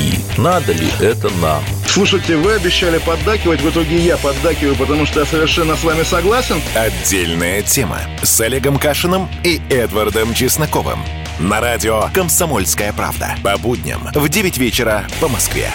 Надо 0.37 0.73
ли 0.73 0.87
это 0.99 1.29
нам? 1.41 1.63
Слушайте, 1.87 2.37
вы 2.37 2.53
обещали 2.53 2.99
поддакивать, 2.99 3.61
в 3.61 3.69
итоге 3.69 3.97
я 3.97 4.17
поддакиваю, 4.17 4.75
потому 4.75 5.05
что 5.05 5.19
я 5.19 5.25
совершенно 5.25 5.75
с 5.75 5.83
вами 5.83 6.03
согласен. 6.03 6.61
Отдельная 6.73 7.61
тема 7.61 7.99
с 8.23 8.39
Олегом 8.39 8.77
Кашиным 8.77 9.29
и 9.43 9.61
Эдвардом 9.69 10.33
Чесноковым. 10.33 10.99
На 11.39 11.59
радио 11.59 12.03
«Комсомольская 12.13 12.93
правда». 12.93 13.35
По 13.43 13.57
будням 13.57 14.07
в 14.13 14.29
9 14.29 14.57
вечера 14.57 15.05
по 15.19 15.27
Москве. 15.27 15.73